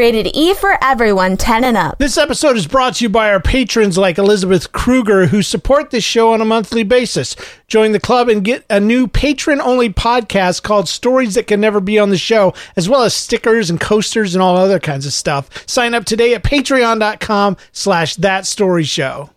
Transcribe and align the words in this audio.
Rated 0.00 0.34
E 0.34 0.54
for 0.54 0.82
everyone, 0.82 1.36
10 1.36 1.62
and 1.62 1.76
up. 1.76 1.98
This 1.98 2.16
episode 2.16 2.56
is 2.56 2.66
brought 2.66 2.94
to 2.94 3.04
you 3.04 3.10
by 3.10 3.30
our 3.30 3.38
patrons 3.38 3.98
like 3.98 4.16
Elizabeth 4.16 4.72
Kruger, 4.72 5.26
who 5.26 5.42
support 5.42 5.90
this 5.90 6.04
show 6.04 6.32
on 6.32 6.40
a 6.40 6.46
monthly 6.46 6.82
basis. 6.84 7.36
Join 7.68 7.92
the 7.92 8.00
club 8.00 8.30
and 8.30 8.42
get 8.42 8.64
a 8.70 8.80
new 8.80 9.06
patron 9.06 9.60
only 9.60 9.90
podcast 9.90 10.62
called 10.62 10.88
Stories 10.88 11.34
That 11.34 11.48
Can 11.48 11.60
Never 11.60 11.80
Be 11.80 11.98
on 11.98 12.08
the 12.08 12.16
Show, 12.16 12.54
as 12.76 12.88
well 12.88 13.02
as 13.02 13.12
stickers 13.12 13.68
and 13.68 13.78
coasters 13.78 14.34
and 14.34 14.40
all 14.40 14.56
other 14.56 14.80
kinds 14.80 15.04
of 15.04 15.12
stuff. 15.12 15.68
Sign 15.68 15.92
up 15.92 16.06
today 16.06 16.32
at 16.32 16.44
patreon.com 16.44 17.58
slash 17.70 18.16
that 18.16 18.46
story 18.46 18.84
show. 18.84 19.28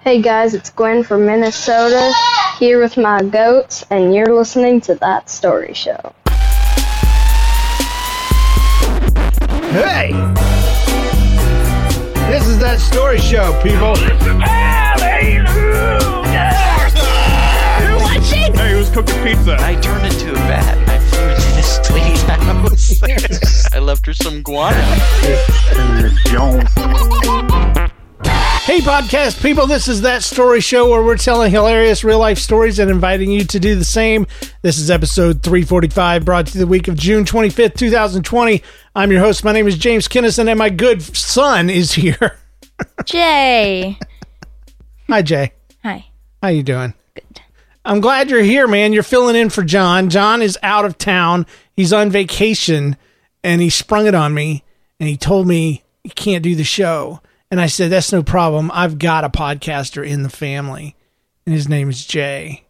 Hey 0.00 0.20
guys, 0.20 0.52
it's 0.52 0.70
Gwen 0.70 1.04
from 1.04 1.26
Minnesota, 1.26 2.12
here 2.58 2.82
with 2.82 2.96
my 2.96 3.22
goats, 3.22 3.84
and 3.88 4.12
you're 4.12 4.34
listening 4.34 4.80
to 4.80 4.96
That 4.96 5.30
Story 5.30 5.74
Show. 5.74 6.12
Hey! 9.76 10.10
This 12.30 12.46
is 12.48 12.58
that 12.60 12.78
story 12.80 13.18
show, 13.18 13.52
people. 13.62 13.94
Hallelujah! 14.40 15.44
watching? 18.00 18.54
Hey, 18.54 18.72
who's 18.72 18.88
cooking 18.88 19.22
pizza? 19.22 19.58
I 19.60 19.74
turned 19.82 20.06
into 20.06 20.30
a 20.30 20.34
bat. 20.48 20.88
I 20.88 20.98
flew 20.98 21.28
into 21.28 21.52
this 21.56 21.90
lady's 21.90 22.22
house. 22.22 23.74
I 23.74 23.78
left 23.80 24.06
her 24.06 24.14
some 24.14 24.40
guano. 24.40 24.80
Hey, 28.66 28.80
podcast 28.80 29.40
people, 29.40 29.68
this 29.68 29.86
is 29.86 30.00
That 30.00 30.24
Story 30.24 30.60
Show 30.60 30.90
where 30.90 31.00
we're 31.00 31.16
telling 31.16 31.52
hilarious 31.52 32.02
real 32.02 32.18
life 32.18 32.36
stories 32.36 32.80
and 32.80 32.90
inviting 32.90 33.30
you 33.30 33.44
to 33.44 33.60
do 33.60 33.76
the 33.76 33.84
same. 33.84 34.26
This 34.62 34.76
is 34.80 34.90
episode 34.90 35.40
345, 35.44 36.24
brought 36.24 36.48
to 36.48 36.54
you 36.54 36.64
the 36.64 36.66
week 36.66 36.88
of 36.88 36.96
June 36.96 37.24
25th, 37.24 37.76
2020. 37.76 38.64
I'm 38.96 39.12
your 39.12 39.20
host. 39.20 39.44
My 39.44 39.52
name 39.52 39.68
is 39.68 39.78
James 39.78 40.08
Kinnison, 40.08 40.48
and 40.48 40.58
my 40.58 40.68
good 40.68 41.00
son 41.00 41.70
is 41.70 41.92
here. 41.92 42.40
Jay. 43.04 43.96
Hi, 45.08 45.22
Jay. 45.22 45.52
Hi. 45.84 46.04
How 46.42 46.48
you 46.48 46.64
doing? 46.64 46.92
Good. 47.14 47.40
I'm 47.84 48.00
glad 48.00 48.30
you're 48.30 48.42
here, 48.42 48.66
man. 48.66 48.92
You're 48.92 49.04
filling 49.04 49.36
in 49.36 49.48
for 49.48 49.62
John. 49.62 50.10
John 50.10 50.42
is 50.42 50.58
out 50.64 50.84
of 50.84 50.98
town. 50.98 51.46
He's 51.76 51.92
on 51.92 52.10
vacation, 52.10 52.96
and 53.44 53.60
he 53.60 53.70
sprung 53.70 54.08
it 54.08 54.14
on 54.16 54.34
me, 54.34 54.64
and 54.98 55.08
he 55.08 55.16
told 55.16 55.46
me 55.46 55.84
he 56.02 56.10
can't 56.10 56.42
do 56.42 56.56
the 56.56 56.64
show. 56.64 57.20
And 57.50 57.60
I 57.60 57.66
said, 57.66 57.90
That's 57.90 58.12
no 58.12 58.22
problem. 58.22 58.70
I've 58.74 58.98
got 58.98 59.24
a 59.24 59.28
podcaster 59.28 60.06
in 60.06 60.22
the 60.22 60.28
family, 60.28 60.96
and 61.44 61.54
his 61.54 61.68
name 61.68 61.88
is 61.88 62.04
Jay. 62.04 62.64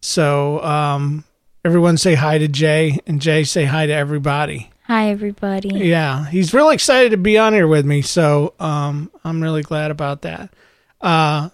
So, 0.00 0.62
um, 0.62 1.24
everyone 1.64 1.96
say 1.96 2.14
hi 2.14 2.38
to 2.38 2.48
Jay, 2.48 2.98
and 3.06 3.20
Jay 3.20 3.44
say 3.44 3.64
hi 3.64 3.86
to 3.86 3.92
everybody. 3.92 4.70
Hi, 4.86 5.10
everybody. 5.10 5.68
Yeah, 5.68 6.26
he's 6.26 6.52
really 6.52 6.74
excited 6.74 7.10
to 7.10 7.16
be 7.16 7.38
on 7.38 7.52
here 7.52 7.68
with 7.68 7.86
me, 7.86 8.02
so 8.02 8.52
um, 8.58 9.10
I'm 9.24 9.40
really 9.42 9.62
glad 9.62 9.90
about 9.90 10.22
that. 10.22 10.52
Uh, 11.00 11.50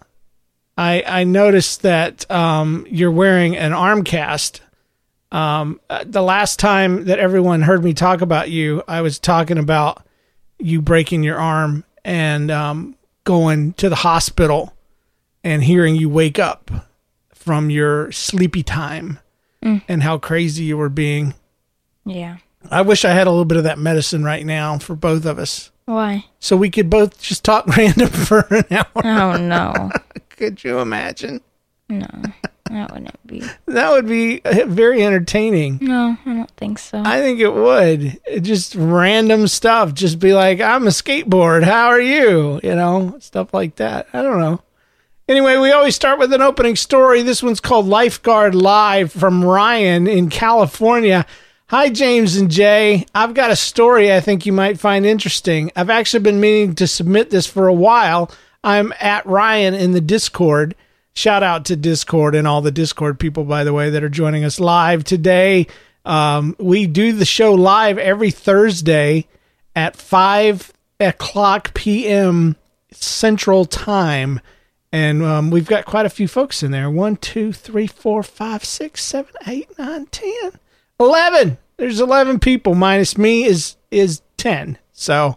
I 0.76 1.02
I 1.06 1.24
noticed 1.24 1.82
that 1.82 2.28
um, 2.30 2.86
you're 2.88 3.10
wearing 3.10 3.56
an 3.56 3.72
arm 3.72 4.02
cast. 4.02 4.62
Um, 5.30 5.78
uh, 5.90 6.04
the 6.06 6.22
last 6.22 6.58
time 6.58 7.04
that 7.04 7.18
everyone 7.18 7.60
heard 7.60 7.84
me 7.84 7.92
talk 7.92 8.22
about 8.22 8.50
you, 8.50 8.82
I 8.88 9.02
was 9.02 9.18
talking 9.18 9.58
about 9.58 10.06
you 10.58 10.80
breaking 10.80 11.22
your 11.22 11.38
arm 11.38 11.84
and 12.08 12.50
um, 12.50 12.96
going 13.24 13.74
to 13.74 13.88
the 13.90 13.96
hospital 13.96 14.72
and 15.44 15.62
hearing 15.62 15.94
you 15.94 16.08
wake 16.08 16.38
up 16.38 16.70
from 17.34 17.68
your 17.70 18.10
sleepy 18.12 18.62
time 18.62 19.18
Mm. 19.62 19.82
and 19.88 20.04
how 20.04 20.18
crazy 20.18 20.62
you 20.62 20.76
were 20.78 20.88
being. 20.88 21.34
Yeah. 22.06 22.36
I 22.70 22.82
wish 22.82 23.04
I 23.04 23.10
had 23.10 23.26
a 23.26 23.30
little 23.30 23.44
bit 23.44 23.58
of 23.58 23.64
that 23.64 23.76
medicine 23.76 24.22
right 24.22 24.46
now 24.46 24.78
for 24.78 24.94
both 24.94 25.26
of 25.26 25.36
us. 25.40 25.72
Why? 25.84 26.24
So 26.38 26.56
we 26.56 26.70
could 26.70 26.88
both 26.88 27.20
just 27.20 27.44
talk 27.44 27.66
random 27.76 28.08
for 28.08 28.46
an 28.50 28.64
hour. 28.70 28.86
Oh, 29.04 29.36
no. 29.36 29.90
Could 30.30 30.62
you 30.62 30.78
imagine? 30.78 31.40
No. 31.88 32.06
That 32.70 32.92
wouldn't 32.92 33.26
be. 33.26 33.42
That 33.66 33.90
would 33.90 34.06
be 34.06 34.42
uh, 34.44 34.66
very 34.66 35.02
entertaining. 35.04 35.78
No, 35.80 36.16
I 36.24 36.34
don't 36.34 36.50
think 36.52 36.78
so. 36.78 37.02
I 37.04 37.20
think 37.20 37.40
it 37.40 37.52
would. 37.52 38.20
It 38.26 38.40
Just 38.40 38.74
random 38.74 39.48
stuff. 39.48 39.94
Just 39.94 40.18
be 40.18 40.32
like, 40.34 40.60
I'm 40.60 40.86
a 40.86 40.90
skateboard. 40.90 41.64
How 41.64 41.88
are 41.88 42.00
you? 42.00 42.60
You 42.62 42.74
know, 42.74 43.16
stuff 43.20 43.52
like 43.52 43.76
that. 43.76 44.08
I 44.12 44.22
don't 44.22 44.38
know. 44.38 44.60
Anyway, 45.28 45.58
we 45.58 45.70
always 45.72 45.94
start 45.94 46.18
with 46.18 46.32
an 46.32 46.40
opening 46.40 46.74
story. 46.74 47.20
This 47.22 47.42
one's 47.42 47.60
called 47.60 47.86
Lifeguard 47.86 48.54
Live 48.54 49.12
from 49.12 49.44
Ryan 49.44 50.06
in 50.06 50.30
California. 50.30 51.26
Hi, 51.66 51.90
James 51.90 52.36
and 52.36 52.50
Jay. 52.50 53.04
I've 53.14 53.34
got 53.34 53.50
a 53.50 53.56
story 53.56 54.10
I 54.10 54.20
think 54.20 54.46
you 54.46 54.54
might 54.54 54.80
find 54.80 55.04
interesting. 55.04 55.70
I've 55.76 55.90
actually 55.90 56.22
been 56.22 56.40
meaning 56.40 56.74
to 56.76 56.86
submit 56.86 57.28
this 57.28 57.46
for 57.46 57.68
a 57.68 57.74
while. 57.74 58.30
I'm 58.64 58.94
at 59.00 59.26
Ryan 59.26 59.74
in 59.74 59.92
the 59.92 60.00
Discord. 60.00 60.74
Shout 61.18 61.42
out 61.42 61.64
to 61.64 61.74
Discord 61.74 62.36
and 62.36 62.46
all 62.46 62.60
the 62.60 62.70
Discord 62.70 63.18
people, 63.18 63.42
by 63.42 63.64
the 63.64 63.72
way, 63.72 63.90
that 63.90 64.04
are 64.04 64.08
joining 64.08 64.44
us 64.44 64.60
live 64.60 65.02
today. 65.02 65.66
Um, 66.04 66.54
we 66.60 66.86
do 66.86 67.12
the 67.12 67.24
show 67.24 67.54
live 67.54 67.98
every 67.98 68.30
Thursday 68.30 69.26
at 69.74 69.96
5 69.96 70.72
o'clock 71.00 71.74
p.m. 71.74 72.54
Central 72.92 73.64
Time. 73.64 74.38
And 74.92 75.24
um, 75.24 75.50
we've 75.50 75.66
got 75.66 75.86
quite 75.86 76.06
a 76.06 76.10
few 76.10 76.28
folks 76.28 76.62
in 76.62 76.70
there. 76.70 76.88
One, 76.88 77.16
two, 77.16 77.52
three, 77.52 77.88
four, 77.88 78.22
five, 78.22 78.64
six, 78.64 79.02
seven, 79.02 79.34
eight, 79.48 79.76
nine, 79.76 80.06
ten, 80.12 80.52
eleven. 81.00 81.58
There's 81.78 81.98
eleven 81.98 82.38
people. 82.38 82.76
Minus 82.76 83.18
me 83.18 83.42
is 83.42 83.74
is 83.90 84.22
ten. 84.36 84.78
So 84.92 85.36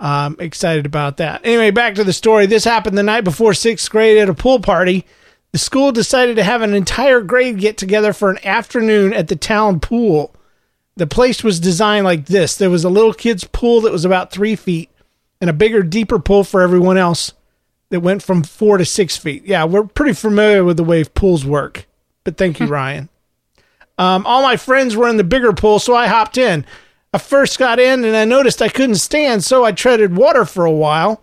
um, 0.00 0.36
excited 0.38 0.86
about 0.86 1.16
that. 1.16 1.40
Anyway, 1.44 1.70
back 1.70 1.94
to 1.96 2.04
the 2.04 2.12
story. 2.12 2.46
This 2.46 2.64
happened 2.64 2.96
the 2.96 3.02
night 3.02 3.24
before 3.24 3.54
sixth 3.54 3.90
grade 3.90 4.18
at 4.18 4.28
a 4.28 4.34
pool 4.34 4.60
party. 4.60 5.04
The 5.52 5.58
school 5.58 5.92
decided 5.92 6.36
to 6.36 6.44
have 6.44 6.62
an 6.62 6.74
entire 6.74 7.20
grade 7.20 7.58
get 7.58 7.78
together 7.78 8.12
for 8.12 8.30
an 8.30 8.38
afternoon 8.44 9.12
at 9.12 9.28
the 9.28 9.36
town 9.36 9.80
pool. 9.80 10.34
The 10.96 11.06
place 11.06 11.42
was 11.42 11.60
designed 11.60 12.04
like 12.04 12.26
this 12.26 12.56
there 12.56 12.70
was 12.70 12.84
a 12.84 12.90
little 12.90 13.14
kid's 13.14 13.44
pool 13.44 13.80
that 13.82 13.92
was 13.92 14.04
about 14.04 14.30
three 14.30 14.56
feet, 14.56 14.90
and 15.40 15.48
a 15.48 15.54
bigger, 15.54 15.82
deeper 15.82 16.18
pool 16.18 16.44
for 16.44 16.60
everyone 16.60 16.98
else 16.98 17.32
that 17.90 18.00
went 18.00 18.22
from 18.22 18.42
four 18.42 18.78
to 18.78 18.84
six 18.84 19.16
feet. 19.16 19.44
Yeah, 19.44 19.64
we're 19.64 19.84
pretty 19.84 20.12
familiar 20.12 20.64
with 20.64 20.76
the 20.76 20.84
way 20.84 21.04
pools 21.04 21.44
work. 21.44 21.86
But 22.24 22.36
thank 22.36 22.60
you, 22.60 22.66
Ryan. 22.66 23.08
Um, 23.96 24.26
all 24.26 24.42
my 24.42 24.56
friends 24.56 24.94
were 24.94 25.08
in 25.08 25.16
the 25.16 25.24
bigger 25.24 25.52
pool, 25.52 25.78
so 25.78 25.94
I 25.94 26.06
hopped 26.06 26.38
in. 26.38 26.66
I 27.12 27.18
first 27.18 27.58
got 27.58 27.78
in 27.78 28.04
and 28.04 28.16
I 28.16 28.24
noticed 28.24 28.60
I 28.60 28.68
couldn't 28.68 28.96
stand, 28.96 29.44
so 29.44 29.64
I 29.64 29.72
treaded 29.72 30.16
water 30.16 30.44
for 30.44 30.64
a 30.64 30.72
while. 30.72 31.22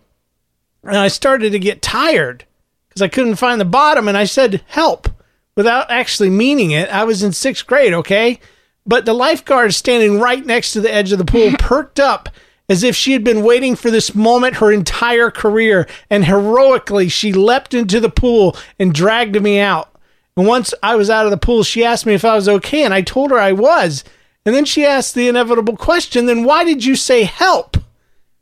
And 0.84 0.98
I 0.98 1.08
started 1.08 1.52
to 1.52 1.60
get 1.60 1.82
tired 1.82 2.46
because 2.90 3.02
I 3.02 3.08
couldn't 3.08 3.36
find 3.36 3.60
the 3.60 3.66
bottom. 3.66 4.08
And 4.08 4.18
I 4.18 4.26
said, 4.26 4.64
help, 4.68 5.10
without 5.56 5.90
actually 5.90 6.30
meaning 6.30 6.72
it. 6.72 6.90
I 6.90 7.04
was 7.04 7.24
in 7.24 7.34
sixth 7.34 7.66
grade, 7.66 7.94
okay? 7.94 8.40
But 8.86 9.06
the 9.06 9.14
lifeguard 9.14 9.74
standing 9.74 10.20
right 10.20 10.46
next 10.46 10.74
to 10.74 10.82
the 10.82 10.94
edge 10.94 11.12
of 11.12 11.18
the 11.18 11.26
pool 11.26 11.52
perked 11.60 12.00
up 12.00 12.30
as 12.68 12.84
if 12.84 12.96
she 12.96 13.14
had 13.14 13.24
been 13.24 13.44
waiting 13.44 13.76
for 13.76 13.92
this 13.92 14.16
moment 14.16 14.56
her 14.56 14.72
entire 14.72 15.30
career. 15.30 15.88
And 16.10 16.26
heroically, 16.26 17.10
she 17.10 17.32
leapt 17.32 17.74
into 17.74 18.00
the 18.00 18.10
pool 18.10 18.56
and 18.80 18.94
dragged 18.94 19.42
me 19.42 19.60
out. 19.60 19.92
And 20.36 20.48
once 20.48 20.74
I 20.84 20.96
was 20.96 21.10
out 21.10 21.26
of 21.26 21.32
the 21.32 21.38
pool, 21.38 21.64
she 21.64 21.86
asked 21.86 22.06
me 22.06 22.14
if 22.14 22.26
I 22.26 22.36
was 22.36 22.50
okay, 22.50 22.84
and 22.84 22.94
I 22.94 23.02
told 23.02 23.32
her 23.32 23.40
I 23.40 23.54
was. 23.54 24.04
And 24.46 24.54
then 24.54 24.66
she 24.66 24.86
asked 24.86 25.16
the 25.16 25.28
inevitable 25.28 25.76
question 25.76 26.26
then 26.26 26.44
why 26.44 26.64
did 26.64 26.86
you 26.86 26.96
say 26.96 27.24
help? 27.24 27.78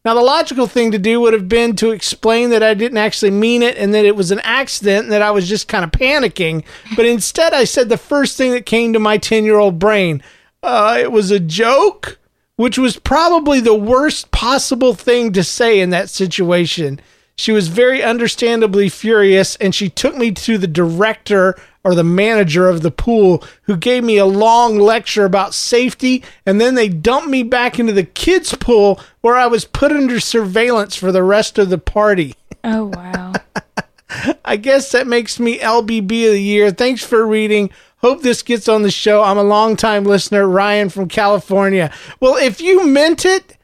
Now, 0.05 0.13
the 0.15 0.21
logical 0.21 0.67
thing 0.67 0.91
to 0.91 0.99
do 0.99 1.21
would 1.21 1.31
have 1.31 1.47
been 1.47 1.77
to 1.77 1.91
explain 1.91 2.49
that 2.49 2.61
I 2.61 2.73
didn't 2.73 2.97
actually 2.97 3.31
mean 3.31 3.63
it 3.63 3.77
and 3.77 3.93
that 3.93 4.03
it 4.03 4.17
was 4.17 4.31
an 4.31 4.41
accident 4.41 5.05
and 5.05 5.13
that 5.13 5.21
I 5.21 5.31
was 5.31 5.47
just 5.47 5.69
kind 5.69 5.85
of 5.85 5.91
panicking. 5.91 6.65
But 6.97 7.05
instead, 7.05 7.53
I 7.53 7.63
said 7.63 7.87
the 7.87 7.95
first 7.95 8.35
thing 8.35 8.51
that 8.51 8.65
came 8.65 8.91
to 8.91 8.99
my 8.99 9.17
10 9.17 9.45
year 9.45 9.59
old 9.59 9.79
brain 9.79 10.21
uh, 10.63 10.97
it 10.99 11.11
was 11.11 11.29
a 11.29 11.39
joke, 11.39 12.17
which 12.55 12.77
was 12.77 12.97
probably 12.97 13.59
the 13.59 13.75
worst 13.75 14.31
possible 14.31 14.93
thing 14.93 15.33
to 15.33 15.43
say 15.43 15.79
in 15.79 15.89
that 15.89 16.09
situation. 16.09 16.99
She 17.35 17.51
was 17.51 17.67
very 17.67 18.03
understandably 18.03 18.89
furious 18.89 19.55
and 19.57 19.73
she 19.73 19.89
took 19.89 20.15
me 20.15 20.31
to 20.31 20.57
the 20.57 20.67
director 20.67 21.55
or 21.83 21.95
the 21.95 22.03
manager 22.03 22.69
of 22.69 22.81
the 22.81 22.91
pool 22.91 23.43
who 23.63 23.75
gave 23.75 24.03
me 24.03 24.17
a 24.17 24.25
long 24.25 24.77
lecture 24.77 25.25
about 25.25 25.53
safety 25.53 26.23
and 26.45 26.61
then 26.61 26.75
they 26.75 26.87
dumped 26.87 27.27
me 27.27 27.43
back 27.43 27.79
into 27.79 27.93
the 27.93 28.03
kids 28.03 28.53
pool 28.55 28.99
where 29.21 29.35
I 29.35 29.47
was 29.47 29.65
put 29.65 29.91
under 29.91 30.19
surveillance 30.19 30.95
for 30.95 31.11
the 31.11 31.23
rest 31.23 31.57
of 31.57 31.69
the 31.69 31.77
party. 31.77 32.35
Oh 32.63 32.85
wow. 32.85 33.33
I 34.45 34.57
guess 34.57 34.91
that 34.91 35.07
makes 35.07 35.39
me 35.39 35.57
LBB 35.59 36.27
of 36.27 36.33
the 36.33 36.41
year. 36.41 36.71
Thanks 36.71 37.03
for 37.03 37.25
reading. 37.25 37.71
Hope 37.97 38.21
this 38.21 38.43
gets 38.43 38.67
on 38.67 38.83
the 38.83 38.91
show. 38.91 39.23
I'm 39.23 39.37
a 39.37 39.43
longtime 39.43 40.03
listener, 40.03 40.47
Ryan 40.47 40.89
from 40.89 41.07
California. 41.07 41.91
Well, 42.19 42.35
if 42.35 42.61
you 42.61 42.85
meant 42.85 43.25
it, 43.25 43.57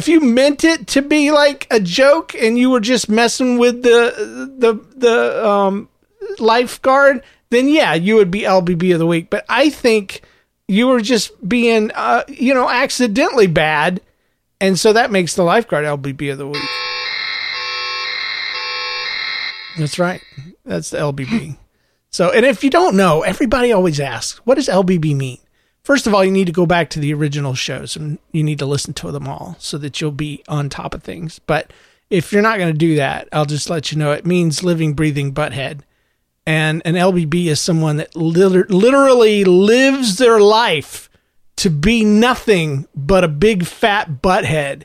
if 0.00 0.08
you 0.08 0.20
meant 0.20 0.64
it 0.64 0.86
to 0.88 1.02
be 1.02 1.30
like 1.30 1.66
a 1.70 1.78
joke 1.78 2.34
and 2.34 2.56
you 2.56 2.70
were 2.70 2.80
just 2.80 3.10
messing 3.10 3.58
with 3.58 3.82
the 3.82 4.50
the 4.56 4.74
the 4.96 5.46
um 5.46 5.88
lifeguard, 6.38 7.22
then 7.50 7.68
yeah, 7.68 7.92
you 7.92 8.14
would 8.16 8.30
be 8.30 8.40
LBB 8.40 8.94
of 8.94 8.98
the 8.98 9.06
week. 9.06 9.28
But 9.28 9.44
I 9.48 9.68
think 9.68 10.22
you 10.68 10.86
were 10.86 11.02
just 11.02 11.46
being, 11.46 11.90
uh, 11.94 12.22
you 12.28 12.54
know, 12.54 12.70
accidentally 12.70 13.46
bad, 13.46 14.00
and 14.58 14.78
so 14.78 14.94
that 14.94 15.10
makes 15.10 15.34
the 15.34 15.42
lifeguard 15.42 15.84
LBB 15.84 16.32
of 16.32 16.38
the 16.38 16.46
week. 16.46 16.62
That's 19.76 19.98
right. 19.98 20.22
That's 20.64 20.90
the 20.90 20.98
LBB. 20.98 21.56
So, 22.12 22.32
and 22.32 22.44
if 22.44 22.64
you 22.64 22.70
don't 22.70 22.96
know, 22.96 23.22
everybody 23.22 23.70
always 23.70 24.00
asks, 24.00 24.38
what 24.44 24.56
does 24.56 24.66
LBB 24.66 25.14
mean? 25.14 25.38
First 25.82 26.06
of 26.06 26.14
all, 26.14 26.24
you 26.24 26.30
need 26.30 26.46
to 26.46 26.52
go 26.52 26.66
back 26.66 26.90
to 26.90 27.00
the 27.00 27.14
original 27.14 27.54
shows 27.54 27.96
and 27.96 28.18
you 28.32 28.42
need 28.42 28.58
to 28.58 28.66
listen 28.66 28.92
to 28.94 29.10
them 29.10 29.26
all 29.26 29.56
so 29.58 29.78
that 29.78 30.00
you'll 30.00 30.10
be 30.10 30.42
on 30.46 30.68
top 30.68 30.94
of 30.94 31.02
things. 31.02 31.38
But 31.38 31.72
if 32.10 32.32
you're 32.32 32.42
not 32.42 32.58
going 32.58 32.72
to 32.72 32.78
do 32.78 32.96
that, 32.96 33.28
I'll 33.32 33.46
just 33.46 33.70
let 33.70 33.90
you 33.90 33.98
know 33.98 34.12
it 34.12 34.26
means 34.26 34.62
living, 34.62 34.94
breathing 34.94 35.32
butthead. 35.32 35.80
And 36.46 36.82
an 36.84 36.94
LBB 36.94 37.46
is 37.46 37.60
someone 37.60 37.96
that 37.96 38.14
liter- 38.16 38.66
literally 38.68 39.44
lives 39.44 40.18
their 40.18 40.40
life 40.40 41.08
to 41.56 41.70
be 41.70 42.04
nothing 42.04 42.86
but 42.94 43.24
a 43.24 43.28
big 43.28 43.64
fat 43.64 44.22
butthead. 44.22 44.82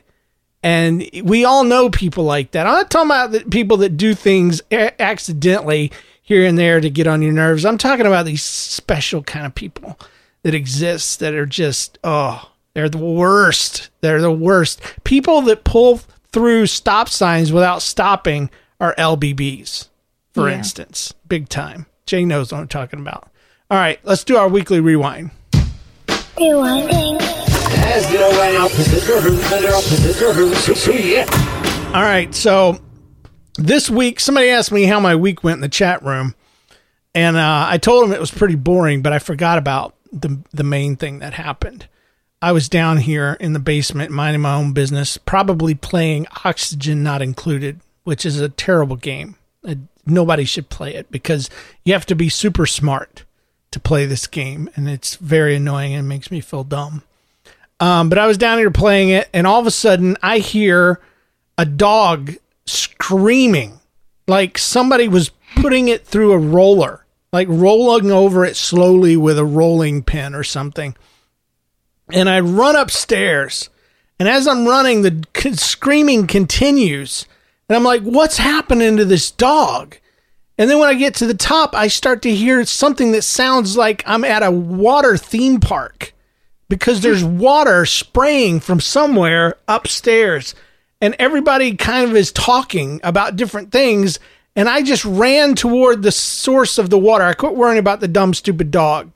And 0.62 1.08
we 1.22 1.44
all 1.44 1.64
know 1.64 1.90
people 1.90 2.24
like 2.24 2.52
that. 2.52 2.66
I'm 2.66 2.74
not 2.74 2.90
talking 2.90 3.10
about 3.10 3.32
the 3.32 3.40
people 3.50 3.78
that 3.78 3.96
do 3.96 4.14
things 4.14 4.62
a- 4.70 5.00
accidentally 5.00 5.92
here 6.22 6.44
and 6.44 6.58
there 6.58 6.80
to 6.80 6.90
get 6.90 7.06
on 7.06 7.22
your 7.22 7.32
nerves. 7.32 7.64
I'm 7.64 7.78
talking 7.78 8.06
about 8.06 8.26
these 8.26 8.42
special 8.42 9.22
kind 9.22 9.46
of 9.46 9.54
people 9.54 9.98
that 10.42 10.54
exist 10.54 11.20
that 11.20 11.34
are 11.34 11.46
just, 11.46 11.98
oh, 12.04 12.50
they're 12.74 12.88
the 12.88 12.98
worst. 12.98 13.90
They're 14.00 14.20
the 14.20 14.30
worst. 14.32 14.80
People 15.04 15.40
that 15.42 15.64
pull 15.64 16.00
through 16.32 16.66
stop 16.66 17.08
signs 17.08 17.52
without 17.52 17.82
stopping 17.82 18.50
are 18.80 18.94
LBBs, 18.98 19.88
for 20.34 20.48
Yeah. 20.48 20.58
instance. 20.58 21.14
Big 21.26 21.48
time. 21.48 21.86
Jay 22.06 22.24
knows 22.24 22.52
what 22.52 22.60
I'm 22.60 22.68
talking 22.68 23.00
about. 23.00 23.28
All 23.70 23.78
right, 23.78 23.98
let's 24.04 24.22
do 24.24 24.36
our 24.36 24.48
weekly 24.48 24.78
rewind. 24.80 25.30
All 31.94 32.02
right, 32.02 32.34
so 32.34 32.78
this 33.56 33.88
week 33.90 34.20
somebody 34.20 34.50
asked 34.50 34.70
me 34.70 34.84
how 34.84 35.00
my 35.00 35.16
week 35.16 35.42
went 35.42 35.56
in 35.56 35.60
the 35.62 35.68
chat 35.68 36.02
room, 36.04 36.34
and 37.14 37.36
uh, 37.36 37.66
I 37.68 37.78
told 37.78 38.04
them 38.04 38.12
it 38.12 38.20
was 38.20 38.30
pretty 38.30 38.54
boring, 38.54 39.02
but 39.02 39.12
I 39.12 39.18
forgot 39.18 39.56
about 39.58 39.94
the 40.12 40.40
the 40.52 40.64
main 40.64 40.96
thing 40.96 41.18
that 41.20 41.34
happened. 41.34 41.88
I 42.42 42.52
was 42.52 42.68
down 42.68 42.98
here 42.98 43.36
in 43.40 43.54
the 43.54 43.58
basement 43.58 44.10
minding 44.10 44.42
my 44.42 44.54
own 44.54 44.72
business, 44.72 45.16
probably 45.16 45.74
playing 45.74 46.26
Oxygen 46.44 47.02
Not 47.02 47.22
Included, 47.22 47.80
which 48.04 48.26
is 48.26 48.40
a 48.40 48.48
terrible 48.48 48.96
game. 48.96 49.36
Uh, 49.66 49.76
nobody 50.04 50.44
should 50.44 50.68
play 50.68 50.94
it 50.94 51.10
because 51.10 51.48
you 51.84 51.92
have 51.94 52.06
to 52.06 52.14
be 52.14 52.28
super 52.28 52.66
smart 52.66 53.24
to 53.70 53.80
play 53.80 54.06
this 54.06 54.26
game, 54.26 54.68
and 54.76 54.88
it's 54.88 55.16
very 55.16 55.56
annoying 55.56 55.94
and 55.94 56.08
makes 56.08 56.30
me 56.30 56.40
feel 56.40 56.62
dumb. 56.62 57.02
Um, 57.80 58.08
but 58.08 58.18
I 58.18 58.26
was 58.26 58.38
down 58.38 58.58
here 58.58 58.70
playing 58.70 59.10
it, 59.10 59.28
and 59.32 59.46
all 59.46 59.60
of 59.60 59.66
a 59.66 59.70
sudden 59.70 60.16
I 60.22 60.38
hear 60.38 61.00
a 61.58 61.64
dog 61.64 62.34
screaming 62.66 63.80
like 64.26 64.58
somebody 64.58 65.08
was 65.08 65.30
putting 65.56 65.88
it 65.88 66.06
through 66.06 66.32
a 66.32 66.38
roller, 66.38 67.04
like 67.32 67.48
rolling 67.48 68.10
over 68.10 68.44
it 68.44 68.56
slowly 68.56 69.16
with 69.16 69.38
a 69.38 69.44
rolling 69.44 70.02
pin 70.02 70.34
or 70.34 70.44
something. 70.44 70.96
And 72.12 72.28
I 72.28 72.40
run 72.40 72.76
upstairs, 72.76 73.68
and 74.18 74.28
as 74.28 74.46
I'm 74.46 74.66
running, 74.66 75.02
the 75.02 75.26
screaming 75.54 76.26
continues. 76.26 77.26
And 77.68 77.76
I'm 77.76 77.82
like, 77.82 78.02
what's 78.02 78.36
happening 78.36 78.96
to 78.96 79.04
this 79.04 79.30
dog? 79.30 79.96
And 80.56 80.70
then 80.70 80.78
when 80.78 80.88
I 80.88 80.94
get 80.94 81.14
to 81.16 81.26
the 81.26 81.34
top, 81.34 81.74
I 81.74 81.88
start 81.88 82.22
to 82.22 82.34
hear 82.34 82.64
something 82.64 83.12
that 83.12 83.22
sounds 83.22 83.76
like 83.76 84.02
I'm 84.06 84.24
at 84.24 84.42
a 84.42 84.50
water 84.50 85.16
theme 85.16 85.60
park 85.60 86.14
because 86.68 87.00
there's 87.00 87.24
water 87.24 87.84
spraying 87.84 88.60
from 88.60 88.80
somewhere 88.80 89.56
upstairs 89.68 90.54
and 91.00 91.14
everybody 91.18 91.76
kind 91.76 92.08
of 92.08 92.16
is 92.16 92.32
talking 92.32 93.00
about 93.02 93.36
different 93.36 93.70
things 93.70 94.18
and 94.56 94.68
I 94.68 94.82
just 94.82 95.04
ran 95.04 95.54
toward 95.54 96.02
the 96.02 96.12
source 96.12 96.78
of 96.78 96.90
the 96.90 96.98
water. 96.98 97.24
I 97.24 97.34
quit 97.34 97.54
worrying 97.54 97.78
about 97.78 98.00
the 98.00 98.08
dumb 98.08 98.34
stupid 98.34 98.70
dog. 98.70 99.10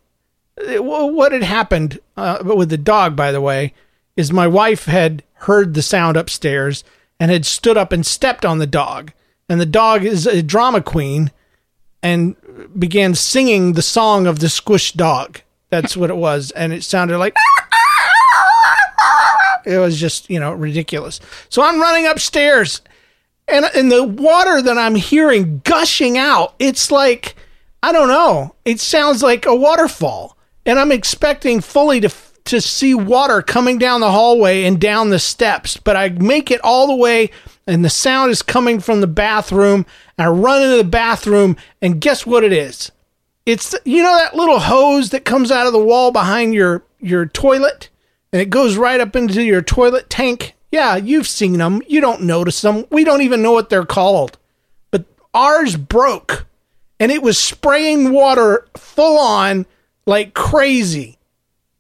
It- 0.57 0.85
What 0.85 1.33
had 1.33 1.43
happened 1.43 1.99
uh, 2.17 2.39
with 2.45 2.69
the 2.69 2.77
dog, 2.79 3.17
by 3.17 3.33
the 3.33 3.41
way, 3.41 3.73
is 4.17 4.33
my 4.33 4.47
wife 4.47 4.85
had 4.85 5.23
heard 5.35 5.73
the 5.75 5.83
sound 5.83 6.17
upstairs 6.17 6.85
and 7.19 7.31
had 7.31 7.47
stood 7.47 7.77
up 7.79 7.93
and 7.93 8.05
stepped 8.05 8.45
on 8.45 8.59
the 8.59 8.67
dog. 8.67 9.13
And 9.49 9.61
the 9.61 9.67
dog 9.67 10.05
is 10.05 10.27
a 10.27 10.43
drama 10.43 10.83
queen 10.83 11.31
and 12.03 12.37
began 12.79 13.15
singing 13.15 13.73
the 13.73 13.83
song 13.83 14.27
of 14.27 14.41
the 14.41 14.47
squished 14.49 14.97
dog. 14.97 15.41
That's 15.71 15.97
what 15.97 16.11
it 16.11 16.17
was. 16.17 16.51
And 16.53 16.73
it 16.73 16.85
sounded 16.85 17.19
like 17.19 17.35
it 19.67 19.79
was 19.79 19.99
just, 19.99 20.29
you 20.31 20.41
know, 20.41 20.53
ridiculous. 20.53 21.21
So 21.49 21.63
I'm 21.63 21.81
running 21.81 22.07
upstairs 22.07 22.81
and 23.53 23.67
and 23.75 23.93
the 23.93 24.05
water 24.05 24.63
that 24.63 24.79
I'm 24.79 24.95
hearing 24.95 25.61
gushing 25.65 26.17
out, 26.17 26.55
it's 26.59 26.91
like 26.91 27.35
I 27.83 27.93
don't 27.93 28.09
know. 28.09 28.55
It 28.65 28.81
sounds 28.81 29.23
like 29.23 29.47
a 29.47 29.55
waterfall. 29.55 30.37
And 30.67 30.79
I'm 30.79 30.93
expecting 30.93 31.61
fully 31.61 32.01
to 32.01 32.11
to 32.45 32.61
see 32.61 32.95
water 32.95 33.43
coming 33.43 33.79
down 33.79 34.01
the 34.01 34.11
hallway 34.11 34.65
and 34.65 34.81
down 34.81 35.11
the 35.11 35.19
steps, 35.19 35.77
but 35.77 35.97
I 35.97 36.09
make 36.09 36.51
it 36.51 36.61
all 36.65 36.87
the 36.87 36.97
way 36.97 37.31
and 37.67 37.85
the 37.85 37.91
sound 37.91 38.33
is 38.33 38.43
coming 38.43 38.81
from 38.81 39.01
the 39.01 39.07
bathroom. 39.07 39.87
And 40.19 40.27
I 40.27 40.31
run 40.31 40.63
into 40.63 40.77
the 40.77 40.85
bathroom 40.85 41.57
and 41.81 42.01
guess 42.01 42.27
what 42.27 42.43
it 42.43 42.53
is? 42.53 42.91
It's 43.47 43.75
you 43.85 44.03
know 44.03 44.17
that 44.17 44.35
little 44.35 44.59
hose 44.59 45.11
that 45.11 45.25
comes 45.25 45.51
out 45.51 45.67
of 45.67 45.73
the 45.73 45.85
wall 45.85 46.11
behind 46.13 46.55
your 46.55 46.83
your 46.99 47.27
toilet 47.27 47.89
and 48.33 48.41
it 48.41 48.51
goes 48.51 48.77
right 48.77 49.01
up 49.01 49.17
into 49.17 49.43
your 49.43 49.63
toilet 49.63 50.11
tank. 50.11 50.55
Yeah, 50.71 50.97
you've 50.97 51.27
seen 51.27 51.55
them. 51.55 51.83
You 51.89 52.01
don't 52.01 52.23
notice 52.23 52.61
them. 52.63 52.85
We 52.91 53.05
don't 53.05 53.23
even 53.23 53.43
know 53.43 53.53
what 53.53 53.71
they're 53.71 53.85
called. 53.85 54.39
But 54.91 55.05
ours 55.35 55.77
broke 55.77 56.47
and 57.01 57.11
it 57.11 57.23
was 57.23 57.39
spraying 57.39 58.13
water 58.13 58.67
full 58.77 59.19
on 59.19 59.67
like 60.07 60.35
crazy 60.35 61.19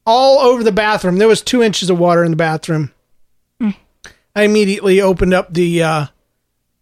all 0.06 0.38
over 0.40 0.64
the 0.64 0.72
bathroom. 0.72 1.18
There 1.18 1.28
was 1.28 1.42
two 1.42 1.62
inches 1.62 1.90
of 1.90 1.98
water 1.98 2.24
in 2.24 2.30
the 2.32 2.36
bathroom. 2.36 2.90
I 4.34 4.44
immediately 4.44 5.00
opened 5.00 5.34
up 5.34 5.52
the 5.52 5.82
uh, 5.82 6.06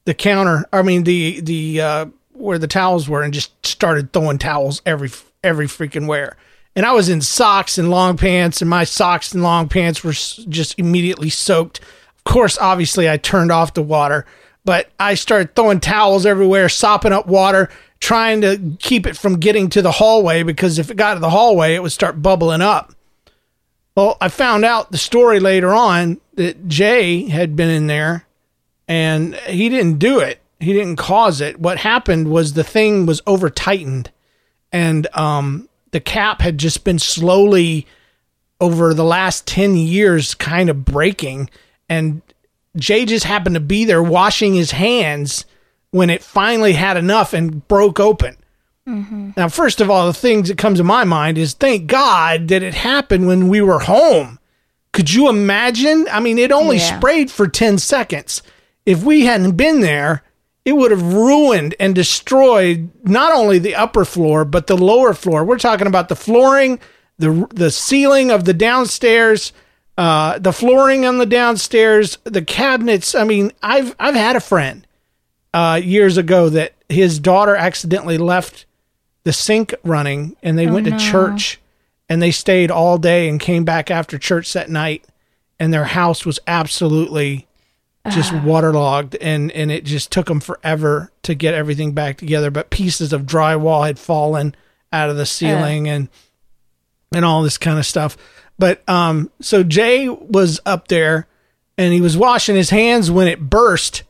the 0.04 0.14
counter. 0.14 0.66
I 0.72 0.82
mean 0.82 1.04
the 1.04 1.40
the 1.40 1.80
uh, 1.80 2.06
where 2.32 2.58
the 2.58 2.66
towels 2.66 3.08
were, 3.08 3.22
and 3.22 3.32
just 3.32 3.66
started 3.66 4.12
throwing 4.12 4.38
towels 4.38 4.82
every 4.84 5.10
every 5.42 5.66
freaking 5.66 6.06
where. 6.06 6.36
And 6.76 6.86
I 6.86 6.92
was 6.92 7.08
in 7.08 7.20
socks 7.20 7.78
and 7.78 7.90
long 7.90 8.16
pants, 8.16 8.60
and 8.60 8.70
my 8.70 8.84
socks 8.84 9.32
and 9.32 9.42
long 9.42 9.68
pants 9.68 10.04
were 10.04 10.12
just 10.12 10.78
immediately 10.78 11.30
soaked. 11.30 11.80
Of 12.16 12.24
course, 12.24 12.58
obviously, 12.58 13.08
I 13.08 13.16
turned 13.16 13.50
off 13.50 13.74
the 13.74 13.82
water, 13.82 14.26
but 14.64 14.90
I 15.00 15.14
started 15.14 15.54
throwing 15.54 15.80
towels 15.80 16.24
everywhere, 16.24 16.68
sopping 16.68 17.12
up 17.12 17.26
water, 17.26 17.68
trying 18.00 18.40
to 18.42 18.76
keep 18.78 19.06
it 19.06 19.16
from 19.16 19.40
getting 19.40 19.68
to 19.70 19.82
the 19.82 19.92
hallway 19.92 20.42
because 20.42 20.78
if 20.78 20.90
it 20.90 20.96
got 20.96 21.14
to 21.14 21.20
the 21.20 21.30
hallway, 21.30 21.74
it 21.74 21.82
would 21.82 21.92
start 21.92 22.22
bubbling 22.22 22.62
up. 22.62 22.94
Well, 23.96 24.16
I 24.20 24.28
found 24.28 24.64
out 24.64 24.92
the 24.92 24.98
story 24.98 25.40
later 25.40 25.74
on 25.74 26.20
that 26.34 26.68
Jay 26.68 27.28
had 27.28 27.56
been 27.56 27.70
in 27.70 27.88
there 27.88 28.26
and 28.86 29.34
he 29.34 29.68
didn't 29.68 29.98
do 29.98 30.20
it. 30.20 30.40
He 30.60 30.72
didn't 30.72 30.96
cause 30.96 31.40
it. 31.40 31.58
What 31.58 31.78
happened 31.78 32.30
was 32.30 32.52
the 32.52 32.64
thing 32.64 33.06
was 33.06 33.20
over 33.26 33.50
tightened 33.50 34.12
and 34.70 35.06
um, 35.14 35.67
the 35.92 36.00
cap 36.00 36.40
had 36.40 36.58
just 36.58 36.84
been 36.84 36.98
slowly 36.98 37.86
over 38.60 38.92
the 38.94 39.04
last 39.04 39.46
10 39.46 39.76
years 39.76 40.34
kind 40.34 40.68
of 40.68 40.84
breaking 40.84 41.48
and 41.88 42.22
Jay 42.76 43.04
just 43.06 43.24
happened 43.24 43.54
to 43.54 43.60
be 43.60 43.84
there 43.84 44.02
washing 44.02 44.54
his 44.54 44.70
hands 44.72 45.44
when 45.90 46.10
it 46.10 46.22
finally 46.22 46.74
had 46.74 46.96
enough 46.96 47.32
and 47.32 47.66
broke 47.66 47.98
open. 47.98 48.36
Mm-hmm. 48.86 49.30
Now, 49.36 49.48
first 49.48 49.80
of 49.80 49.90
all, 49.90 50.06
the 50.06 50.12
things 50.14 50.48
that 50.48 50.58
comes 50.58 50.78
to 50.78 50.84
my 50.84 51.04
mind 51.04 51.38
is 51.38 51.54
thank 51.54 51.86
God 51.86 52.48
that 52.48 52.62
it 52.62 52.74
happened 52.74 53.26
when 53.26 53.48
we 53.48 53.60
were 53.60 53.80
home. 53.80 54.38
Could 54.92 55.12
you 55.12 55.28
imagine? 55.28 56.06
I 56.10 56.20
mean, 56.20 56.38
it 56.38 56.52
only 56.52 56.76
Yeah. 56.76 56.98
sprayed 56.98 57.30
for 57.30 57.48
10 57.48 57.78
seconds. 57.78 58.42
If 58.86 59.02
we 59.02 59.24
hadn't 59.24 59.52
been 59.56 59.80
there, 59.80 60.22
it 60.68 60.76
would 60.76 60.90
have 60.90 61.14
ruined 61.14 61.74
and 61.80 61.94
destroyed 61.94 62.90
not 63.02 63.32
only 63.32 63.58
the 63.58 63.74
upper 63.74 64.04
floor, 64.04 64.44
but 64.44 64.66
the 64.66 64.76
lower 64.76 65.14
floor. 65.14 65.42
We're 65.42 65.58
talking 65.58 65.86
about 65.86 66.10
the 66.10 66.14
flooring, 66.14 66.78
the 67.16 67.48
the 67.54 67.70
ceiling 67.70 68.30
of 68.30 68.44
the 68.44 68.52
downstairs, 68.52 69.54
uh, 69.96 70.38
the 70.38 70.52
flooring 70.52 71.06
on 71.06 71.16
the 71.16 71.24
downstairs, 71.24 72.18
the 72.24 72.42
cabinets. 72.42 73.14
I 73.14 73.24
mean, 73.24 73.50
I've 73.62 73.96
I've 73.98 74.14
had 74.14 74.36
a 74.36 74.40
friend 74.40 74.86
uh, 75.54 75.80
years 75.82 76.18
ago 76.18 76.50
that 76.50 76.74
his 76.90 77.18
daughter 77.18 77.56
accidentally 77.56 78.18
left 78.18 78.66
the 79.24 79.32
sink 79.32 79.74
running, 79.84 80.36
and 80.42 80.58
they 80.58 80.66
went 80.66 80.84
to 80.84 80.98
church, 80.98 81.58
and 82.10 82.20
they 82.20 82.30
stayed 82.30 82.70
all 82.70 82.98
day 82.98 83.26
and 83.26 83.40
came 83.40 83.64
back 83.64 83.90
after 83.90 84.18
church 84.18 84.52
that 84.52 84.68
night, 84.68 85.06
and 85.58 85.72
their 85.72 85.86
house 85.86 86.26
was 86.26 86.38
absolutely 86.46 87.47
just 88.10 88.32
waterlogged 88.32 89.16
and 89.16 89.50
and 89.52 89.70
it 89.70 89.84
just 89.84 90.10
took 90.10 90.26
them 90.26 90.40
forever 90.40 91.10
to 91.22 91.34
get 91.34 91.54
everything 91.54 91.92
back 91.92 92.18
together 92.18 92.50
but 92.50 92.70
pieces 92.70 93.12
of 93.12 93.22
drywall 93.22 93.86
had 93.86 93.98
fallen 93.98 94.54
out 94.92 95.10
of 95.10 95.16
the 95.16 95.26
ceiling 95.26 95.88
and 95.88 96.08
and 97.14 97.24
all 97.24 97.42
this 97.42 97.58
kind 97.58 97.78
of 97.78 97.86
stuff. 97.86 98.16
But 98.58 98.88
um 98.88 99.30
so 99.40 99.62
Jay 99.62 100.08
was 100.08 100.60
up 100.66 100.88
there 100.88 101.26
and 101.76 101.92
he 101.92 102.00
was 102.00 102.16
washing 102.16 102.56
his 102.56 102.70
hands 102.70 103.10
when 103.10 103.28
it 103.28 103.40
burst. 103.40 104.02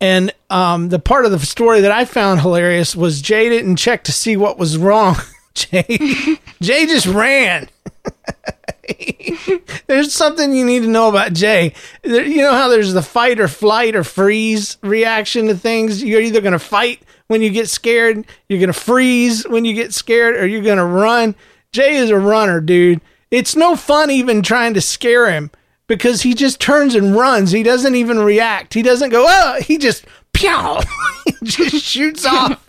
And 0.00 0.32
um 0.50 0.88
the 0.88 0.98
part 0.98 1.24
of 1.24 1.30
the 1.30 1.38
story 1.40 1.80
that 1.80 1.92
I 1.92 2.04
found 2.04 2.40
hilarious 2.40 2.96
was 2.96 3.22
Jay 3.22 3.48
didn't 3.48 3.76
check 3.76 4.04
to 4.04 4.12
see 4.12 4.36
what 4.36 4.58
was 4.58 4.78
wrong. 4.78 5.16
Jay 5.54 5.82
Jay 6.60 6.86
just 6.86 7.06
ran 7.06 7.68
there's 9.86 10.12
something 10.12 10.52
you 10.52 10.64
need 10.64 10.82
to 10.82 10.88
know 10.88 11.08
about 11.08 11.32
Jay. 11.32 11.74
There, 12.02 12.24
you 12.24 12.38
know 12.38 12.52
how 12.52 12.68
there's 12.68 12.92
the 12.92 13.02
fight 13.02 13.40
or 13.40 13.48
flight 13.48 13.94
or 13.94 14.04
freeze 14.04 14.78
reaction 14.82 15.46
to 15.48 15.56
things. 15.56 16.02
You're 16.02 16.20
either 16.20 16.40
going 16.40 16.52
to 16.52 16.58
fight 16.58 17.02
when 17.28 17.42
you 17.42 17.50
get 17.50 17.68
scared, 17.68 18.24
you're 18.48 18.58
going 18.58 18.72
to 18.72 18.78
freeze 18.78 19.46
when 19.46 19.64
you 19.64 19.74
get 19.74 19.92
scared, 19.92 20.36
or 20.36 20.46
you're 20.46 20.62
going 20.62 20.78
to 20.78 20.84
run. 20.84 21.34
Jay 21.72 21.96
is 21.96 22.10
a 22.10 22.18
runner, 22.18 22.60
dude. 22.60 23.00
It's 23.30 23.54
no 23.54 23.76
fun 23.76 24.10
even 24.10 24.42
trying 24.42 24.74
to 24.74 24.80
scare 24.80 25.30
him 25.30 25.50
because 25.86 26.22
he 26.22 26.34
just 26.34 26.60
turns 26.60 26.94
and 26.94 27.14
runs. 27.14 27.50
He 27.50 27.62
doesn't 27.62 27.94
even 27.94 28.18
react. 28.18 28.72
He 28.72 28.82
doesn't 28.82 29.10
go, 29.10 29.26
oh, 29.28 29.60
he 29.60 29.76
just, 29.76 30.06
pew, 30.32 30.78
he 31.26 31.34
just 31.44 31.84
shoots 31.84 32.24
off. 32.24 32.67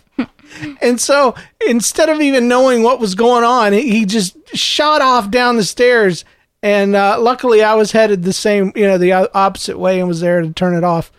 And 0.80 1.00
so 1.00 1.34
instead 1.66 2.08
of 2.08 2.20
even 2.20 2.48
knowing 2.48 2.82
what 2.82 3.00
was 3.00 3.14
going 3.14 3.44
on, 3.44 3.72
he 3.72 4.04
just 4.04 4.36
shot 4.56 5.02
off 5.02 5.30
down 5.30 5.56
the 5.56 5.64
stairs. 5.64 6.24
And 6.62 6.94
uh, 6.94 7.18
luckily, 7.20 7.62
I 7.62 7.74
was 7.74 7.92
headed 7.92 8.22
the 8.22 8.32
same, 8.32 8.72
you 8.74 8.86
know, 8.86 8.98
the 8.98 9.12
opposite 9.12 9.78
way 9.78 9.98
and 9.98 10.08
was 10.08 10.20
there 10.20 10.42
to 10.42 10.52
turn 10.52 10.74
it 10.74 10.84
off. 10.84 11.10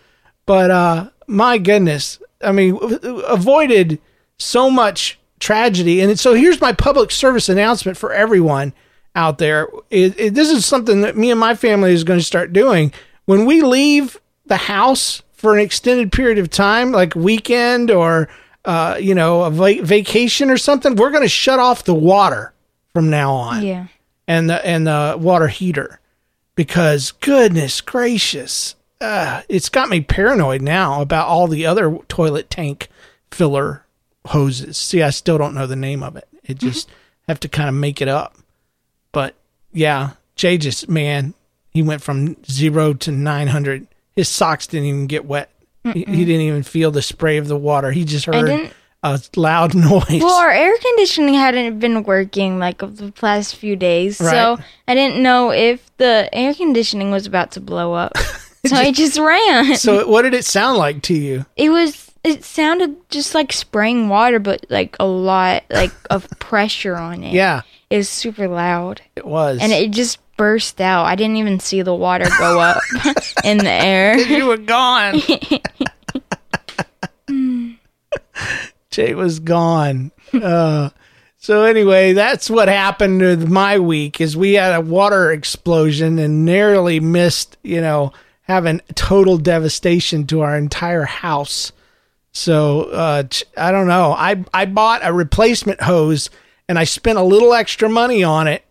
But 0.46 0.70
uh, 0.70 1.10
my 1.26 1.58
goodness, 1.58 2.20
I 2.42 2.52
mean, 2.52 2.78
avoided 3.26 4.00
so 4.38 4.70
much 4.70 5.18
tragedy. 5.40 6.00
And 6.00 6.18
so 6.18 6.34
here's 6.34 6.60
my 6.60 6.72
public 6.72 7.10
service 7.10 7.48
announcement 7.48 7.98
for 7.98 8.12
everyone 8.12 8.72
out 9.14 9.38
there. 9.38 9.68
It, 9.90 10.18
it, 10.18 10.34
this 10.34 10.50
is 10.50 10.64
something 10.64 11.00
that 11.02 11.16
me 11.16 11.30
and 11.30 11.40
my 11.40 11.54
family 11.54 11.92
is 11.92 12.04
going 12.04 12.20
to 12.20 12.24
start 12.24 12.52
doing. 12.52 12.92
When 13.24 13.44
we 13.44 13.62
leave 13.62 14.20
the 14.46 14.56
house 14.56 15.22
for 15.32 15.54
an 15.54 15.60
extended 15.60 16.12
period 16.12 16.38
of 16.38 16.50
time, 16.50 16.92
like 16.92 17.14
weekend 17.14 17.90
or 17.90 18.28
uh, 18.64 18.96
you 19.00 19.14
know 19.14 19.42
a 19.42 19.50
va- 19.50 19.82
vacation 19.82 20.50
or 20.50 20.56
something, 20.56 20.96
we're 20.96 21.10
going 21.10 21.22
to 21.24 21.28
shut 21.28 21.58
off 21.58 21.84
the 21.84 21.94
water 21.94 22.52
from 22.92 23.10
now 23.10 23.32
on 23.34 23.62
Yeah. 23.64 23.86
and 24.28 24.48
the 24.50 24.64
and 24.66 24.86
the 24.86 25.16
water 25.18 25.48
heater 25.48 25.98
because 26.54 27.12
goodness 27.12 27.80
gracious, 27.80 28.74
uh, 29.00 29.42
it's 29.48 29.68
got 29.68 29.88
me 29.88 30.00
paranoid 30.00 30.62
now 30.62 31.00
about 31.00 31.26
all 31.28 31.48
the 31.48 31.66
other 31.66 31.98
toilet 32.08 32.50
tank 32.50 32.88
filler 33.30 33.84
hoses. 34.26 34.76
See, 34.76 35.02
I 35.02 35.10
still 35.10 35.38
don't 35.38 35.54
know 35.54 35.66
the 35.66 35.74
name 35.76 36.02
of 36.02 36.16
it. 36.16 36.28
It 36.44 36.58
just 36.58 36.88
have 37.28 37.40
to 37.40 37.48
kind 37.48 37.68
of 37.68 37.74
make 37.74 38.00
it 38.02 38.08
up. 38.08 38.36
But 39.12 39.34
yeah, 39.72 40.10
Jay 40.36 40.58
just 40.58 40.88
man, 40.88 41.34
he 41.70 41.82
went 41.82 42.02
from 42.02 42.36
zero 42.44 42.92
to 42.94 43.10
nine 43.10 43.48
hundred. 43.48 43.86
His 44.14 44.28
socks 44.28 44.66
didn't 44.66 44.86
even 44.86 45.06
get 45.06 45.24
wet. 45.24 45.50
He, 45.84 46.04
he 46.04 46.24
didn't 46.24 46.42
even 46.42 46.62
feel 46.62 46.90
the 46.90 47.02
spray 47.02 47.38
of 47.38 47.48
the 47.48 47.56
water. 47.56 47.90
He 47.90 48.04
just 48.04 48.26
heard 48.26 48.70
a 49.02 49.20
loud 49.36 49.74
noise. 49.76 50.04
Well, 50.22 50.34
our 50.40 50.50
air 50.50 50.72
conditioning 50.78 51.34
hadn't 51.34 51.78
been 51.80 52.04
working 52.04 52.58
like 52.58 52.78
the 52.78 53.12
past 53.16 53.56
few 53.56 53.74
days, 53.76 54.20
Right. 54.20 54.30
so 54.30 54.58
I 54.86 54.94
didn't 54.94 55.22
know 55.22 55.50
if 55.50 55.90
the 55.96 56.28
air 56.32 56.54
conditioning 56.54 57.10
was 57.10 57.26
about 57.26 57.50
to 57.52 57.60
blow 57.60 57.94
up. 57.94 58.16
so 58.66 58.76
I 58.76 58.92
just 58.92 59.18
ran. 59.18 59.74
so, 59.76 60.06
what 60.06 60.22
did 60.22 60.34
it 60.34 60.44
sound 60.44 60.78
like 60.78 61.02
to 61.02 61.14
you? 61.14 61.46
it 61.56 61.70
was. 61.70 62.08
It 62.24 62.44
sounded 62.44 62.94
just 63.10 63.34
like 63.34 63.52
spraying 63.52 64.08
water, 64.08 64.38
but 64.38 64.64
like 64.70 64.94
a 65.00 65.04
lot 65.04 65.64
like 65.70 65.90
of 66.08 66.28
pressure 66.38 66.94
on 66.94 67.24
it. 67.24 67.32
Yeah, 67.32 67.62
it 67.90 67.96
was 67.96 68.08
super 68.08 68.46
loud, 68.46 69.02
it 69.16 69.26
was. 69.26 69.58
and 69.60 69.72
it 69.72 69.90
just 69.90 70.18
burst 70.42 70.80
out. 70.80 71.04
I 71.04 71.14
didn't 71.14 71.36
even 71.36 71.60
see 71.60 71.82
the 71.82 71.94
water 71.94 72.26
go 72.36 72.58
up 72.58 72.82
in 73.44 73.58
the 73.58 73.70
air. 73.70 74.18
you 74.38 74.46
were 74.46 74.56
gone. 74.56 75.22
Jay 78.90 79.14
was 79.14 79.38
gone. 79.38 80.10
Uh, 80.34 80.90
so 81.36 81.62
anyway, 81.62 82.12
that's 82.12 82.50
what 82.50 82.66
happened 82.66 83.20
with 83.20 83.48
my 83.48 83.78
week. 83.78 84.20
Is 84.20 84.36
we 84.36 84.54
had 84.54 84.74
a 84.74 84.80
water 84.80 85.30
explosion 85.30 86.18
and 86.18 86.44
narrowly 86.44 86.98
missed, 86.98 87.56
you 87.62 87.80
know, 87.80 88.12
having 88.40 88.80
total 88.96 89.38
devastation 89.38 90.26
to 90.26 90.40
our 90.40 90.58
entire 90.58 91.04
house. 91.04 91.70
So 92.32 92.90
uh, 92.90 93.22
I 93.56 93.70
don't 93.70 93.86
know. 93.86 94.10
I 94.10 94.44
I 94.52 94.66
bought 94.66 95.02
a 95.04 95.12
replacement 95.12 95.82
hose 95.82 96.30
and 96.68 96.80
I 96.80 96.82
spent 96.82 97.18
a 97.18 97.22
little 97.22 97.54
extra 97.54 97.88
money 97.88 98.24
on 98.24 98.48
it 98.48 98.64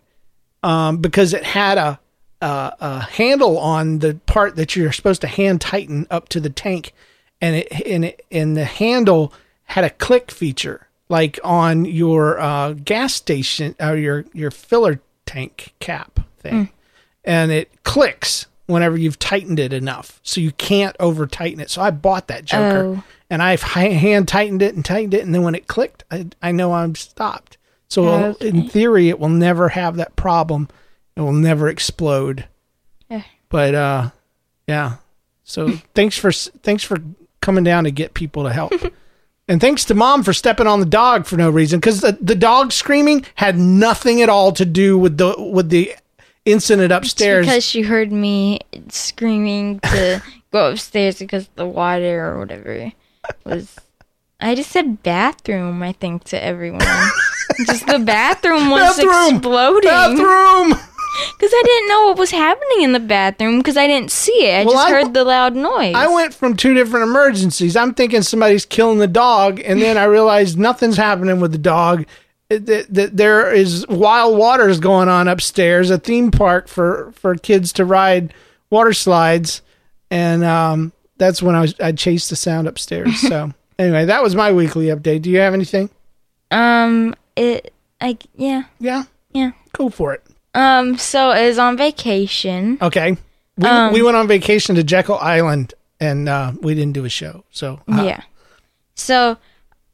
um, 0.63 0.97
because 0.97 1.33
it 1.33 1.43
had 1.43 1.77
a, 1.77 1.99
a 2.41 2.73
a 2.79 2.99
handle 3.01 3.57
on 3.57 3.99
the 3.99 4.15
part 4.25 4.55
that 4.55 4.75
you're 4.75 4.91
supposed 4.91 5.21
to 5.21 5.27
hand 5.27 5.61
tighten 5.61 6.07
up 6.09 6.29
to 6.29 6.39
the 6.39 6.49
tank, 6.49 6.93
and 7.39 7.55
it 7.55 7.71
and 7.85 8.05
it 8.05 8.25
and 8.31 8.55
the 8.57 8.65
handle 8.65 9.33
had 9.65 9.83
a 9.83 9.89
click 9.89 10.31
feature 10.31 10.87
like 11.09 11.39
on 11.43 11.85
your 11.85 12.39
uh, 12.39 12.73
gas 12.73 13.13
station 13.13 13.75
or 13.79 13.95
your 13.95 14.25
your 14.33 14.51
filler 14.51 15.01
tank 15.25 15.73
cap 15.79 16.19
thing, 16.39 16.69
and 17.23 17.51
it 17.51 17.69
clicks 17.83 18.47
whenever 18.67 18.97
you've 18.97 19.19
tightened 19.19 19.59
it 19.59 19.73
enough, 19.73 20.19
so 20.23 20.39
you 20.39 20.51
can't 20.53 20.95
over 20.99 21.27
tighten 21.27 21.59
it. 21.59 21.69
So 21.69 21.81
I 21.81 21.91
bought 21.91 22.27
that 22.27 22.45
joker, 22.45 22.85
Oh. 22.97 23.03
and 23.29 23.41
I've 23.43 23.61
hand 23.63 24.27
tightened 24.29 24.61
it 24.61 24.75
and 24.75 24.83
tightened 24.85 25.13
it, 25.13 25.25
and 25.25 25.35
then 25.35 25.41
when 25.43 25.55
it 25.55 25.67
clicked, 25.67 26.03
I 26.09 26.27
I 26.41 26.51
know 26.53 26.73
I'm 26.73 26.95
stopped. 26.95 27.57
So 27.91 28.07
Okay. 28.07 28.47
in 28.47 28.69
theory, 28.69 29.09
it 29.09 29.19
will 29.19 29.27
never 29.27 29.67
have 29.69 29.97
that 29.97 30.15
problem. 30.15 30.69
It 31.17 31.21
will 31.21 31.33
never 31.33 31.67
explode. 31.67 32.45
Eh. 33.09 33.21
But 33.49 33.75
uh, 33.75 34.09
yeah. 34.65 34.95
So 35.43 35.71
thanks 35.93 36.17
for 36.17 36.31
thanks 36.31 36.83
for 36.85 36.97
coming 37.41 37.65
down 37.65 37.83
to 37.83 37.91
get 37.91 38.13
people 38.13 38.43
to 38.43 38.53
help. 38.53 38.73
And 39.47 39.59
thanks 39.59 39.83
to 39.85 39.95
mom 39.95 40.23
for 40.23 40.31
stepping 40.31 40.67
on 40.67 40.79
the 40.79 40.85
dog 40.85 41.25
for 41.25 41.35
no 41.35 41.49
reason 41.49 41.81
because 41.81 41.99
the, 41.99 42.17
the 42.21 42.35
dog 42.35 42.71
screaming 42.71 43.25
had 43.35 43.57
nothing 43.57 44.21
at 44.21 44.29
all 44.29 44.53
to 44.53 44.63
do 44.63 44.97
with 44.97 45.17
the 45.17 45.35
with 45.37 45.69
the 45.69 45.93
incident 46.45 46.93
upstairs. 46.93 47.47
because 47.47 47.65
she 47.65 47.81
heard 47.81 48.13
me 48.13 48.59
screaming 48.87 49.81
to 49.81 50.23
go 50.53 50.71
upstairs 50.71 51.19
because 51.19 51.49
the 51.55 51.65
water 51.65 52.25
or 52.27 52.39
whatever 52.39 52.93
was. 53.43 53.75
I 54.39 54.55
just 54.55 54.71
said 54.71 55.03
bathroom. 55.03 55.83
I 55.83 55.91
think 55.91 56.23
to 56.25 56.41
everyone, 56.41 56.79
just 57.65 57.85
the 57.87 57.99
bathroom 57.99 58.69
was 58.69 58.97
Bathroom! 58.97 59.35
exploding 59.35 59.89
Bathroom. 59.89 60.69
because 61.37 61.51
I 61.53 61.63
didn't 61.65 61.89
know 61.89 62.05
what 62.07 62.17
was 62.17 62.31
happening 62.31 62.81
in 62.83 62.93
the 62.93 62.99
bathroom 62.99 63.57
because 63.59 63.75
I 63.77 63.85
didn't 63.87 64.11
see 64.11 64.45
it. 64.45 64.61
I 64.61 64.63
Well, 64.65 64.73
just 64.75 64.87
I- 64.87 64.91
heard 64.91 65.13
the 65.13 65.23
loud 65.23 65.55
noise. 65.55 65.93
I 65.95 66.07
went 66.07 66.33
from 66.33 66.55
two 66.55 66.73
different 66.73 67.03
emergencies. 67.09 67.75
I'm 67.75 67.93
thinking 67.93 68.21
somebody's 68.21 68.65
killing 68.65 68.99
the 68.99 69.07
dog, 69.07 69.59
and 69.63 69.81
then 69.81 69.97
I 69.97 70.05
realized 70.05 70.57
nothing's 70.57 70.97
happening 70.97 71.39
with 71.39 71.51
the 71.51 71.57
dog. 71.57 72.05
That 72.49 72.87
that 72.93 73.15
there 73.15 73.53
is 73.53 73.85
wild 73.87 74.37
waters 74.37 74.79
going 74.81 75.07
on 75.07 75.27
upstairs, 75.29 75.89
a 75.89 75.97
theme 75.97 76.31
park 76.31 76.67
for 76.67 77.13
for 77.15 77.35
kids 77.35 77.71
to 77.73 77.85
ride 77.85 78.33
water 78.69 78.91
slides, 78.91 79.61
and 80.09 80.43
um, 80.43 80.91
that's 81.17 81.41
when 81.41 81.55
I 81.55 81.61
was 81.61 81.75
I 81.79 81.93
chased 81.93 82.29
the 82.29 82.35
sound 82.35 82.67
upstairs. 82.67 83.21
So 83.29 83.53
anyway, 83.79 84.03
that 84.05 84.21
was 84.21 84.35
my 84.35 84.51
weekly 84.51 84.87
update. 84.87 85.21
Do 85.21 85.29
you 85.29 85.39
have 85.39 85.53
anything? 85.53 85.89
Um, 86.51 87.15
it. 87.35 87.73
I 87.99 88.17
yeah 88.35 88.63
Yeah, 88.79 89.03
yeah. 89.31 89.51
go 89.73 89.89
for 89.89 90.13
it. 90.13 90.23
Um, 90.53 90.97
so 90.97 91.31
it 91.31 91.47
was 91.47 91.57
on 91.59 91.77
vacation. 91.77 92.77
Okay. 92.81 93.17
We, 93.57 93.67
Um, 93.67 93.93
we 93.93 94.01
went 94.01 94.17
on 94.17 94.27
vacation 94.27 94.75
to 94.75 94.83
Jekyll 94.83 95.17
Island 95.19 95.73
and 95.99 96.27
uh, 96.27 96.51
we 96.61 96.73
didn't 96.73 96.93
do 96.93 97.05
a 97.05 97.09
show. 97.09 97.43
So 97.51 97.79
uh, 97.91 98.03
Yeah. 98.03 98.21
So 98.95 99.37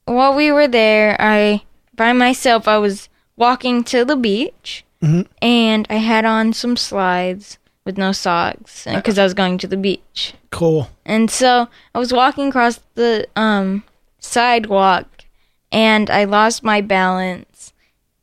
while 0.06 0.34
we 0.34 0.52
were 0.52 0.68
there, 0.68 1.16
I 1.20 1.64
by 1.96 2.14
myself 2.14 2.68
I 2.68 2.78
was 2.78 3.10
walking 3.36 3.84
to 3.86 4.06
the 4.06 4.16
beach 4.16 4.84
Mhm. 5.04 5.28
and 5.42 5.86
I 5.90 5.96
had 5.98 6.26
on 6.26 6.54
some 6.54 6.76
slides 6.78 7.58
with 7.86 7.98
no 7.98 8.12
socks 8.12 8.86
because 8.86 9.20
I 9.20 9.24
was 9.24 9.34
going 9.34 9.58
to 9.60 9.68
the 9.68 9.78
beach. 9.78 10.34
cool. 10.50 10.90
And 11.06 11.30
so 11.30 11.68
I 11.94 12.00
was 12.00 12.12
walking 12.14 12.48
across 12.50 12.80
the 12.96 13.28
um 13.36 13.84
sidewalk 14.20 15.06
and 15.72 16.10
I 16.10 16.24
lost 16.26 16.64
my 16.64 16.82
balance 16.82 17.74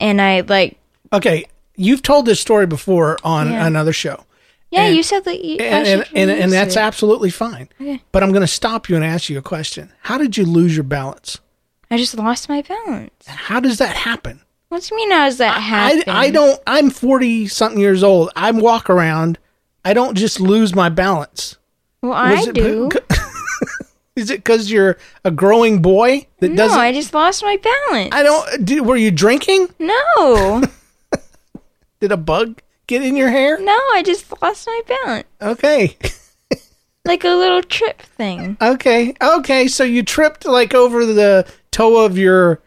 and 0.01 0.21
I 0.21 0.41
like 0.41 0.79
Okay. 1.13 1.45
You've 1.77 2.03
told 2.03 2.27
this 2.27 2.41
story 2.41 2.67
before 2.67 3.19
on 3.25 3.51
Yeah. 3.51 3.67
another 3.67 3.93
show. 3.93 4.25
yeah, 4.71 4.85
And- 4.87 4.97
you 4.97 5.03
said 5.03 5.25
that 5.25 5.45
you 5.45 5.57
I 5.61 5.65
And, 5.65 5.87
and, 5.89 6.07
should 6.07 6.17
and, 6.17 6.31
and 6.31 6.53
that's 6.53 6.77
it. 6.77 6.81
absolutely 6.81 7.31
fine. 7.31 7.69
Okay. 7.81 8.01
But 8.13 8.23
I'm 8.23 8.31
going 8.31 8.41
to 8.43 8.47
stop 8.47 8.89
you 8.89 8.97
and 8.97 9.05
ask 9.05 9.29
you 9.29 9.39
a 9.39 9.43
question. 9.43 9.93
How 10.03 10.19
did 10.19 10.37
you 10.37 10.45
lose 10.45 10.77
your 10.77 10.85
balance? 10.85 11.39
I 11.91 11.97
just 11.97 12.17
lost 12.17 12.49
my 12.49 12.63
balance. 12.63 13.13
How 13.27 13.61
does 13.61 13.79
that 13.79 13.95
happen? 13.97 14.41
What 14.69 14.83
do 14.83 14.89
you 14.95 14.97
mean 14.97 15.11
how 15.13 15.27
does 15.27 15.39
that 15.39 15.57
I, 15.57 15.61
happen? 15.61 16.03
I 16.09 16.31
don't, 16.31 16.61
I'm 16.67 16.91
40 16.91 17.47
something 17.47 17.79
years 17.81 18.03
old. 18.03 18.31
I 18.35 18.51
walk 18.51 18.91
around. 18.91 19.39
I 19.85 19.93
don't 19.95 20.17
just 20.17 20.41
lose 20.41 20.75
my 20.75 20.89
balance. 20.89 21.57
Well, 22.03 22.13
I 22.13 22.35
Was 22.35 22.47
it- 22.49 22.55
do. 22.55 22.91
Is 24.17 24.31
it 24.31 24.39
because 24.39 24.71
you're 24.71 24.97
a 25.25 25.31
growing 25.31 25.83
boy 25.83 26.27
that 26.39 26.51
No, 26.51 26.57
doesn't? 26.57 26.77
No, 26.79 26.83
I 26.83 26.93
just 26.93 27.13
lost 27.13 27.43
my 27.43 27.57
balance. 27.57 28.15
I 28.15 28.23
don't. 28.23 28.49
Uh, 28.49 28.57
did, 28.59 28.87
were 28.87 28.97
you 28.97 29.11
drinking? 29.11 29.69
No. 29.79 30.63
Did 32.01 32.13
a 32.13 32.17
bug 32.17 32.61
get 32.87 33.03
in 33.03 33.17
your 33.17 33.31
hair? 33.31 33.59
No, 33.59 33.73
I 33.73 34.03
just 34.05 34.31
lost 34.43 34.67
my 34.67 34.81
balance. 34.87 35.27
Okay. 35.41 35.97
Like 37.07 37.23
a 37.25 37.29
little 37.37 37.63
trip 37.63 38.01
thing. 38.01 38.57
Okay. 38.63 39.15
Okay. 39.21 39.69
So 39.69 39.85
you 39.85 40.03
tripped 40.03 40.47
like 40.47 40.73
over 40.73 41.05
the 41.05 41.47
toe 41.71 42.03
of 42.03 42.17
your 42.17 42.63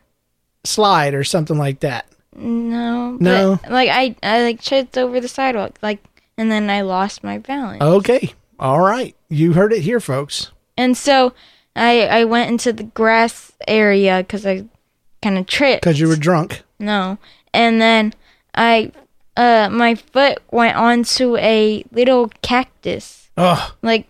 slide 0.63 1.15
or 1.15 1.23
something 1.23 1.57
like 1.57 1.79
that. 1.79 2.05
No. 2.35 3.17
but, 3.19 3.23
No. 3.23 3.59
Like 3.67 3.89
I 3.89 4.15
I 4.21 4.43
like 4.43 4.61
tripped 4.61 4.95
over 4.95 5.19
the 5.19 5.27
sidewalk 5.27 5.79
like 5.81 6.03
and 6.37 6.51
then 6.51 6.69
I 6.69 6.81
lost 6.81 7.23
my 7.23 7.39
balance. 7.39 7.81
Okay. 7.81 8.31
All 8.59 8.79
right. 8.79 9.15
You 9.27 9.53
heard 9.53 9.73
it 9.73 9.81
here, 9.81 9.99
folks. 9.99 10.51
And 10.77 10.95
so 10.95 11.33
I 11.75 12.07
I 12.07 12.23
went 12.25 12.49
into 12.49 12.71
the 12.73 12.83
grass 12.83 13.51
area 13.67 14.23
cuz 14.23 14.45
I 14.45 14.65
kind 15.21 15.37
of 15.37 15.47
tripped. 15.47 15.81
Because 15.81 15.99
you 15.99 16.07
were 16.07 16.15
drunk. 16.15 16.63
No. 16.79 17.17
And 17.53 17.81
then 17.81 18.13
I 18.55 18.91
uh 19.35 19.69
my 19.71 19.95
foot 19.95 20.39
went 20.51 20.77
onto 20.77 21.35
a 21.37 21.83
little 21.91 22.29
cactus. 22.41 23.29
Oh, 23.37 23.73
like 23.81 24.07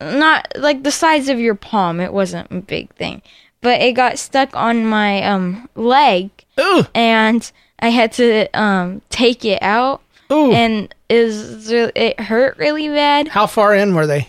not 0.00 0.52
like 0.56 0.82
the 0.82 0.90
size 0.90 1.28
of 1.28 1.38
your 1.38 1.54
palm. 1.54 2.00
It 2.00 2.12
wasn't 2.12 2.50
a 2.50 2.60
big 2.60 2.92
thing, 2.94 3.22
but 3.60 3.80
it 3.80 3.92
got 3.92 4.18
stuck 4.18 4.54
on 4.54 4.86
my 4.86 5.22
um 5.24 5.68
leg, 5.74 6.30
Ugh. 6.56 6.86
and 6.94 7.50
I 7.80 7.88
had 7.90 8.12
to 8.12 8.46
um 8.58 9.02
take 9.10 9.44
it 9.44 9.62
out, 9.62 10.00
Ooh. 10.32 10.52
and 10.52 10.94
is 11.08 11.70
it 11.70 12.20
hurt 12.20 12.56
really 12.58 12.88
bad? 12.88 13.28
How 13.28 13.46
far 13.46 13.74
in 13.74 13.94
were 13.94 14.06
they? 14.06 14.28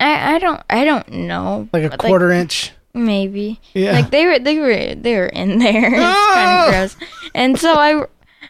I 0.00 0.34
I 0.34 0.38
don't 0.38 0.62
I 0.70 0.84
don't 0.84 1.08
know. 1.10 1.68
Like 1.72 1.84
a 1.84 1.90
But, 1.90 2.00
quarter 2.00 2.30
inch? 2.30 2.72
maybe. 2.94 3.60
Yeah. 3.74 3.92
Like 3.92 4.10
they 4.10 4.26
were 4.26 4.38
they 4.38 4.58
were 4.58 4.94
they 4.94 5.16
were 5.16 5.26
in 5.26 5.58
there. 5.58 5.86
it's 5.94 6.02
Ah! 6.02 6.32
kind 6.34 6.60
of 6.60 6.70
gross. 6.96 7.08
And 7.34 7.58
so 7.58 7.74
I 7.74 8.04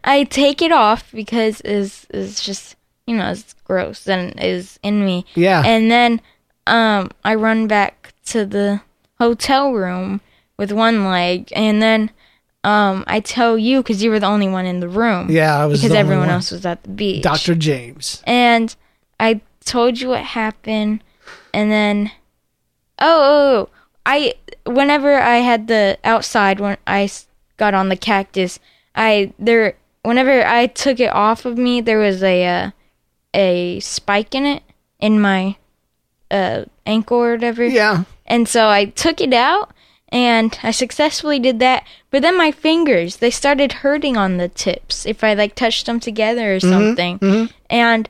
I 0.04 0.24
take 0.24 0.62
it 0.62 0.72
off 0.72 1.10
because 1.12 1.60
is 1.62 2.06
is 2.10 2.40
just 2.40 2.76
you 3.06 3.16
know 3.16 3.30
it's 3.30 3.54
gross 3.64 4.06
and 4.08 4.38
is 4.42 4.78
in 4.82 5.04
me. 5.04 5.24
Yeah. 5.34 5.62
And 5.64 5.90
then 5.90 6.20
um 6.66 7.10
I 7.24 7.34
run 7.34 7.66
back 7.66 8.12
to 8.26 8.44
the 8.44 8.80
hotel 9.18 9.72
room 9.72 10.20
with 10.58 10.70
one 10.72 11.06
leg 11.06 11.50
and 11.56 11.80
then 11.82 12.10
um 12.64 13.04
I 13.06 13.20
tell 13.20 13.56
you 13.58 13.82
cuz 13.82 14.02
you 14.02 14.10
were 14.10 14.20
the 14.20 14.26
only 14.26 14.48
one 14.48 14.66
in 14.66 14.80
the 14.80 14.88
room. 14.88 15.30
Yeah, 15.30 15.56
I 15.62 15.66
was 15.66 15.80
because 15.80 15.90
the 15.92 15.98
only 15.98 16.00
everyone 16.00 16.26
one. 16.28 16.34
else 16.36 16.50
was 16.50 16.66
at 16.66 16.82
the 16.82 16.90
beach. 16.90 17.22
Dr. 17.22 17.54
James. 17.54 18.22
And 18.26 18.74
I 19.18 19.40
told 19.64 20.00
you 20.00 20.08
what 20.08 20.22
happened, 20.22 21.02
and 21.52 21.70
then, 21.70 22.10
oh, 22.98 23.20
oh, 23.20 23.68
oh, 23.68 23.68
I 24.06 24.34
whenever 24.64 25.18
I 25.18 25.36
had 25.36 25.68
the 25.68 25.98
outside 26.04 26.60
when 26.60 26.78
I 26.86 27.10
got 27.56 27.74
on 27.74 27.88
the 27.88 27.96
cactus, 27.96 28.58
I 28.94 29.32
there 29.38 29.76
whenever 30.02 30.46
I 30.46 30.66
took 30.66 31.00
it 31.00 31.12
off 31.12 31.44
of 31.44 31.58
me, 31.58 31.80
there 31.80 31.98
was 31.98 32.22
a 32.22 32.46
uh, 32.46 32.70
a 33.34 33.80
spike 33.80 34.34
in 34.34 34.46
it 34.46 34.62
in 34.98 35.20
my 35.20 35.56
uh 36.30 36.64
ankle 36.86 37.18
or 37.18 37.32
whatever. 37.32 37.64
Yeah. 37.64 38.04
And 38.26 38.48
so 38.48 38.68
I 38.68 38.86
took 38.86 39.20
it 39.20 39.32
out 39.32 39.72
and 40.08 40.58
I 40.62 40.70
successfully 40.70 41.38
did 41.38 41.58
that. 41.60 41.84
But 42.10 42.22
then 42.22 42.36
my 42.36 42.50
fingers, 42.50 43.16
they 43.16 43.30
started 43.30 43.72
hurting 43.72 44.16
on 44.16 44.38
the 44.38 44.48
tips 44.48 45.06
if 45.06 45.22
I 45.22 45.34
like 45.34 45.54
touched 45.54 45.86
them 45.86 46.00
together 46.00 46.54
or 46.54 46.60
something. 46.60 47.18
And 47.68 48.08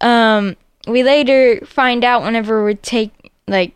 um 0.00 0.56
we 0.86 1.02
later 1.02 1.60
find 1.64 2.04
out 2.04 2.22
whenever 2.22 2.62
we're 2.62 2.74
take 2.74 3.32
like 3.48 3.74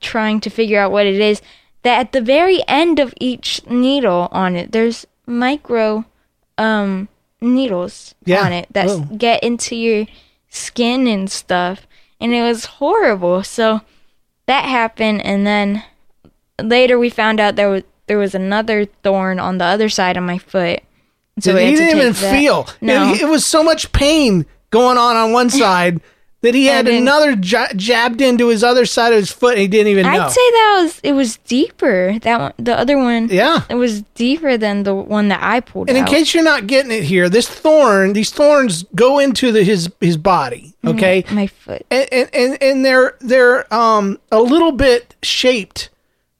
trying 0.00 0.40
to 0.40 0.50
figure 0.50 0.78
out 0.78 0.92
what 0.92 1.06
it 1.06 1.20
is 1.20 1.40
that 1.82 1.98
at 1.98 2.12
the 2.12 2.20
very 2.20 2.62
end 2.68 2.98
of 2.98 3.14
each 3.20 3.60
needle 3.66 4.28
on 4.32 4.56
it 4.56 4.72
there's 4.72 5.06
micro 5.26 6.04
um 6.58 7.08
needles 7.40 8.14
Yeah. 8.24 8.44
on 8.44 8.52
it 8.52 8.68
that 8.72 8.88
Oh. 8.88 9.00
get 9.16 9.42
into 9.42 9.74
your 9.76 10.06
skin 10.48 11.06
and 11.06 11.30
stuff 11.30 11.86
and 12.20 12.32
it 12.34 12.42
was 12.42 12.64
horrible 12.66 13.42
so 13.42 13.80
that 14.46 14.64
happened 14.64 15.24
and 15.24 15.46
then 15.46 15.82
later 16.62 16.98
we 16.98 17.10
found 17.10 17.40
out 17.40 17.56
there 17.56 17.70
was 17.70 17.82
there 18.06 18.18
was 18.18 18.34
another 18.34 18.84
thorn 19.02 19.40
on 19.40 19.58
the 19.58 19.64
other 19.64 19.88
side 19.88 20.16
of 20.16 20.22
my 20.22 20.38
foot 20.38 20.80
so 21.40 21.56
he 21.56 21.74
didn't 21.74 21.98
even 21.98 22.12
that- 22.12 22.38
feel. 22.38 22.68
no 22.80 23.12
It, 23.12 23.22
it 23.22 23.28
was 23.28 23.44
so 23.44 23.62
much 23.64 23.90
pain 23.92 24.46
going 24.70 24.98
on 24.98 25.16
on 25.16 25.32
one 25.32 25.50
side 25.62 26.00
that 26.44 26.54
he 26.54 26.66
had 26.66 26.86
another 26.86 27.32
ja- 27.32 27.72
jabbed 27.74 28.20
into 28.20 28.48
his 28.48 28.62
other 28.62 28.86
side 28.86 29.12
of 29.12 29.18
his 29.18 29.32
foot 29.32 29.52
and 29.54 29.62
he 29.62 29.68
didn't 29.68 29.88
even 29.88 30.04
know. 30.06 30.22
I'd 30.26 30.30
say 30.30 30.50
that 30.50 30.80
was 30.82 31.00
it 31.02 31.12
was 31.12 31.36
deeper. 31.38 32.18
That 32.20 32.38
one, 32.40 32.52
the 32.58 32.78
other 32.78 32.96
one, 32.96 33.28
Yeah. 33.30 33.62
it 33.68 33.74
was 33.74 34.02
deeper 34.14 34.56
than 34.56 34.82
the 34.84 34.94
one 34.94 35.28
that 35.28 35.40
I 35.42 35.60
pulled 35.60 35.88
And 35.88 35.96
in 35.98 36.04
out. 36.04 36.10
case 36.10 36.32
you're 36.34 36.44
not 36.44 36.66
getting 36.66 36.92
it 36.92 37.02
here, 37.04 37.28
this 37.28 37.48
thorn, 37.48 38.12
these 38.12 38.30
thorns 38.30 38.84
go 38.94 39.18
into 39.18 39.50
the, 39.52 39.64
his 39.64 39.90
his 40.00 40.16
body. 40.16 40.74
Okay, 40.86 41.24
my 41.30 41.46
foot. 41.46 41.84
and, 41.90 42.08
and 42.12 42.28
and 42.34 42.62
and 42.62 42.84
they're 42.84 43.16
they're 43.20 43.72
um 43.74 44.18
a 44.30 44.40
little 44.40 44.72
bit 44.72 45.16
shaped 45.22 45.88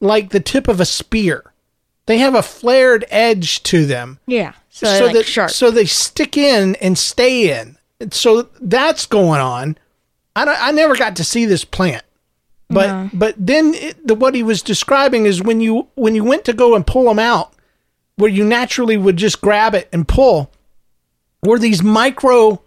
like 0.00 0.30
the 0.30 0.40
tip 0.40 0.68
of 0.68 0.80
a 0.80 0.84
spear. 0.84 1.44
They 2.06 2.18
have 2.18 2.34
a 2.34 2.42
flared 2.42 3.06
edge 3.08 3.62
to 3.62 3.86
them, 3.86 4.18
Yeah, 4.26 4.52
so, 4.68 4.84
they're 4.86 5.04
like 5.06 5.14
that 5.14 5.24
sharp. 5.26 5.50
so 5.50 5.70
they 5.70 5.86
stick 5.86 6.36
in 6.36 6.74
and 6.76 6.98
stay 6.98 7.58
in. 7.58 7.78
So 8.10 8.50
that's 8.60 9.06
going 9.06 9.40
on. 9.40 9.78
I 10.36 10.44
don't, 10.44 10.58
I 10.60 10.70
never 10.72 10.96
got 10.96 11.16
to 11.16 11.24
see 11.24 11.44
this 11.46 11.64
plant, 11.64 12.04
but 12.68 13.10
but 13.12 13.34
then 13.38 13.74
it, 13.74 14.06
the, 14.06 14.14
what 14.14 14.34
he 14.34 14.42
was 14.42 14.62
describing 14.62 15.26
is 15.26 15.42
when 15.42 15.60
you 15.60 15.88
when 15.94 16.14
you 16.14 16.24
went 16.24 16.44
to 16.46 16.52
go 16.52 16.74
and 16.74 16.86
pull 16.86 17.04
them 17.04 17.18
out, 17.18 17.52
where 18.16 18.30
you 18.30 18.44
naturally 18.44 18.96
would 18.96 19.16
just 19.16 19.40
grab 19.40 19.74
it 19.74 19.88
and 19.92 20.08
pull, 20.08 20.50
were 21.42 21.58
these 21.58 21.82
micro 21.82 22.62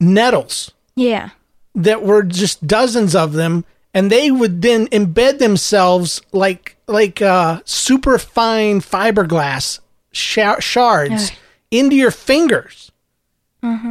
nettles 0.00 0.72
yeah, 0.96 1.30
that 1.74 2.02
were 2.02 2.22
just 2.22 2.66
dozens 2.66 3.14
of 3.14 3.32
them 3.32 3.64
and 3.94 4.10
they 4.10 4.30
would 4.30 4.62
then 4.62 4.86
embed 4.88 5.38
themselves 5.38 6.20
like 6.32 6.76
like 6.86 7.22
uh 7.22 7.60
super 7.64 8.18
fine 8.18 8.80
fiberglass 8.80 9.80
sha- 10.12 10.60
shards 10.60 11.32
into 11.70 11.96
your 11.96 12.10
fingers 12.10 12.91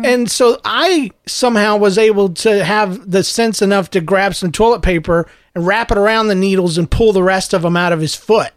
and 0.05 0.29
so 0.29 0.59
i 0.65 1.09
somehow 1.25 1.77
was 1.77 1.97
able 1.97 2.29
to 2.29 2.63
have 2.63 3.09
the 3.09 3.23
sense 3.23 3.61
enough 3.61 3.89
to 3.89 4.01
grab 4.01 4.35
some 4.35 4.51
toilet 4.51 4.81
paper 4.81 5.27
and 5.55 5.65
wrap 5.65 5.91
it 5.91 5.97
around 5.97 6.27
the 6.27 6.35
needles 6.35 6.77
and 6.77 6.91
pull 6.91 7.13
the 7.13 7.23
rest 7.23 7.53
of 7.53 7.61
them 7.61 7.77
out 7.77 7.93
of 7.93 8.01
his 8.01 8.15
foot 8.15 8.51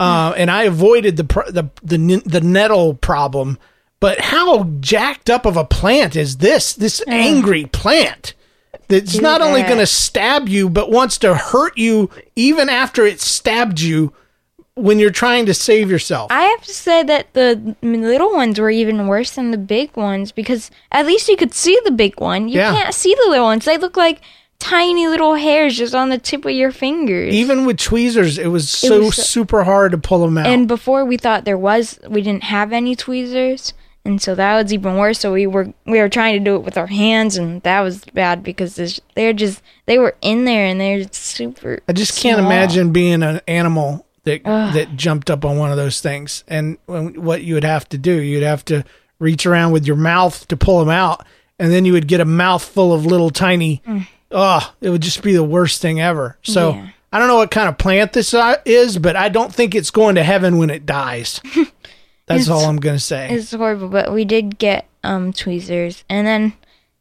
uh, 0.00 0.34
and 0.36 0.50
I 0.50 0.64
avoided 0.64 1.16
the, 1.16 1.22
the 1.22 1.70
the 1.82 2.22
the 2.26 2.40
nettle 2.40 2.94
problem. 2.94 3.56
But 4.00 4.18
how 4.18 4.64
jacked 4.80 5.30
up 5.30 5.46
of 5.46 5.56
a 5.56 5.64
plant 5.64 6.16
is 6.16 6.38
this? 6.38 6.72
This 6.72 7.00
angry 7.06 7.66
plant 7.66 8.34
that's 8.88 9.20
not 9.20 9.40
only 9.40 9.62
going 9.62 9.78
to 9.78 9.86
stab 9.86 10.48
you, 10.48 10.68
but 10.68 10.90
wants 10.90 11.18
to 11.18 11.34
hurt 11.36 11.78
you 11.78 12.10
even 12.34 12.68
after 12.68 13.06
it 13.06 13.20
stabbed 13.20 13.80
you 13.80 14.12
when 14.74 14.98
you're 14.98 15.10
trying 15.10 15.46
to 15.46 15.54
save 15.54 15.90
yourself. 15.90 16.30
I 16.32 16.42
have 16.44 16.62
to 16.62 16.72
say 16.72 17.02
that 17.02 17.32
the 17.34 17.76
little 17.82 18.32
ones 18.32 18.58
were 18.58 18.70
even 18.70 19.06
worse 19.06 19.32
than 19.32 19.50
the 19.50 19.58
big 19.58 19.94
ones 19.96 20.32
because 20.32 20.70
at 20.90 21.04
least 21.06 21.28
you 21.28 21.36
could 21.36 21.52
see 21.52 21.78
the 21.84 21.90
big 21.90 22.18
one. 22.20 22.48
You 22.48 22.60
Yeah. 22.60 22.72
can't 22.72 22.94
see 22.94 23.14
the 23.14 23.30
little 23.30 23.44
ones. 23.46 23.64
They 23.66 23.76
look 23.76 23.96
like 23.98 24.20
tiny 24.58 25.08
little 25.08 25.34
hairs 25.34 25.76
just 25.76 25.94
on 25.94 26.08
the 26.08 26.16
tip 26.18 26.44
of 26.44 26.52
your 26.52 26.70
fingers. 26.72 27.34
even 27.34 27.66
with 27.66 27.76
tweezers, 27.78 28.38
it 28.38 28.46
was 28.46 28.68
so 28.70 29.00
was 29.00 29.16
so- 29.16 29.22
super 29.22 29.64
hard 29.64 29.92
to 29.92 29.98
pull 29.98 30.20
them 30.22 30.38
out. 30.38 30.46
and 30.46 30.66
before 30.68 31.04
we 31.04 31.16
thought 31.16 31.44
there 31.44 31.58
was, 31.58 31.98
we 32.08 32.22
didn't 32.22 32.44
have 32.44 32.72
any 32.72 32.94
tweezers. 32.96 33.74
and 34.04 34.20
so 34.20 34.34
that 34.34 34.60
was 34.60 34.72
even 34.72 34.96
worse. 34.96 35.18
So 35.20 35.32
we 35.32 35.46
were 35.46 35.68
we 35.86 35.98
were 36.00 36.08
trying 36.08 36.32
to 36.34 36.40
do 36.44 36.56
it 36.56 36.62
with 36.64 36.76
our 36.78 36.88
hands, 36.88 37.36
and 37.36 37.62
that 37.62 37.80
was 37.82 38.04
bad 38.14 38.42
because 38.42 38.74
they're 39.14 39.32
just 39.32 39.62
they 39.86 39.96
were 39.98 40.14
in 40.22 40.44
there 40.44 40.64
and 40.66 40.80
they're 40.80 41.04
super. 41.12 41.78
I 41.88 41.92
just 41.92 42.18
can't 42.18 42.38
small. 42.38 42.50
imagine 42.50 42.90
being 42.92 43.22
an 43.22 43.40
animal 43.46 44.04
that 44.24 44.44
that 44.44 44.96
jumped 44.96 45.30
up 45.30 45.44
on 45.44 45.58
one 45.58 45.70
of 45.70 45.76
those 45.76 46.00
things, 46.00 46.44
and 46.48 46.78
when, 46.86 47.20
what 47.22 47.42
you 47.42 47.54
would 47.54 47.64
have 47.64 47.88
to 47.90 47.98
do, 47.98 48.12
you'd 48.20 48.42
have 48.42 48.64
to 48.66 48.84
reach 49.18 49.46
around 49.46 49.72
with 49.72 49.86
your 49.86 49.96
mouth 49.96 50.46
to 50.48 50.56
pull 50.56 50.80
them 50.80 50.88
out, 50.90 51.24
and 51.58 51.72
then 51.72 51.84
you 51.84 51.92
would 51.92 52.08
get 52.08 52.20
a 52.20 52.24
mouthful 52.24 52.92
of 52.92 53.04
little 53.06 53.30
tiny. 53.30 53.82
Oh, 54.30 54.74
it 54.80 54.90
would 54.90 55.02
just 55.02 55.22
be 55.22 55.32
the 55.34 55.44
worst 55.44 55.82
thing 55.82 56.00
ever. 56.00 56.38
So 56.42 56.70
Yeah. 56.74 56.88
I 57.12 57.18
don't 57.18 57.28
know 57.28 57.36
what 57.36 57.50
kind 57.50 57.68
of 57.68 57.76
plant 57.76 58.14
this 58.14 58.32
uh, 58.32 58.56
is, 58.64 58.96
but 58.98 59.14
I 59.16 59.28
don't 59.28 59.52
think 59.54 59.74
it's 59.74 59.90
going 59.90 60.14
to 60.14 60.22
heaven 60.22 60.56
when 60.56 60.70
it 60.70 60.86
dies. 60.86 61.40
That's 62.26 62.42
It's- 62.44 62.48
all 62.48 62.64
I'm 62.64 62.78
gonna 62.78 62.98
say. 62.98 63.28
It's 63.30 63.52
horrible, 63.52 63.88
but 63.88 64.12
we 64.12 64.24
did 64.24 64.58
get 64.58 64.86
um 65.04 65.32
tweezers, 65.32 66.04
and 66.08 66.26
then 66.26 66.52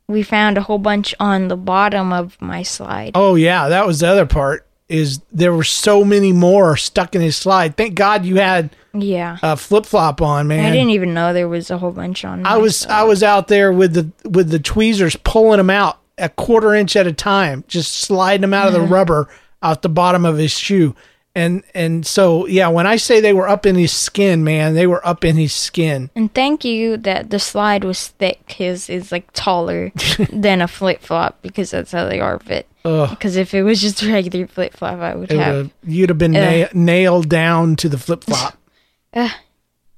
we 0.08 0.24
found 0.24 0.58
a 0.58 0.62
whole 0.62 0.80
bunch 0.80 1.16
on 1.20 1.48
the 1.48 1.56
bottom 1.56 2.12
of 2.12 2.36
my 2.42 2.64
slide. 2.64 3.12
Oh 3.16 3.36
yeah, 3.36 3.70
that 3.70 3.88
was 3.88 4.00
the 4.02 4.08
other 4.08 4.26
part. 4.26 4.68
Is 4.92 5.22
there 5.32 5.54
were 5.54 5.64
so 5.64 6.04
many 6.04 6.34
more 6.34 6.76
stuck 6.76 7.16
in 7.16 7.22
his 7.22 7.38
slide. 7.38 7.78
Thank 7.78 7.96
God 7.96 8.26
you 8.26 8.36
had 8.36 8.76
Yeah, 8.94 9.38
a 9.42 9.56
flip 9.56 9.86
flop 9.86 10.22
on, 10.22 10.48
man. 10.48 10.66
I 10.66 10.72
didn't 10.72 10.90
even 10.90 11.14
know 11.14 11.32
there 11.32 11.48
was 11.48 11.72
a 11.72 11.78
whole 11.78 11.92
bunch 11.92 12.26
on. 12.26 12.46
I 12.46 12.58
was 12.58 12.80
slide. 12.80 13.00
I 13.00 13.04
was 13.04 13.24
out 13.24 13.48
there 13.48 13.72
with 13.72 13.94
the 13.94 14.30
with 14.30 14.50
the 14.50 14.60
tweezers 14.60 15.16
pulling 15.16 15.58
them 15.58 15.70
out 15.70 16.00
a 16.18 16.28
quarter 16.28 16.76
inch 16.76 16.96
at 16.96 17.08
a 17.08 17.14
time, 17.14 17.64
just 17.68 17.94
sliding 17.94 18.42
them 18.42 18.54
out 18.54 18.68
of 18.68 18.74
the 18.74 18.82
rubber 18.82 19.30
out 19.64 19.82
the 19.82 19.90
bottom 19.90 20.26
of 20.26 20.38
his 20.38 20.52
shoe. 20.52 20.94
And 21.34 21.64
and 21.74 22.06
so 22.06 22.46
yeah, 22.48 22.68
when 22.68 22.86
I 22.86 22.98
say 22.98 23.22
they 23.22 23.32
were 23.32 23.48
up 23.48 23.66
in 23.66 23.76
his 23.76 23.94
skin, 23.94 24.44
man, 24.44 24.74
they 24.74 24.86
were 24.88 25.06
up 25.08 25.24
in 25.24 25.38
his 25.38 25.54
skin. 25.54 26.10
And 26.14 26.34
thank 26.34 26.66
you 26.66 26.98
that 26.98 27.30
the 27.30 27.40
slide 27.40 27.86
was 27.86 28.10
thick. 28.10 28.52
His 28.52 28.90
is 28.90 29.14
like 29.14 29.32
taller 29.32 29.94
than 30.34 30.62
a 30.62 30.68
flip 30.68 31.02
flop 31.02 31.42
because 31.42 31.72
that's 31.72 31.94
how 31.94 32.10
they 32.10 32.20
are 32.20 32.38
fit. 32.40 32.68
Because 32.84 33.36
if 33.36 33.54
it 33.54 33.64
was 33.64 33.82
just 33.82 34.02
a 34.04 34.12
regular 34.12 34.48
flip 34.48 34.74
flop, 34.76 35.00
I 35.00 35.16
would 35.16 35.32
It 35.32 35.40
have. 35.40 35.56
would've- 35.56 35.72
you'd 35.86 36.10
have 36.10 36.18
been 36.18 36.32
na- 36.32 36.68
nailed 36.74 37.30
down 37.30 37.76
to 37.78 37.90
the 37.90 37.98
flip 37.98 38.24
flop. 38.24 38.58
Ugh. 39.14 39.32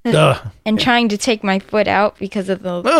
Ugh. 0.06 0.48
and 0.66 0.78
trying 0.78 1.08
to 1.08 1.16
take 1.16 1.42
my 1.42 1.58
foot 1.58 1.88
out 1.88 2.18
because 2.18 2.50
of 2.50 2.62
the. 2.62 2.82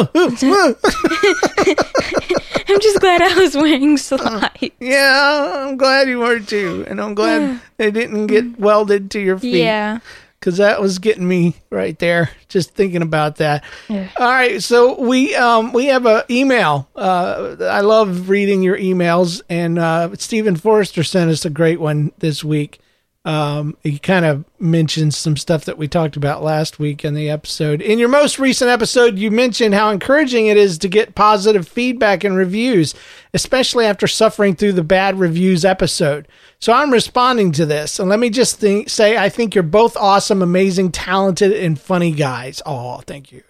I'm 2.66 2.81
just 2.81 2.99
glad 3.01 3.20
I 3.23 3.38
was 3.38 3.55
wearing 3.55 3.97
slides. 3.99 4.70
yeah, 4.81 5.66
I'm 5.68 5.77
glad 5.77 6.09
you 6.09 6.18
were 6.20 6.40
too, 6.40 6.85
and 6.88 6.99
I'm 7.01 7.14
glad 7.14 7.61
they 7.77 7.90
didn't 7.90 8.27
get 8.29 8.59
welded 8.59 9.11
to 9.12 9.20
your 9.20 9.38
feet. 9.38 9.59
Yeah. 9.62 9.99
Because 10.44 10.59
that 10.59 10.78
was 10.78 10.98
getting 10.98 11.26
me 11.26 11.54
right 11.70 11.98
there 11.98 12.28
just 12.48 12.74
thinking 12.74 13.00
about 13.00 13.37
that. 13.37 13.64
Yeah. 13.88 14.11
all 14.18 14.28
right 14.30 14.62
so 14.62 15.00
we 15.00 15.35
um 15.35 15.72
we 15.72 15.87
have 15.87 16.04
a 16.04 16.26
email. 16.30 16.87
Uh 16.94 17.57
i 17.62 17.80
love 17.80 18.28
reading 18.28 18.62
your 18.62 18.76
emails 18.76 19.40
and 19.48 19.78
uh 19.78 20.14
stephen 20.16 20.54
forrester 20.57 21.02
sent 21.02 21.30
us 21.30 21.46
a 21.46 21.50
great 21.50 21.80
one 21.80 22.12
this 22.18 22.44
week 22.44 22.78
um 23.24 23.76
he 23.82 23.98
kind 23.98 24.24
of 24.24 24.44
mentions 24.58 25.16
some 25.16 25.37
stuff 25.37 25.64
that 25.64 25.78
we 25.78 25.88
talked 25.88 26.16
about 26.16 26.42
last 26.42 26.78
week 26.78 27.04
in 27.04 27.14
the 27.14 27.30
episode 27.30 27.80
in 27.80 27.98
your 27.98 28.08
most 28.08 28.38
recent 28.38 28.70
episode 28.70 29.18
you 29.18 29.30
mentioned 29.30 29.74
how 29.74 29.90
encouraging 29.90 30.46
it 30.46 30.56
is 30.56 30.76
to 30.76 30.88
get 30.88 31.14
positive 31.14 31.66
feedback 31.66 32.22
and 32.22 32.37
reviews 32.37 32.94
especially 33.32 33.87
after 33.87 34.06
suffering 34.06 34.54
through 34.54 34.72
the 34.72 34.84
bad 34.84 35.18
reviews 35.18 35.64
episode 35.64 36.28
so 36.64 36.72
I'm 36.72 36.92
responding 36.92 37.52
to 37.52 37.66
this, 37.66 37.98
and 37.98 38.08
let 38.08 38.18
me 38.18 38.30
just 38.30 38.58
think, 38.58 38.88
say 38.88 39.18
I 39.18 39.28
think 39.28 39.54
you're 39.54 39.62
both 39.62 39.98
awesome, 39.98 40.40
amazing, 40.40 40.92
talented, 40.92 41.52
and 41.52 41.78
funny 41.78 42.10
guys. 42.10 42.62
Oh, 42.64 43.02
thank 43.06 43.30
you. 43.32 43.42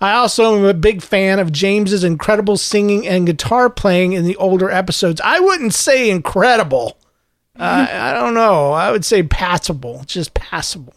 I 0.00 0.14
also 0.14 0.56
am 0.56 0.64
a 0.64 0.72
big 0.72 1.02
fan 1.02 1.38
of 1.38 1.52
James's 1.52 2.02
incredible 2.02 2.56
singing 2.56 3.06
and 3.06 3.26
guitar 3.26 3.68
playing 3.68 4.14
in 4.14 4.24
the 4.24 4.36
older 4.36 4.70
episodes. 4.70 5.20
I 5.22 5.38
wouldn't 5.38 5.74
say 5.74 6.08
incredible. 6.08 6.96
Uh, 7.58 7.86
I 7.90 8.12
don't 8.14 8.34
know. 8.34 8.72
I 8.72 8.90
would 8.90 9.04
say 9.04 9.22
passable, 9.22 10.04
just 10.06 10.34
passable. 10.34 10.94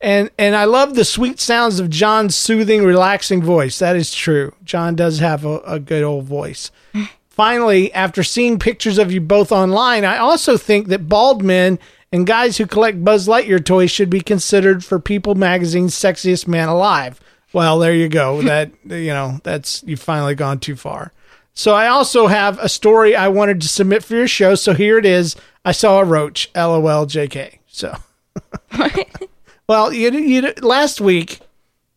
And 0.00 0.30
and 0.38 0.56
I 0.56 0.64
love 0.64 0.94
the 0.94 1.04
sweet 1.04 1.40
sounds 1.40 1.78
of 1.78 1.90
John's 1.90 2.34
soothing, 2.34 2.84
relaxing 2.84 3.42
voice. 3.42 3.78
That 3.78 3.96
is 3.96 4.14
true. 4.14 4.54
John 4.64 4.96
does 4.96 5.18
have 5.18 5.44
a, 5.44 5.58
a 5.60 5.78
good 5.78 6.02
old 6.02 6.24
voice. 6.24 6.70
Finally, 7.28 7.92
after 7.92 8.22
seeing 8.22 8.58
pictures 8.58 8.98
of 8.98 9.12
you 9.12 9.20
both 9.20 9.52
online, 9.52 10.04
I 10.04 10.16
also 10.18 10.56
think 10.56 10.88
that 10.88 11.08
bald 11.08 11.42
men 11.42 11.78
and 12.12 12.26
guys 12.26 12.56
who 12.56 12.66
collect 12.66 13.04
Buzz 13.04 13.28
Lightyear 13.28 13.64
toys 13.64 13.90
should 13.90 14.10
be 14.10 14.20
considered 14.20 14.84
for 14.84 14.98
People 14.98 15.34
Magazine's 15.34 15.94
sexiest 15.94 16.48
man 16.48 16.68
alive. 16.68 17.20
Well, 17.52 17.78
there 17.78 17.94
you 17.94 18.08
go. 18.08 18.40
That 18.42 18.70
you 18.84 19.08
know, 19.12 19.38
that's 19.42 19.82
you've 19.86 20.00
finally 20.00 20.34
gone 20.34 20.60
too 20.60 20.76
far. 20.76 21.12
So 21.60 21.74
I 21.74 21.88
also 21.88 22.26
have 22.26 22.58
a 22.58 22.70
story 22.70 23.14
I 23.14 23.28
wanted 23.28 23.60
to 23.60 23.68
submit 23.68 24.02
for 24.02 24.14
your 24.14 24.26
show. 24.26 24.54
So 24.54 24.72
here 24.72 24.96
it 24.96 25.04
is. 25.04 25.36
I 25.62 25.72
saw 25.72 26.00
a 26.00 26.04
roach. 26.06 26.50
LOL, 26.56 27.04
JK. 27.04 27.58
So, 27.66 27.98
well, 29.68 29.92
you, 29.92 30.10
you 30.10 30.54
last 30.62 31.02
week 31.02 31.40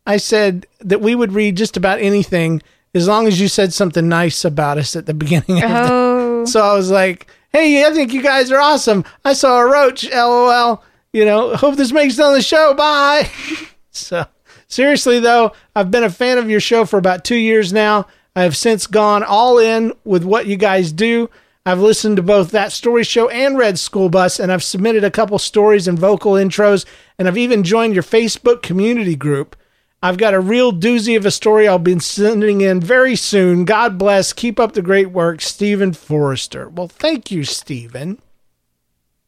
I 0.06 0.18
said 0.18 0.66
that 0.80 1.00
we 1.00 1.14
would 1.14 1.32
read 1.32 1.56
just 1.56 1.78
about 1.78 1.98
anything 1.98 2.60
as 2.94 3.08
long 3.08 3.26
as 3.26 3.40
you 3.40 3.48
said 3.48 3.72
something 3.72 4.06
nice 4.06 4.44
about 4.44 4.76
us 4.76 4.96
at 4.96 5.06
the 5.06 5.14
beginning 5.14 5.62
of 5.62 5.70
the 5.70 5.88
Oh, 5.90 6.44
so 6.46 6.60
I 6.60 6.74
was 6.74 6.90
like, 6.90 7.26
"Hey, 7.48 7.86
I 7.86 7.90
think 7.94 8.12
you 8.12 8.22
guys 8.22 8.52
are 8.52 8.60
awesome. 8.60 9.02
I 9.24 9.32
saw 9.32 9.60
a 9.60 9.66
roach. 9.66 10.06
LOL. 10.10 10.84
You 11.14 11.24
know, 11.24 11.56
hope 11.56 11.76
this 11.76 11.90
makes 11.90 12.18
it 12.18 12.22
on 12.22 12.34
the 12.34 12.42
show. 12.42 12.74
Bye." 12.74 13.30
so 13.92 14.26
seriously 14.68 15.20
though, 15.20 15.52
I've 15.74 15.90
been 15.90 16.04
a 16.04 16.10
fan 16.10 16.36
of 16.36 16.50
your 16.50 16.60
show 16.60 16.84
for 16.84 16.98
about 16.98 17.24
two 17.24 17.36
years 17.36 17.72
now. 17.72 18.06
I 18.36 18.42
have 18.42 18.56
since 18.56 18.86
gone 18.86 19.22
all 19.22 19.58
in 19.58 19.92
with 20.04 20.24
what 20.24 20.46
you 20.46 20.56
guys 20.56 20.92
do. 20.92 21.30
I've 21.66 21.80
listened 21.80 22.16
to 22.16 22.22
both 22.22 22.50
that 22.50 22.72
story 22.72 23.04
show 23.04 23.28
and 23.30 23.56
Red 23.56 23.78
School 23.78 24.08
Bus, 24.10 24.38
and 24.38 24.52
I've 24.52 24.62
submitted 24.62 25.02
a 25.04 25.10
couple 25.10 25.38
stories 25.38 25.88
and 25.88 25.98
vocal 25.98 26.32
intros, 26.32 26.84
and 27.18 27.26
I've 27.26 27.38
even 27.38 27.62
joined 27.62 27.94
your 27.94 28.02
Facebook 28.02 28.60
community 28.62 29.16
group. 29.16 29.56
I've 30.02 30.18
got 30.18 30.34
a 30.34 30.40
real 30.40 30.70
doozy 30.72 31.16
of 31.16 31.24
a 31.24 31.30
story 31.30 31.66
I'll 31.66 31.78
be 31.78 31.98
sending 32.00 32.60
in 32.60 32.80
very 32.80 33.16
soon. 33.16 33.64
God 33.64 33.96
bless. 33.96 34.34
Keep 34.34 34.60
up 34.60 34.72
the 34.72 34.82
great 34.82 35.10
work, 35.12 35.40
Stephen 35.40 35.94
Forrester. 35.94 36.68
Well, 36.68 36.88
thank 36.88 37.30
you, 37.30 37.44
Stephen. 37.44 38.20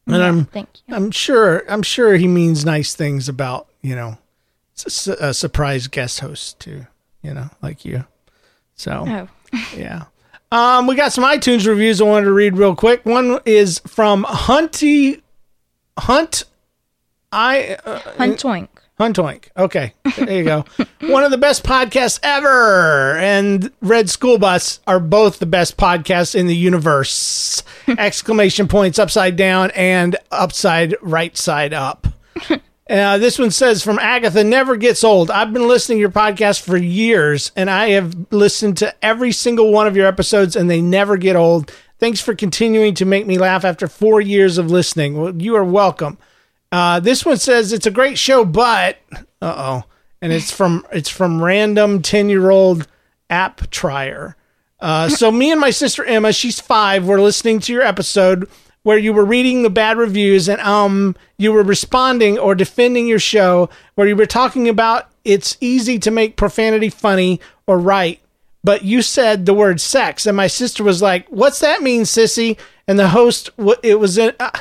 And 0.05 0.21
I'm 0.23 0.45
thank 0.45 0.69
you. 0.87 0.95
I'm 0.95 1.09
sure 1.11 1.63
I'm 1.69 1.81
sure 1.81 2.15
he 2.15 2.27
means 2.27 2.63
nice 2.63 2.93
things 2.93 3.27
about 3.27 3.67
you 3.81 3.95
know 3.95 4.17
s- 4.77 5.07
a 5.07 5.33
surprise 5.33 5.87
guest 5.87 6.19
host 6.19 6.59
too. 6.59 6.85
You 7.23 7.33
know, 7.33 7.49
like 7.63 7.83
you. 7.83 8.05
So 8.77 9.05
Oh. 9.07 9.27
yeah. 9.75 10.05
Um, 10.51 10.87
we 10.87 10.95
got 10.95 11.11
some 11.11 11.23
iTunes 11.25 11.67
reviews 11.67 11.99
I 11.99 12.05
wanted 12.05 12.25
to 12.25 12.31
read 12.33 12.55
real 12.57 12.75
quick. 12.75 13.05
One 13.05 13.39
is 13.45 13.79
from 13.79 14.23
Hunty 14.23 15.21
Hunt. 15.99 16.43
I 17.31 17.77
uh, 17.85 17.99
Huntoink. 18.17 18.69
Huntoink. 18.97 19.49
Okay, 19.57 19.93
there 20.17 20.31
you 20.37 20.43
go. 20.43 20.65
One 21.01 21.23
of 21.23 21.29
the 21.31 21.37
best 21.37 21.63
podcasts 21.63 22.19
ever, 22.23 23.15
and 23.17 23.71
Red 23.81 24.09
School 24.09 24.39
Bus 24.39 24.79
are 24.87 24.99
both 24.99 25.37
the 25.37 25.45
best 25.45 25.77
podcasts 25.77 26.33
in 26.33 26.47
the 26.47 26.55
universe. 26.55 27.61
Exclamation 27.87 28.67
points 28.67 28.97
upside 28.97 29.35
down 29.35 29.69
and 29.75 30.15
upside 30.31 30.95
right 31.01 31.37
side 31.37 31.73
up. 31.73 32.07
Uh, 32.89 33.17
this 33.17 33.37
one 33.37 33.51
says 33.51 33.83
from 33.83 33.99
Agatha 33.99 34.43
never 34.43 34.77
gets 34.77 35.03
old. 35.03 35.29
I've 35.29 35.51
been 35.51 35.67
listening 35.67 35.97
to 35.97 36.01
your 36.01 36.09
podcast 36.09 36.61
for 36.61 36.77
years, 36.77 37.51
and 37.55 37.69
I 37.69 37.89
have 37.89 38.15
listened 38.31 38.77
to 38.77 38.95
every 39.03 39.33
single 39.33 39.71
one 39.71 39.87
of 39.87 39.97
your 39.97 40.07
episodes, 40.07 40.55
and 40.55 40.69
they 40.69 40.81
never 40.81 41.17
get 41.17 41.35
old. 41.35 41.71
Thanks 41.99 42.21
for 42.21 42.33
continuing 42.33 42.93
to 42.95 43.05
make 43.05 43.27
me 43.27 43.37
laugh 43.37 43.65
after 43.65 43.87
four 43.87 44.21
years 44.21 44.57
of 44.57 44.71
listening. 44.71 45.17
Well, 45.17 45.35
you 45.35 45.55
are 45.55 45.65
welcome. 45.65 46.17
Uh, 46.71 46.99
this 46.99 47.25
one 47.25 47.37
says 47.37 47.73
it's 47.73 47.85
a 47.85 47.91
great 47.91 48.17
show, 48.17 48.45
but 48.45 48.97
uh 49.41 49.53
oh, 49.57 49.83
and 50.21 50.33
it's 50.33 50.51
from 50.51 50.85
it's 50.91 51.09
from 51.09 51.41
random 51.41 52.01
ten 52.01 52.29
year 52.29 52.49
old 52.49 52.87
app 53.29 53.69
trier. 53.69 54.35
Uh, 54.79 55.09
so 55.09 55.31
me 55.31 55.51
and 55.51 55.59
my 55.59 55.71
sister 55.71 56.05
Emma, 56.05 56.31
she's 56.31 56.59
five, 56.59 57.07
we're 57.07 57.21
listening 57.21 57.59
to 57.61 57.73
your 57.73 57.81
episode 57.81 58.49
where 58.87 58.97
you 58.97 59.11
were 59.11 59.25
reading 59.25 59.63
the 59.63 59.69
bad 59.69 59.97
reviews 59.97 60.47
and 60.47 60.61
um 60.61 61.15
you 61.37 61.51
were 61.51 61.63
responding 61.63 62.39
or 62.39 62.55
defending 62.55 63.05
your 63.05 63.19
show 63.19 63.69
where 63.95 64.07
you 64.07 64.15
were 64.15 64.25
talking 64.25 64.69
about 64.69 65.09
it's 65.25 65.57
easy 65.59 65.99
to 65.99 66.09
make 66.09 66.37
profanity 66.37 66.89
funny 66.89 67.41
or 67.67 67.77
right 67.77 68.21
but 68.67 68.83
you 68.83 69.01
said 69.01 69.45
the 69.45 69.53
word 69.53 69.79
sex. 69.79 70.25
And 70.25 70.35
my 70.35 70.47
sister 70.47 70.83
was 70.83 71.01
like 71.01 71.25
what's 71.29 71.59
that 71.59 71.81
mean 71.81 72.01
sissy? 72.03 72.57
And 72.85 72.99
the 72.99 73.07
host 73.07 73.49
it 73.81 73.97
was 73.97 74.17
in 74.17 74.33
uh, 74.41 74.51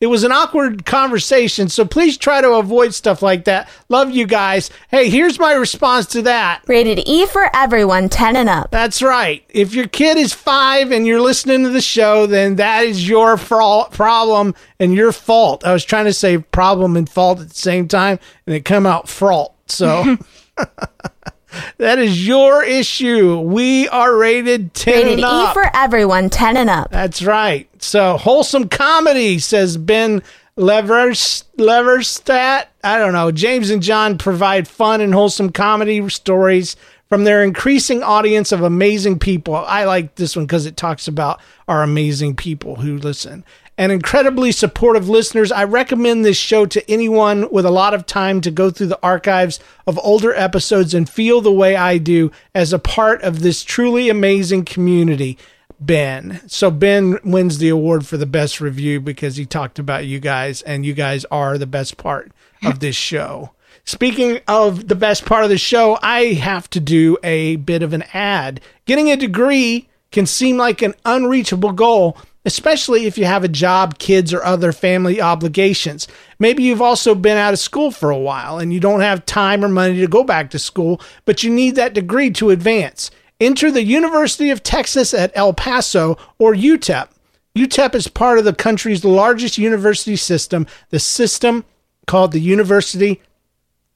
it 0.00 0.06
was 0.06 0.24
an 0.24 0.32
awkward 0.32 0.84
conversation 0.86 1.68
so 1.68 1.84
please 1.84 2.16
try 2.16 2.40
to 2.40 2.52
avoid 2.52 2.94
stuff 2.94 3.22
like 3.22 3.44
that 3.44 3.68
love 3.88 4.10
you 4.10 4.26
guys 4.26 4.70
hey 4.90 5.08
here's 5.10 5.38
my 5.38 5.52
response 5.52 6.06
to 6.06 6.22
that 6.22 6.62
Rated 6.66 7.00
E 7.06 7.26
for 7.26 7.48
everyone 7.54 8.08
10 8.08 8.36
and 8.36 8.48
up. 8.48 8.70
that's 8.70 9.02
right. 9.02 9.44
If 9.50 9.74
your 9.74 9.88
kid 9.88 10.16
is 10.16 10.32
five 10.32 10.90
and 10.92 11.06
you're 11.06 11.20
listening 11.20 11.64
to 11.64 11.70
the 11.70 11.80
show, 11.80 12.26
then 12.26 12.56
that 12.56 12.84
is 12.84 13.08
your 13.08 13.36
fra- 13.36 13.86
problem 13.90 14.54
and 14.78 14.94
your 14.94 15.12
fault. 15.12 15.64
I 15.64 15.72
was 15.72 15.84
trying 15.84 16.04
to 16.06 16.12
say 16.12 16.38
problem 16.38 16.96
and 16.96 17.08
fault 17.08 17.40
at 17.40 17.48
the 17.48 17.54
same 17.54 17.88
time, 17.88 18.18
and 18.46 18.54
it 18.54 18.64
come 18.64 18.86
out 18.86 19.08
fault. 19.08 19.54
So, 19.66 20.16
that 21.78 21.98
is 21.98 22.26
your 22.26 22.64
issue. 22.64 23.40
We 23.40 23.88
are 23.88 24.16
rated 24.16 24.74
10 24.74 24.94
Rated 24.94 25.24
and 25.24 25.50
E 25.50 25.52
for 25.52 25.70
everyone, 25.74 26.30
10 26.30 26.56
and 26.56 26.70
up. 26.70 26.90
That's 26.90 27.22
right. 27.22 27.68
So 27.82 28.16
wholesome 28.16 28.68
comedy 28.68 29.38
says 29.38 29.76
Ben 29.76 30.22
Levers 30.56 31.44
Leverstat. 31.58 32.66
I 32.84 32.98
don't 32.98 33.12
know. 33.12 33.30
James 33.30 33.70
and 33.70 33.82
John 33.82 34.18
provide 34.18 34.68
fun 34.68 35.00
and 35.00 35.14
wholesome 35.14 35.50
comedy 35.50 36.06
stories 36.08 36.76
from 37.08 37.24
their 37.24 37.42
increasing 37.42 38.02
audience 38.02 38.52
of 38.52 38.62
amazing 38.62 39.18
people. 39.18 39.56
I 39.56 39.84
like 39.84 40.14
this 40.14 40.36
one 40.36 40.46
because 40.46 40.66
it 40.66 40.76
talks 40.76 41.08
about 41.08 41.40
our 41.66 41.82
amazing 41.82 42.36
people 42.36 42.76
who 42.76 42.98
listen. 42.98 43.44
And 43.80 43.90
incredibly 43.90 44.52
supportive 44.52 45.08
listeners, 45.08 45.50
I 45.50 45.64
recommend 45.64 46.22
this 46.22 46.36
show 46.36 46.66
to 46.66 46.90
anyone 46.90 47.50
with 47.50 47.64
a 47.64 47.70
lot 47.70 47.94
of 47.94 48.04
time 48.04 48.42
to 48.42 48.50
go 48.50 48.68
through 48.68 48.88
the 48.88 49.00
archives 49.02 49.58
of 49.86 49.98
older 50.02 50.34
episodes 50.34 50.92
and 50.92 51.08
feel 51.08 51.40
the 51.40 51.50
way 51.50 51.76
I 51.76 51.96
do 51.96 52.30
as 52.54 52.74
a 52.74 52.78
part 52.78 53.22
of 53.22 53.40
this 53.40 53.64
truly 53.64 54.10
amazing 54.10 54.66
community. 54.66 55.38
Ben. 55.80 56.42
So 56.46 56.70
Ben 56.70 57.18
wins 57.24 57.56
the 57.56 57.70
award 57.70 58.06
for 58.06 58.18
the 58.18 58.26
best 58.26 58.60
review 58.60 59.00
because 59.00 59.36
he 59.36 59.46
talked 59.46 59.78
about 59.78 60.04
you 60.04 60.20
guys, 60.20 60.60
and 60.60 60.84
you 60.84 60.92
guys 60.92 61.24
are 61.30 61.56
the 61.56 61.66
best 61.66 61.96
part 61.96 62.32
of 62.62 62.80
this 62.80 62.96
show. 62.96 63.52
Speaking 63.86 64.40
of 64.46 64.88
the 64.88 64.94
best 64.94 65.24
part 65.24 65.44
of 65.44 65.48
the 65.48 65.56
show, 65.56 65.98
I 66.02 66.34
have 66.34 66.68
to 66.70 66.80
do 66.80 67.16
a 67.24 67.56
bit 67.56 67.82
of 67.82 67.94
an 67.94 68.04
ad. 68.12 68.60
Getting 68.84 69.10
a 69.10 69.16
degree 69.16 69.88
can 70.12 70.26
seem 70.26 70.58
like 70.58 70.82
an 70.82 70.92
unreachable 71.06 71.72
goal, 71.72 72.18
especially 72.44 73.06
if 73.06 73.18
you 73.18 73.24
have 73.24 73.44
a 73.44 73.48
job, 73.48 73.98
kids, 73.98 74.32
or 74.32 74.42
other 74.42 74.72
family 74.72 75.20
obligations. 75.20 76.08
Maybe 76.38 76.62
you've 76.62 76.82
also 76.82 77.14
been 77.14 77.36
out 77.36 77.52
of 77.52 77.58
school 77.58 77.90
for 77.90 78.10
a 78.10 78.18
while 78.18 78.58
and 78.58 78.72
you 78.72 78.80
don't 78.80 79.00
have 79.00 79.26
time 79.26 79.64
or 79.64 79.68
money 79.68 80.00
to 80.00 80.06
go 80.06 80.24
back 80.24 80.50
to 80.50 80.58
school, 80.58 81.00
but 81.24 81.42
you 81.42 81.50
need 81.50 81.76
that 81.76 81.94
degree 81.94 82.30
to 82.32 82.50
advance. 82.50 83.10
Enter 83.40 83.70
the 83.70 83.84
University 83.84 84.50
of 84.50 84.62
Texas 84.62 85.14
at 85.14 85.32
El 85.34 85.52
Paso 85.54 86.16
or 86.38 86.54
UTEP. 86.54 87.08
UTEP 87.56 87.94
is 87.94 88.08
part 88.08 88.38
of 88.38 88.44
the 88.44 88.54
country's 88.54 89.04
largest 89.04 89.58
university 89.58 90.16
system, 90.16 90.66
the 90.90 91.00
system 91.00 91.64
called 92.06 92.32
the 92.32 92.40
University 92.40 93.20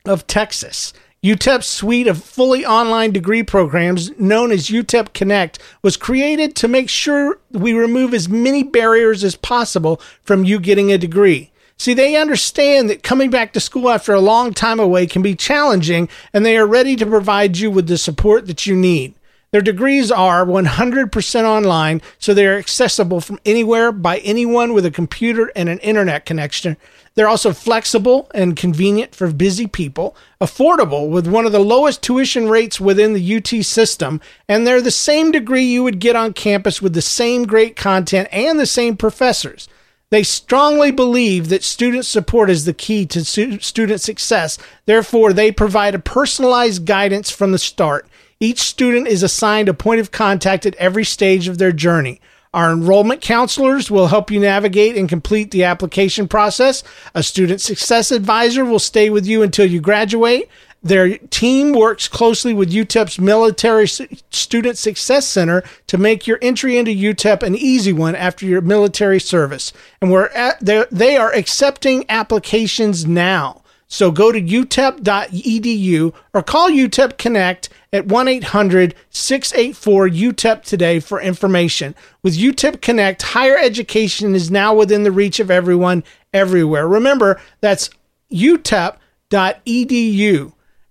of 0.04 0.26
Texas. 0.26 0.92
UTEP's 1.24 1.66
suite 1.66 2.06
of 2.06 2.22
fully 2.22 2.66
online 2.66 3.10
degree 3.10 3.42
programs, 3.42 4.10
known 4.20 4.52
as 4.52 4.68
UTEP 4.68 5.14
Connect, 5.14 5.58
was 5.80 5.96
created 5.96 6.54
to 6.54 6.68
make 6.68 6.90
sure 6.90 7.38
we 7.50 7.72
remove 7.72 8.12
as 8.12 8.28
many 8.28 8.62
barriers 8.62 9.24
as 9.24 9.34
possible 9.34 10.02
from 10.22 10.44
you 10.44 10.60
getting 10.60 10.92
a 10.92 10.98
degree. 10.98 11.50
See, 11.78 11.94
they 11.94 12.16
understand 12.16 12.90
that 12.90 13.02
coming 13.02 13.30
back 13.30 13.54
to 13.54 13.60
school 13.60 13.88
after 13.88 14.12
a 14.12 14.20
long 14.20 14.52
time 14.52 14.78
away 14.78 15.06
can 15.06 15.22
be 15.22 15.34
challenging, 15.34 16.10
and 16.34 16.44
they 16.44 16.58
are 16.58 16.66
ready 16.66 16.94
to 16.96 17.06
provide 17.06 17.56
you 17.56 17.70
with 17.70 17.87
the 17.87 17.96
support 17.96 18.46
that 18.46 18.66
you 18.66 18.76
need. 18.76 19.14
Their 19.55 19.62
degrees 19.62 20.11
are 20.11 20.45
100% 20.45 21.45
online, 21.45 22.03
so 22.19 22.35
they 22.35 22.45
are 22.45 22.59
accessible 22.59 23.21
from 23.21 23.38
anywhere 23.47 23.93
by 23.93 24.19
anyone 24.19 24.73
with 24.73 24.85
a 24.85 24.90
computer 24.90 25.53
and 25.55 25.69
an 25.69 25.79
internet 25.79 26.27
connection. 26.27 26.77
They're 27.14 27.29
also 27.29 27.53
flexible 27.53 28.29
and 28.35 28.57
convenient 28.57 29.14
for 29.14 29.31
busy 29.33 29.69
people, 29.69 30.17
affordable 30.40 31.09
with 31.09 31.29
one 31.29 31.47
of 31.47 31.53
the 31.53 31.61
lowest 31.61 32.03
tuition 32.03 32.49
rates 32.49 32.81
within 32.81 33.12
the 33.12 33.37
UT 33.37 33.64
system, 33.64 34.21
and 34.49 34.67
they're 34.67 34.83
the 34.83 34.90
same 34.90 35.31
degree 35.31 35.62
you 35.62 35.85
would 35.85 36.01
get 36.01 36.17
on 36.17 36.33
campus 36.33 36.83
with 36.83 36.93
the 36.93 37.01
same 37.01 37.45
great 37.45 37.77
content 37.77 38.27
and 38.33 38.59
the 38.59 38.67
same 38.67 38.97
professors. 38.97 39.69
They 40.11 40.25
strongly 40.25 40.90
believe 40.90 41.49
that 41.51 41.62
student 41.62 42.07
support 42.07 42.51
is 42.51 42.64
the 42.64 42.75
key 42.75 43.07
to 43.07 43.25
student 43.25 44.01
success. 44.01 44.59
Therefore, 44.87 45.33
they 45.33 45.53
provide 45.53 45.95
a 45.95 46.01
personalized 46.01 46.87
guidance 46.87 47.31
from 47.31 47.53
the 47.53 47.59
start. 47.59 48.09
Each 48.44 48.61
student 48.61 49.09
is 49.09 49.22
assigned 49.22 49.70
a 49.70 49.74
point 49.74 50.00
of 50.00 50.11
contact 50.11 50.66
at 50.66 50.74
every 50.74 51.07
stage 51.07 51.48
of 51.48 51.57
their 51.57 51.72
journey. 51.72 52.20
Our 52.52 52.72
enrollment 52.72 53.22
counselors 53.22 53.90
will 53.90 54.09
help 54.09 54.30
you 54.30 54.38
navigate 54.38 54.98
and 54.98 55.09
complete 55.09 55.50
the 55.50 55.64
application 55.64 56.28
process. 56.28 56.83
A 57.14 57.22
student 57.22 57.62
success 57.62 58.11
advisor 58.11 58.62
will 58.62 58.78
stay 58.78 59.09
with 59.09 59.24
you 59.24 59.42
until 59.42 59.64
you 59.64 59.80
graduate. 59.80 60.50
Their 60.83 61.16
team 61.16 61.72
works 61.72 62.07
closely 62.07 62.52
with 62.52 62.70
UTEP's 62.70 63.18
Military 63.18 63.88
Student 63.88 64.76
Success 64.76 65.26
Center 65.26 65.62
to 65.87 65.96
make 65.96 66.26
your 66.26 66.38
entry 66.42 66.76
into 66.76 66.90
UTEP 66.90 67.42
an 67.42 67.57
easy 67.57 67.94
one 67.94 68.14
after 68.14 68.44
your 68.44 68.61
military 68.61 69.20
service. 69.20 69.72
And 70.02 70.12
we're 70.12 70.26
at, 70.26 70.61
they 70.61 71.16
are 71.16 71.33
accepting 71.33 72.04
applications 72.11 73.07
now. 73.07 73.62
So 73.88 74.11
go 74.11 74.33
to 74.33 74.40
utep.edu 74.40 76.14
or 76.35 76.42
call 76.42 76.68
UTEP 76.68 77.16
Connect 77.16 77.68
at 77.94 78.07
1 78.07 78.28
800 78.28 78.94
684 79.09 80.09
UTEP 80.09 80.62
today 80.64 80.98
for 81.00 81.20
information. 81.20 81.94
With 82.22 82.37
UTEP 82.37 82.83
Connect, 82.83 83.22
higher 83.22 83.57
education 83.57 84.35
is 84.35 84.50
now 84.50 84.74
within 84.74 85.04
the 85.04 85.12
reach 85.12 85.38
of 85.38 85.48
everyone, 85.50 86.02
everywhere. 86.33 86.88
Remember, 86.88 87.40
that's 87.61 87.88
utep.edu 88.33 88.98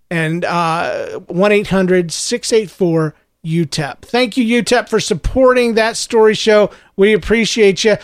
and 0.10 0.46
uh, 0.46 1.20
1 1.20 1.52
800 1.52 2.12
684 2.12 3.16
UTEP. 3.46 3.98
Thank 4.04 4.38
you, 4.38 4.64
UTEP, 4.64 4.88
for 4.88 5.02
supporting 5.02 5.74
that 5.74 5.98
story 5.98 6.36
show. 6.36 6.72
We 6.96 7.12
appreciate 7.14 7.84
you. 7.84 7.98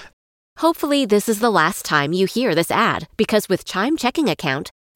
Hopefully, 0.57 1.05
this 1.05 1.29
is 1.29 1.39
the 1.39 1.49
last 1.49 1.85
time 1.85 2.12
you 2.12 2.25
hear 2.25 2.53
this 2.53 2.69
ad 2.69 3.07
because 3.15 3.47
with 3.47 3.63
Chime 3.63 3.95
Checking 3.95 4.27
Account, 4.27 4.71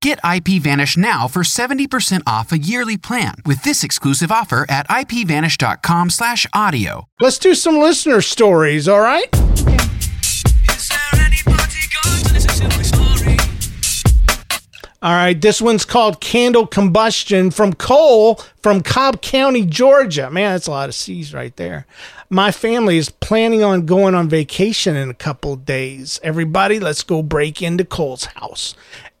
Get 0.00 0.22
IPVanish 0.22 0.96
now 0.96 1.26
for 1.26 1.42
70% 1.42 2.22
off 2.24 2.52
a 2.52 2.58
yearly 2.58 2.96
plan 2.96 3.34
with 3.44 3.64
this 3.64 3.82
exclusive 3.82 4.30
offer 4.30 4.64
at 4.68 4.86
ipvanish.com 4.88 6.10
slash 6.10 6.46
audio. 6.52 7.08
Let's 7.20 7.36
do 7.36 7.52
some 7.52 7.78
listener 7.78 8.20
stories, 8.20 8.86
all 8.86 9.00
right? 9.00 9.26
All 15.00 15.12
right, 15.12 15.40
this 15.40 15.60
one's 15.60 15.84
called 15.84 16.20
Candle 16.20 16.66
Combustion 16.66 17.52
from 17.52 17.72
Cole 17.72 18.40
from 18.62 18.82
Cobb 18.82 19.20
County, 19.20 19.64
Georgia. 19.64 20.30
Man, 20.30 20.54
that's 20.54 20.66
a 20.68 20.72
lot 20.72 20.88
of 20.88 20.94
C's 20.94 21.34
right 21.34 21.54
there. 21.56 21.86
My 22.30 22.50
family 22.52 22.98
is 22.98 23.08
planning 23.08 23.62
on 23.64 23.86
going 23.86 24.14
on 24.14 24.28
vacation 24.28 24.96
in 24.96 25.08
a 25.08 25.14
couple 25.14 25.54
days. 25.56 26.20
Everybody, 26.22 26.78
let's 26.78 27.02
go 27.02 27.22
break 27.22 27.62
into 27.62 27.84
Cole's 27.84 28.24
house. 28.26 28.74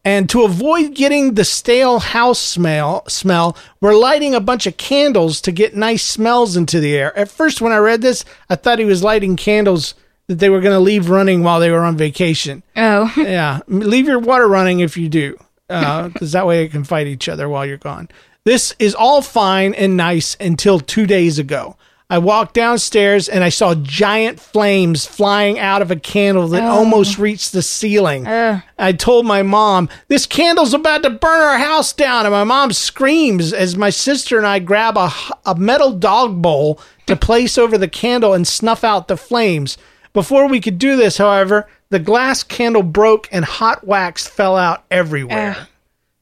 And 0.04 0.30
to 0.30 0.42
avoid 0.42 0.94
getting 0.94 1.34
the 1.34 1.44
stale 1.44 1.98
house 1.98 2.38
smell, 2.38 3.06
smell, 3.08 3.56
we're 3.80 3.96
lighting 3.96 4.34
a 4.34 4.40
bunch 4.40 4.66
of 4.66 4.76
candles 4.76 5.40
to 5.42 5.52
get 5.52 5.76
nice 5.76 6.04
smells 6.04 6.56
into 6.56 6.80
the 6.80 6.96
air. 6.96 7.16
At 7.18 7.30
first, 7.30 7.60
when 7.60 7.72
I 7.72 7.78
read 7.78 8.00
this, 8.00 8.24
I 8.48 8.56
thought 8.56 8.78
he 8.78 8.84
was 8.84 9.02
lighting 9.02 9.36
candles 9.36 9.94
that 10.28 10.38
they 10.38 10.50
were 10.50 10.60
going 10.60 10.74
to 10.74 10.80
leave 10.80 11.10
running 11.10 11.42
while 11.42 11.60
they 11.60 11.70
were 11.70 11.80
on 11.80 11.96
vacation. 11.96 12.62
Oh. 12.76 13.12
yeah, 13.16 13.60
leave 13.66 14.06
your 14.06 14.18
water 14.18 14.46
running 14.46 14.80
if 14.80 14.96
you 14.96 15.08
do. 15.08 15.36
Uh, 15.70 16.08
because 16.08 16.32
that 16.32 16.46
way 16.46 16.64
it 16.64 16.70
can 16.70 16.84
fight 16.84 17.06
each 17.06 17.28
other 17.28 17.48
while 17.48 17.66
you're 17.66 17.76
gone. 17.76 18.08
This 18.44 18.74
is 18.78 18.94
all 18.94 19.20
fine 19.20 19.74
and 19.74 19.96
nice 19.96 20.34
until 20.40 20.80
two 20.80 21.06
days 21.06 21.38
ago. 21.38 21.76
I 22.10 22.16
walked 22.16 22.54
downstairs 22.54 23.28
and 23.28 23.44
I 23.44 23.50
saw 23.50 23.74
giant 23.74 24.40
flames 24.40 25.04
flying 25.04 25.58
out 25.58 25.82
of 25.82 25.90
a 25.90 25.96
candle 25.96 26.48
that 26.48 26.62
oh. 26.62 26.66
almost 26.66 27.18
reached 27.18 27.52
the 27.52 27.60
ceiling. 27.60 28.26
I 28.78 28.92
told 28.92 29.26
my 29.26 29.42
mom, 29.42 29.90
This 30.08 30.24
candle's 30.24 30.72
about 30.72 31.02
to 31.02 31.10
burn 31.10 31.40
our 31.40 31.58
house 31.58 31.92
down. 31.92 32.24
And 32.24 32.32
my 32.32 32.44
mom 32.44 32.72
screams 32.72 33.52
as 33.52 33.76
my 33.76 33.90
sister 33.90 34.38
and 34.38 34.46
I 34.46 34.58
grab 34.58 34.96
a, 34.96 35.10
a 35.44 35.54
metal 35.54 35.92
dog 35.92 36.40
bowl 36.40 36.80
to 37.04 37.14
place 37.14 37.58
over 37.58 37.76
the 37.76 37.88
candle 37.88 38.32
and 38.32 38.48
snuff 38.48 38.84
out 38.84 39.08
the 39.08 39.16
flames. 39.18 39.76
Before 40.14 40.48
we 40.48 40.60
could 40.60 40.78
do 40.78 40.96
this, 40.96 41.18
however, 41.18 41.68
the 41.90 41.98
glass 41.98 42.42
candle 42.42 42.82
broke 42.82 43.28
and 43.30 43.44
hot 43.44 43.86
wax 43.86 44.26
fell 44.26 44.56
out 44.56 44.84
everywhere. 44.90 45.68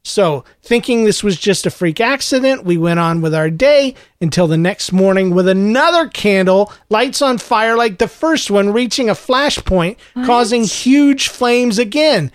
So, 0.07 0.45
thinking 0.63 1.03
this 1.03 1.25
was 1.25 1.37
just 1.37 1.67
a 1.67 1.71
freak 1.71 2.01
accident, 2.01 2.65
we 2.65 2.77
went 2.77 3.01
on 3.01 3.23
with 3.23 3.35
our 3.35 3.51
day 3.51 3.97
until 4.21 4.47
the 4.47 4.57
next 4.57 4.93
morning 4.93 5.35
with 5.35 5.49
another 5.49 6.07
candle, 6.07 6.73
lights 6.89 7.21
on 7.21 7.39
fire 7.39 7.77
like 7.77 7.99
the 7.99 8.07
first 8.07 8.49
one, 8.49 8.73
reaching 8.73 9.11
a 9.11 9.17
flash 9.17 9.57
point, 9.65 9.99
causing 10.25 10.63
huge 10.63 11.27
flames 11.27 11.81
again. 11.81 12.31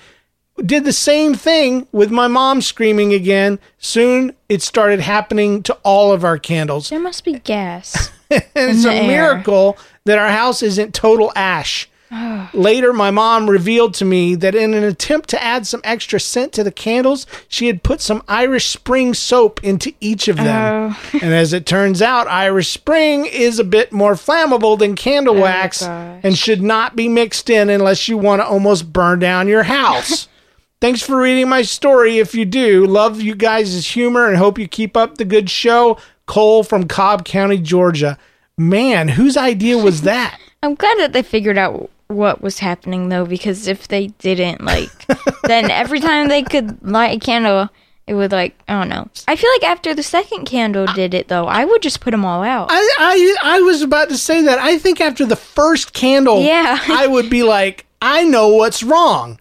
Did 0.58 0.84
the 0.84 0.92
same 0.92 1.34
thing 1.34 1.88
with 1.94 2.12
my 2.12 2.28
mom 2.28 2.62
screaming 2.62 3.14
again. 3.14 3.58
Soon 3.78 4.36
it 4.50 4.62
started 4.62 5.00
happening 5.00 5.64
to 5.64 5.74
all 5.84 6.12
of 6.12 6.26
our 6.26 6.38
candles. 6.38 6.90
There 6.90 7.00
must 7.00 7.24
be 7.24 7.40
gas. 7.40 8.12
and 8.30 8.44
it's 8.56 8.84
the 8.84 8.90
a 8.90 8.96
air. 8.96 9.08
miracle 9.08 9.78
that 10.04 10.18
our 10.20 10.30
house 10.30 10.62
isn't 10.62 10.94
total 10.94 11.32
ash. 11.38 11.90
Later, 12.54 12.92
my 12.92 13.10
mom 13.10 13.50
revealed 13.50 13.94
to 13.96 14.06
me 14.06 14.36
that 14.36 14.54
in 14.54 14.74
an 14.74 14.84
attempt 14.84 15.30
to 15.30 15.42
add 15.42 15.66
some 15.66 15.82
extra 15.84 16.20
scent 16.20 16.52
to 16.54 16.64
the 16.64 16.72
candles, 16.72 17.26
she 17.48 17.68
had 17.68 17.84
put 17.84 18.02
some 18.02 18.22
Irish 18.28 18.68
Spring 18.68 19.14
soap 19.14 19.64
into 19.64 19.94
each 20.02 20.28
of 20.28 20.38
them. 20.38 20.96
Oh. 21.14 21.20
and 21.22 21.34
as 21.34 21.54
it 21.54 21.66
turns 21.66 22.02
out, 22.02 22.28
Irish 22.28 22.70
Spring 22.70 23.26
is 23.26 23.60
a 23.60 23.64
bit 23.64 23.92
more 23.94 24.14
flammable 24.14 24.78
than 24.78 24.96
candle 24.96 25.38
oh, 25.38 25.42
wax 25.42 25.84
and 25.84 26.38
should 26.38 26.62
not 26.62 26.96
be 26.96 27.08
mixed 27.08 27.50
in 27.50 27.70
unless 27.70 28.08
you 28.08 28.18
want 28.18 28.42
to 28.42 28.46
almost 28.46 28.92
burn 28.92 29.20
down 29.20 29.48
your 29.48 29.64
house. 29.64 30.28
Thanks 30.82 31.02
for 31.02 31.18
reading 31.18 31.48
my 31.48 31.62
story. 31.62 32.18
If 32.18 32.34
you 32.34 32.44
do, 32.44 32.88
love 32.88 33.22
you 33.22 33.36
guys' 33.36 33.86
humor 33.88 34.28
and 34.28 34.38
hope 34.38 34.58
you 34.58 34.68
keep 34.68 34.98
up 34.98 35.18
the 35.18 35.26
good 35.26 35.50
show. 35.50 35.98
Cole 36.26 36.64
from 36.64 36.88
Cobb 36.88 37.24
County, 37.24 37.60
Georgia. 37.60 38.18
Man, 38.58 39.10
whose 39.10 39.38
idea 39.38 39.78
was 39.78 40.02
that? 40.02 40.40
I'm 40.64 40.76
glad 40.76 40.98
that 41.00 41.14
they 41.14 41.24
figured 41.24 41.58
out 41.58 41.90
what 42.12 42.42
was 42.42 42.60
happening 42.60 43.10
though, 43.10 43.26
because 43.26 43.68
if 43.68 43.88
they 43.88 44.08
didn't, 44.08 44.64
like, 44.64 44.90
then 45.44 45.72
every 45.72 46.00
time 46.00 46.28
they 46.30 46.44
could 46.44 46.82
light 46.86 47.18
a 47.18 47.20
candle, 47.20 47.70
it 48.08 48.14
would 48.16 48.32
like 48.32 48.60
I 48.68 48.74
don't 48.74 48.90
know. 48.90 49.08
I 49.28 49.36
feel 49.36 49.50
like 49.56 49.64
after 49.70 49.94
the 49.94 50.04
second 50.04 50.46
candle 50.46 50.86
did 50.96 51.14
it 51.14 51.28
though, 51.28 51.46
I 51.46 51.66
would 51.66 51.82
just 51.82 52.02
put 52.02 52.12
them 52.12 52.26
all 52.26 52.44
out. 52.44 52.68
I, 52.72 52.96
I 53.00 53.58
I 53.58 53.62
was 53.62 53.82
about 53.82 54.10
to 54.10 54.18
say 54.18 54.42
that. 54.44 54.60
I 54.60 54.78
think 54.78 55.00
after 55.02 55.26
the 55.26 55.36
first 55.36 55.94
candle, 55.94 56.42
Yeah. 56.42 56.78
I 56.88 57.08
would 57.08 57.30
be 57.30 57.44
like, 57.44 57.86
I 58.02 58.24
know 58.24 58.50
what's 58.50 58.84
wrong. 58.84 59.40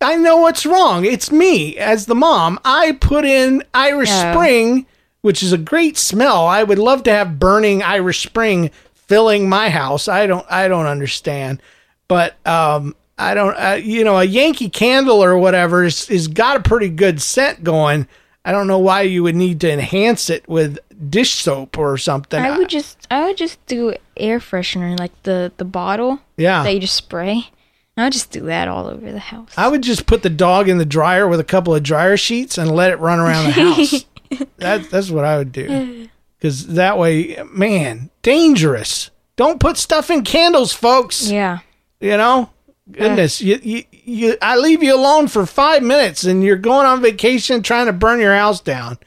I 0.00 0.16
know 0.16 0.38
what's 0.38 0.66
wrong. 0.66 1.04
It's 1.06 1.32
me 1.32 1.78
as 1.78 2.04
the 2.06 2.14
mom. 2.14 2.58
I 2.64 2.92
put 2.92 3.24
in 3.24 3.62
Irish 3.72 4.10
Oh. 4.12 4.32
Spring, 4.32 4.86
which 5.22 5.42
is 5.42 5.52
a 5.52 5.56
great 5.58 5.96
smell. 5.96 6.46
I 6.46 6.62
would 6.62 6.78
love 6.78 7.04
to 7.04 7.12
have 7.12 7.38
burning 7.38 7.82
Irish 7.82 8.22
Spring 8.26 8.70
filling 8.92 9.48
my 9.48 9.70
house. 9.70 10.08
I 10.08 10.26
don't 10.26 10.44
I 10.50 10.68
don't 10.68 10.86
understand. 10.86 11.62
But 12.08 12.34
um 12.46 12.94
I 13.18 13.34
don't 13.34 13.54
uh, 13.54 13.74
you 13.82 14.04
know 14.04 14.18
a 14.18 14.24
Yankee 14.24 14.68
candle 14.68 15.22
or 15.22 15.36
whatever 15.38 15.84
is 15.84 16.08
is 16.10 16.28
got 16.28 16.56
a 16.56 16.60
pretty 16.60 16.88
good 16.88 17.20
scent 17.22 17.62
going. 17.64 18.06
I 18.44 18.52
don't 18.52 18.66
know 18.66 18.78
why 18.78 19.02
you 19.02 19.22
would 19.22 19.36
need 19.36 19.60
to 19.60 19.70
enhance 19.72 20.28
it 20.28 20.46
with 20.48 20.78
dish 21.10 21.32
soap 21.34 21.78
or 21.78 21.96
something. 21.96 22.40
I 22.42 22.58
would 22.58 22.68
just 22.68 23.06
I 23.10 23.26
would 23.26 23.36
just 23.36 23.64
do 23.66 23.94
air 24.16 24.38
freshener 24.38 24.98
like 24.98 25.12
the 25.22 25.52
the 25.56 25.64
bottle 25.64 26.20
Yeah. 26.36 26.62
that 26.62 26.74
you 26.74 26.80
just 26.80 26.94
spray. 26.94 27.50
I 27.96 28.04
would 28.04 28.12
just 28.12 28.32
do 28.32 28.40
that 28.46 28.66
all 28.66 28.88
over 28.88 29.12
the 29.12 29.20
house. 29.20 29.52
I 29.56 29.68
would 29.68 29.82
just 29.82 30.06
put 30.06 30.24
the 30.24 30.30
dog 30.30 30.68
in 30.68 30.78
the 30.78 30.84
dryer 30.84 31.28
with 31.28 31.38
a 31.38 31.44
couple 31.44 31.74
of 31.74 31.82
dryer 31.84 32.16
sheets 32.16 32.58
and 32.58 32.70
let 32.72 32.90
it 32.90 32.98
run 32.98 33.20
around 33.20 33.44
the 33.46 33.52
house. 33.52 34.04
that, 34.58 34.90
that's 34.90 35.10
what 35.10 35.24
I 35.24 35.38
would 35.38 35.52
do. 35.52 36.08
Because 36.36 36.66
that 36.74 36.98
way, 36.98 37.38
man, 37.52 38.10
dangerous. 38.22 39.10
Don't 39.36 39.60
put 39.60 39.76
stuff 39.76 40.10
in 40.10 40.24
candles, 40.24 40.72
folks. 40.72 41.30
Yeah. 41.30 41.60
You 42.04 42.18
know, 42.18 42.50
goodness, 42.92 43.40
you, 43.40 43.58
you, 43.62 43.82
you, 43.90 44.36
I 44.42 44.58
leave 44.58 44.82
you 44.82 44.94
alone 44.94 45.26
for 45.26 45.46
five 45.46 45.82
minutes 45.82 46.22
and 46.24 46.44
you're 46.44 46.56
going 46.56 46.86
on 46.86 47.00
vacation 47.00 47.62
trying 47.62 47.86
to 47.86 47.94
burn 47.94 48.20
your 48.20 48.34
house 48.34 48.60
down. 48.60 48.98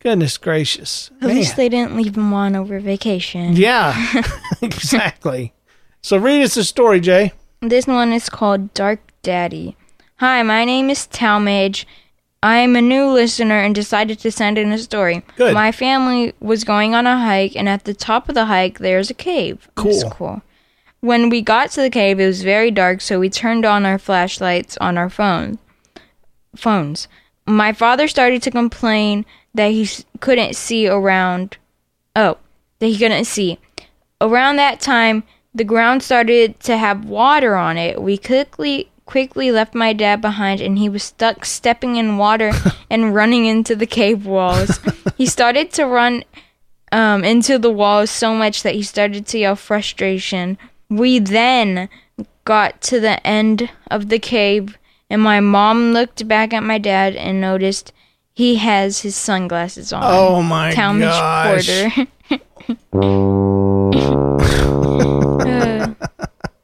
Goodness 0.00 0.36
gracious. 0.36 1.10
At 1.22 1.28
Man. 1.28 1.36
least 1.36 1.56
they 1.56 1.70
didn't 1.70 1.96
leave 1.96 2.14
him 2.14 2.34
on 2.34 2.54
over 2.54 2.78
vacation. 2.78 3.56
Yeah, 3.56 3.94
exactly. 4.62 5.54
So 6.02 6.18
read 6.18 6.42
us 6.42 6.58
a 6.58 6.64
story, 6.64 7.00
Jay. 7.00 7.32
This 7.62 7.86
one 7.86 8.12
is 8.12 8.28
called 8.28 8.74
Dark 8.74 9.00
Daddy. 9.22 9.74
Hi, 10.16 10.42
my 10.42 10.66
name 10.66 10.90
is 10.90 11.06
Talmage. 11.06 11.86
I'm 12.42 12.76
a 12.76 12.82
new 12.82 13.06
listener 13.06 13.60
and 13.60 13.74
decided 13.74 14.18
to 14.18 14.30
send 14.30 14.58
in 14.58 14.72
a 14.72 14.78
story. 14.78 15.22
Good. 15.36 15.54
My 15.54 15.72
family 15.72 16.34
was 16.38 16.64
going 16.64 16.94
on 16.94 17.06
a 17.06 17.16
hike, 17.16 17.56
and 17.56 17.66
at 17.66 17.84
the 17.84 17.94
top 17.94 18.28
of 18.28 18.34
the 18.34 18.44
hike, 18.44 18.78
there's 18.78 19.08
a 19.08 19.14
cave. 19.14 19.70
It's 19.78 20.02
Cool. 20.02 20.10
cool. 20.10 20.42
When 21.02 21.30
we 21.30 21.42
got 21.42 21.72
to 21.72 21.80
the 21.80 21.90
cave, 21.90 22.20
it 22.20 22.26
was 22.26 22.44
very 22.44 22.70
dark, 22.70 23.00
so 23.00 23.18
we 23.18 23.28
turned 23.28 23.64
on 23.64 23.84
our 23.84 23.98
flashlights 23.98 24.76
on 24.76 24.96
our 24.96 25.10
phone 25.10 25.58
phones. 26.54 27.08
My 27.44 27.72
father 27.72 28.06
started 28.06 28.40
to 28.42 28.52
complain 28.52 29.26
that 29.52 29.72
he 29.72 29.88
couldn't 30.20 30.54
see 30.54 30.86
around. 30.86 31.56
Oh, 32.14 32.38
that 32.78 32.86
he 32.86 32.96
couldn't 32.96 33.24
see. 33.24 33.58
Around 34.20 34.56
that 34.56 34.78
time, 34.78 35.24
the 35.52 35.64
ground 35.64 36.04
started 36.04 36.60
to 36.60 36.76
have 36.76 37.04
water 37.04 37.56
on 37.56 37.76
it. 37.78 38.00
We 38.00 38.16
quickly 38.16 38.88
quickly 39.04 39.50
left 39.50 39.74
my 39.74 39.92
dad 39.92 40.20
behind 40.20 40.60
and 40.60 40.78
he 40.78 40.88
was 40.88 41.02
stuck 41.02 41.44
stepping 41.44 41.96
in 41.96 42.16
water 42.16 42.52
and 42.90 43.12
running 43.12 43.46
into 43.46 43.74
the 43.74 43.86
cave 43.86 44.24
walls. 44.24 44.78
he 45.16 45.26
started 45.26 45.72
to 45.72 45.84
run 45.84 46.22
um, 46.92 47.24
into 47.24 47.58
the 47.58 47.72
walls 47.72 48.08
so 48.08 48.36
much 48.36 48.62
that 48.62 48.76
he 48.76 48.84
started 48.84 49.26
to 49.26 49.38
yell 49.38 49.56
frustration. 49.56 50.58
We 50.92 51.18
then 51.18 51.88
got 52.44 52.80
to 52.82 53.00
the 53.00 53.26
end 53.26 53.70
of 53.90 54.10
the 54.10 54.18
cave, 54.18 54.76
and 55.08 55.22
my 55.22 55.40
mom 55.40 55.92
looked 55.92 56.28
back 56.28 56.52
at 56.52 56.62
my 56.62 56.76
dad 56.78 57.16
and 57.16 57.40
noticed 57.40 57.94
he 58.34 58.56
has 58.56 59.00
his 59.00 59.16
sunglasses 59.16 59.90
on. 59.92 60.02
Oh 60.04 60.42
my 60.42 60.72
Talmage 60.72 61.10
gosh. 61.10 61.66
Porter. 61.66 62.06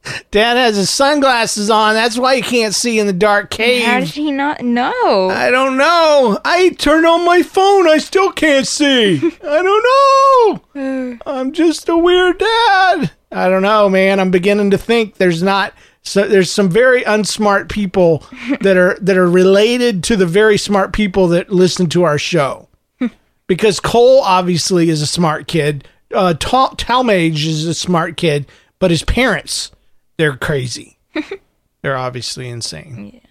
Dad 0.31 0.57
has 0.57 0.77
his 0.77 0.91
sunglasses 0.91 1.71
on. 1.71 1.95
That's 1.95 2.17
why 2.17 2.35
he 2.35 2.43
can't 2.43 2.75
see 2.75 2.99
in 2.99 3.07
the 3.07 3.13
dark 3.13 3.49
cave. 3.49 3.83
How 3.83 3.99
did 3.99 4.09
he 4.09 4.31
not 4.31 4.61
know? 4.61 5.31
I 5.31 5.49
don't 5.49 5.75
know. 5.75 6.39
I 6.45 6.69
turned 6.77 7.07
on 7.07 7.25
my 7.25 7.41
phone. 7.41 7.89
I 7.89 7.97
still 7.97 8.31
can't 8.31 8.67
see. 8.67 9.17
I 9.43 9.63
don't 9.63 10.61
know. 10.75 11.17
I'm 11.25 11.51
just 11.51 11.89
a 11.89 11.97
weird 11.97 12.37
dad. 12.37 13.11
I 13.31 13.49
don't 13.49 13.61
know, 13.61 13.89
man. 13.89 14.19
I'm 14.19 14.31
beginning 14.31 14.71
to 14.71 14.77
think 14.77 15.15
there's 15.15 15.43
not 15.43 15.73
so 16.01 16.27
there's 16.27 16.51
some 16.51 16.69
very 16.69 17.03
unsmart 17.03 17.69
people 17.69 18.23
that 18.61 18.77
are 18.77 18.97
that 19.01 19.17
are 19.17 19.29
related 19.29 20.03
to 20.05 20.15
the 20.15 20.25
very 20.25 20.57
smart 20.57 20.93
people 20.93 21.27
that 21.29 21.51
listen 21.51 21.87
to 21.89 22.03
our 22.03 22.17
show. 22.17 22.67
because 23.47 23.79
Cole 23.79 24.21
obviously 24.21 24.89
is 24.89 25.01
a 25.01 25.07
smart 25.07 25.47
kid. 25.47 25.87
Uh, 26.13 26.33
Tal- 26.33 26.75
Talmage 26.75 27.45
is 27.45 27.65
a 27.65 27.73
smart 27.73 28.17
kid, 28.17 28.47
but 28.79 28.89
his 28.89 29.03
parents, 29.03 29.71
they're 30.17 30.35
crazy. 30.35 30.97
they're 31.81 31.97
obviously 31.97 32.49
insane. 32.49 33.21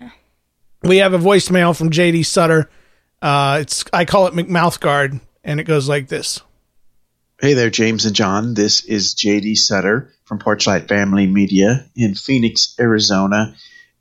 We 0.83 0.99
have 0.99 1.13
a 1.13 1.19
voicemail 1.19 1.77
from 1.77 1.91
JD 1.91 2.25
Sutter. 2.25 2.71
Uh, 3.21 3.59
it's 3.63 3.85
I 3.93 4.05
call 4.05 4.29
it 4.29 4.35
McMouth 4.35 4.79
Guard, 4.79 5.19
and 5.43 5.59
it 5.59 5.65
goes 5.65 5.89
like 5.89 6.07
this. 6.07 6.41
Hey 7.41 7.55
there, 7.55 7.71
James 7.71 8.05
and 8.05 8.17
John. 8.17 8.55
This 8.55 8.85
is 8.85 9.15
JD 9.15 9.57
Sutter 9.59 10.13
from 10.25 10.41
Porchlight 10.41 10.89
Family 10.89 11.29
Media 11.29 11.89
in 11.95 12.17
Phoenix, 12.17 12.75
Arizona. 12.81 13.55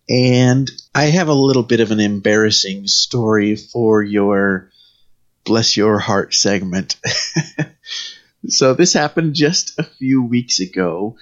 And 0.09 0.71
I 0.95 1.03
have 1.03 1.27
a 1.27 1.33
little 1.33 1.61
bit 1.61 1.79
of 1.79 1.91
an 1.91 1.99
embarrassing 1.99 2.87
story 2.87 3.55
for 3.55 4.01
your 4.01 4.71
Bless 5.45 5.77
Your 5.77 5.99
Heart 5.99 6.33
segment. 6.33 6.95
so, 8.47 8.73
this 8.73 8.93
happened 8.93 9.35
just 9.35 9.77
a 9.77 9.83
few 9.83 10.23
weeks 10.23 10.59
ago 10.59 11.15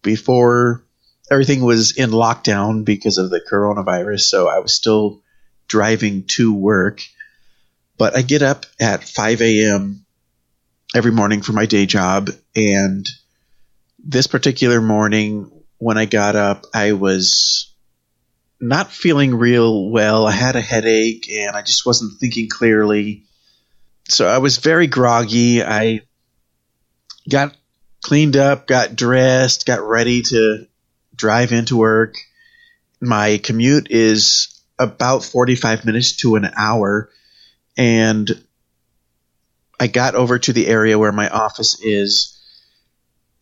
before 0.00 0.86
everything 1.30 1.60
was 1.60 1.92
in 1.92 2.08
lockdown 2.08 2.86
because 2.86 3.18
of 3.18 3.28
the 3.28 3.42
coronavirus. 3.42 4.22
So, 4.22 4.48
I 4.48 4.60
was 4.60 4.72
still 4.72 5.20
driving 5.68 6.24
to 6.38 6.54
work. 6.54 7.02
But 7.98 8.16
I 8.16 8.22
get 8.22 8.40
up 8.40 8.64
at 8.80 9.04
5 9.04 9.42
a.m 9.42 10.03
every 10.94 11.10
morning 11.10 11.42
for 11.42 11.52
my 11.52 11.66
day 11.66 11.86
job. 11.86 12.30
And 12.54 13.06
this 13.98 14.28
particular 14.28 14.80
morning, 14.80 15.50
when 15.78 15.98
I 15.98 16.04
got 16.04 16.36
up, 16.36 16.66
I 16.72 16.92
was 16.92 17.72
not 18.60 18.92
feeling 18.92 19.34
real 19.34 19.90
well. 19.90 20.26
I 20.26 20.30
had 20.30 20.54
a 20.54 20.60
headache 20.60 21.28
and 21.30 21.56
I 21.56 21.62
just 21.62 21.84
wasn't 21.84 22.20
thinking 22.20 22.48
clearly. 22.48 23.24
So 24.08 24.28
I 24.28 24.38
was 24.38 24.58
very 24.58 24.86
groggy. 24.86 25.62
I 25.62 26.02
got 27.28 27.56
cleaned 28.02 28.36
up, 28.36 28.66
got 28.66 28.94
dressed, 28.94 29.66
got 29.66 29.82
ready 29.82 30.22
to 30.22 30.66
drive 31.16 31.52
into 31.52 31.76
work. 31.76 32.14
My 33.00 33.38
commute 33.42 33.90
is 33.90 34.60
about 34.78 35.24
45 35.24 35.84
minutes 35.84 36.16
to 36.18 36.36
an 36.36 36.50
hour. 36.56 37.10
And 37.76 38.30
I 39.78 39.86
got 39.86 40.14
over 40.14 40.38
to 40.38 40.52
the 40.52 40.66
area 40.66 40.98
where 40.98 41.12
my 41.12 41.28
office 41.28 41.80
is. 41.80 42.40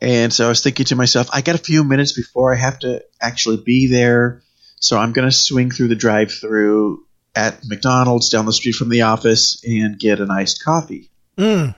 And 0.00 0.32
so 0.32 0.46
I 0.46 0.48
was 0.48 0.62
thinking 0.62 0.86
to 0.86 0.96
myself, 0.96 1.28
I 1.32 1.42
got 1.42 1.54
a 1.54 1.58
few 1.58 1.84
minutes 1.84 2.12
before 2.12 2.52
I 2.52 2.56
have 2.56 2.78
to 2.80 3.04
actually 3.20 3.58
be 3.58 3.86
there. 3.86 4.42
So 4.80 4.98
I'm 4.98 5.12
going 5.12 5.28
to 5.28 5.36
swing 5.36 5.70
through 5.70 5.88
the 5.88 5.94
drive 5.94 6.32
through 6.32 7.04
at 7.34 7.64
McDonald's 7.66 8.28
down 8.30 8.46
the 8.46 8.52
street 8.52 8.74
from 8.74 8.88
the 8.88 9.02
office 9.02 9.62
and 9.64 9.98
get 9.98 10.20
an 10.20 10.30
iced 10.30 10.64
coffee. 10.64 11.10
Mm. 11.38 11.74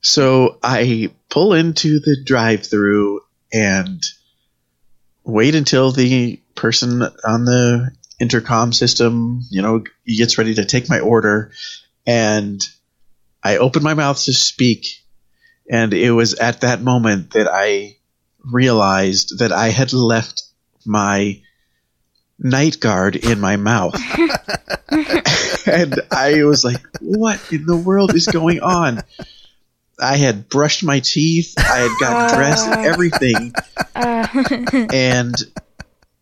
So 0.00 0.58
I 0.62 1.10
pull 1.28 1.52
into 1.52 2.00
the 2.00 2.16
drive 2.22 2.66
through 2.66 3.20
and 3.52 4.02
wait 5.24 5.54
until 5.54 5.92
the 5.92 6.40
person 6.54 7.02
on 7.02 7.44
the 7.44 7.90
intercom 8.18 8.72
system, 8.72 9.42
you 9.50 9.62
know, 9.62 9.84
gets 10.06 10.38
ready 10.38 10.54
to 10.54 10.64
take 10.64 10.88
my 10.88 11.00
order. 11.00 11.52
And 12.06 12.60
I 13.46 13.58
opened 13.58 13.84
my 13.84 13.94
mouth 13.94 14.24
to 14.24 14.32
speak. 14.32 15.04
And 15.70 15.94
it 15.94 16.10
was 16.10 16.34
at 16.34 16.62
that 16.62 16.82
moment 16.82 17.30
that 17.32 17.48
I 17.48 17.96
realized 18.44 19.38
that 19.38 19.52
I 19.52 19.68
had 19.68 19.92
left 19.92 20.42
my 20.84 21.40
night 22.40 22.80
guard 22.80 23.14
in 23.14 23.38
my 23.40 23.56
mouth. 23.56 23.94
and 25.68 26.00
I 26.10 26.42
was 26.42 26.64
like, 26.64 26.84
what 27.00 27.40
in 27.52 27.66
the 27.66 27.76
world 27.76 28.14
is 28.16 28.26
going 28.26 28.60
on? 28.60 29.02
I 30.00 30.16
had 30.16 30.48
brushed 30.48 30.82
my 30.82 31.00
teeth, 31.00 31.54
I 31.56 31.78
had 31.78 31.96
got 32.00 32.34
dressed, 32.34 32.68
everything, 32.68 33.54
and 34.92 35.34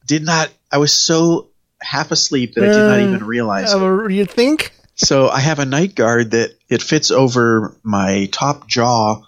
did 0.06 0.22
not. 0.22 0.52
I 0.70 0.78
was 0.78 0.92
so 0.92 1.48
half 1.80 2.12
asleep 2.12 2.54
that 2.54 2.64
I 2.64 2.66
did 2.68 2.78
not 2.78 3.00
even 3.00 3.26
realize. 3.26 3.72
it. 3.72 3.82
Uh, 3.82 4.06
you 4.08 4.26
think? 4.26 4.72
So 4.94 5.28
I 5.28 5.40
have 5.40 5.58
a 5.58 5.64
night 5.64 5.94
guard 5.94 6.30
that 6.32 6.54
it 6.74 6.82
fits 6.82 7.10
over 7.10 7.76
my 7.82 8.28
top 8.32 8.66
jaw 8.66 9.22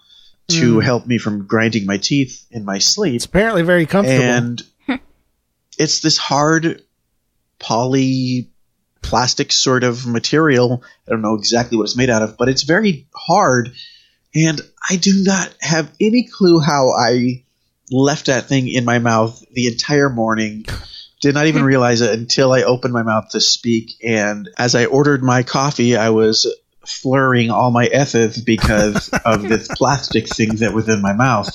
to 0.49 0.77
Mm. 0.77 0.83
help 0.85 1.07
me 1.07 1.19
from 1.19 1.47
grinding 1.47 1.87
my 1.87 1.97
teeth 1.97 2.45
in 2.51 2.65
my 2.65 2.79
sleep. 2.79 3.15
It's 3.17 3.25
apparently 3.25 3.63
very 3.63 3.87
comfortable. 3.87 4.23
And 4.25 4.63
it's 5.79 6.01
this 6.01 6.19
hard 6.19 6.83
poly 7.59 8.51
plastic 9.03 9.53
sort 9.53 9.85
of 9.85 10.07
material. 10.07 10.83
I 11.07 11.11
don't 11.13 11.23
know 11.23 11.35
exactly 11.35 11.79
what 11.79 11.85
it's 11.85 11.97
made 11.97 12.11
out 12.11 12.23
of, 12.23 12.37
but 12.37 12.49
it's 12.49 12.65
very 12.65 13.07
hard. 13.15 13.73
And 14.35 14.61
I 14.91 14.97
do 14.97 15.23
not 15.25 15.55
have 15.61 15.91
any 16.01 16.25
clue 16.25 16.59
how 16.61 16.91
I 16.91 17.45
left 17.91 18.27
that 18.27 18.47
thing 18.47 18.69
in 18.69 18.85
my 18.85 18.99
mouth 18.99 19.43
the 19.53 19.69
entire 19.69 20.11
morning. 20.11 20.67
Did 21.23 21.35
not 21.35 21.47
even 21.47 21.65
realize 21.65 22.03
it 22.03 22.13
until 22.13 22.53
I 22.53 22.63
opened 22.65 22.93
my 22.93 23.03
mouth 23.03 23.31
to 23.31 23.41
speak. 23.41 23.93
And 24.05 24.51
as 24.59 24.75
I 24.75 24.85
ordered 24.85 25.23
my 25.23 25.43
coffee, 25.45 25.97
I 25.97 26.11
was 26.11 26.47
flurrying 26.87 27.51
all 27.51 27.71
my 27.71 27.87
ethics 27.87 28.39
because 28.39 29.09
of 29.25 29.43
this 29.43 29.69
plastic 29.69 30.29
thing 30.29 30.57
that 30.57 30.73
was 30.73 30.89
in 30.89 31.03
my 31.03 31.13
mouth. 31.13 31.55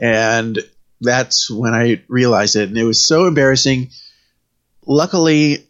And 0.00 0.58
that's 1.00 1.50
when 1.50 1.74
I 1.74 2.02
realized 2.08 2.56
it. 2.56 2.68
And 2.68 2.78
it 2.78 2.84
was 2.84 3.04
so 3.04 3.26
embarrassing. 3.26 3.90
Luckily, 4.86 5.66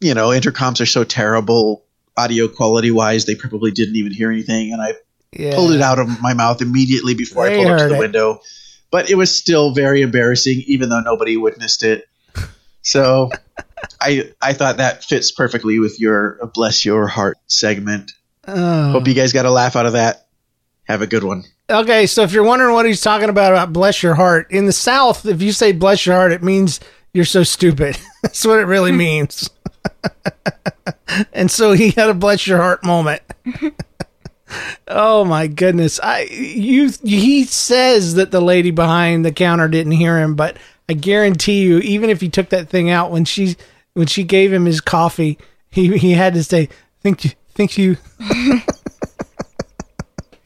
you 0.00 0.14
know, 0.14 0.28
intercoms 0.28 0.80
are 0.80 0.86
so 0.86 1.04
terrible 1.04 1.84
audio 2.16 2.46
quality 2.48 2.90
wise, 2.90 3.24
they 3.26 3.34
probably 3.34 3.70
didn't 3.72 3.96
even 3.96 4.12
hear 4.12 4.30
anything. 4.30 4.72
And 4.72 4.80
I 4.80 4.94
Yeah. 5.32 5.54
pulled 5.56 5.72
it 5.72 5.80
out 5.80 5.98
of 5.98 6.08
my 6.20 6.34
mouth 6.34 6.62
immediately 6.62 7.14
before 7.14 7.44
They 7.48 7.54
I 7.54 7.56
pulled 7.56 7.68
up 7.70 7.78
to 7.80 7.88
the 7.88 7.94
it. 7.96 7.98
window. 7.98 8.40
But 8.90 9.10
it 9.10 9.16
was 9.16 9.36
still 9.36 9.72
very 9.74 10.02
embarrassing, 10.02 10.62
even 10.66 10.88
though 10.88 11.00
nobody 11.00 11.36
witnessed 11.36 11.82
it. 11.82 12.04
So 12.82 13.30
I 14.00 14.32
I 14.40 14.52
thought 14.52 14.76
that 14.78 15.04
fits 15.04 15.30
perfectly 15.30 15.78
with 15.78 16.00
your 16.00 16.38
bless 16.54 16.84
your 16.84 17.06
heart 17.06 17.38
segment. 17.46 18.12
Oh. 18.46 18.92
Hope 18.92 19.08
you 19.08 19.14
guys 19.14 19.32
got 19.32 19.46
a 19.46 19.50
laugh 19.50 19.76
out 19.76 19.86
of 19.86 19.94
that. 19.94 20.26
Have 20.84 21.02
a 21.02 21.06
good 21.06 21.24
one. 21.24 21.44
Okay, 21.70 22.06
so 22.06 22.22
if 22.22 22.32
you're 22.32 22.44
wondering 22.44 22.74
what 22.74 22.84
he's 22.84 23.00
talking 23.00 23.30
about 23.30 23.52
about 23.52 23.72
bless 23.72 24.02
your 24.02 24.14
heart, 24.14 24.50
in 24.50 24.66
the 24.66 24.72
South, 24.72 25.24
if 25.24 25.40
you 25.40 25.50
say 25.52 25.72
bless 25.72 26.04
your 26.04 26.14
heart, 26.14 26.32
it 26.32 26.42
means 26.42 26.78
you're 27.14 27.24
so 27.24 27.42
stupid. 27.42 27.98
That's 28.22 28.44
what 28.44 28.58
it 28.58 28.66
really 28.66 28.92
means. 29.06 29.48
and 31.32 31.50
so 31.50 31.72
he 31.72 31.90
had 31.90 32.10
a 32.10 32.14
bless 32.14 32.46
your 32.46 32.58
heart 32.58 32.84
moment. 32.84 33.22
oh 34.88 35.24
my 35.24 35.46
goodness. 35.46 35.98
I 36.02 36.22
you 36.30 36.90
he 37.02 37.44
says 37.44 38.14
that 38.14 38.30
the 38.30 38.42
lady 38.42 38.70
behind 38.70 39.24
the 39.24 39.32
counter 39.32 39.68
didn't 39.68 39.92
hear 39.92 40.18
him, 40.18 40.34
but 40.34 40.58
I 40.88 40.92
guarantee 40.92 41.62
you 41.62 41.78
even 41.78 42.10
if 42.10 42.20
he 42.20 42.28
took 42.28 42.50
that 42.50 42.68
thing 42.68 42.90
out 42.90 43.10
when 43.10 43.24
she 43.24 43.56
when 43.94 44.06
she 44.06 44.24
gave 44.24 44.52
him 44.52 44.66
his 44.66 44.80
coffee, 44.80 45.38
he 45.70 45.96
he 45.96 46.12
had 46.12 46.34
to 46.34 46.44
say 46.44 46.68
thank 47.02 47.24
you 47.24 47.30
thank 47.54 47.78
you 47.78 47.96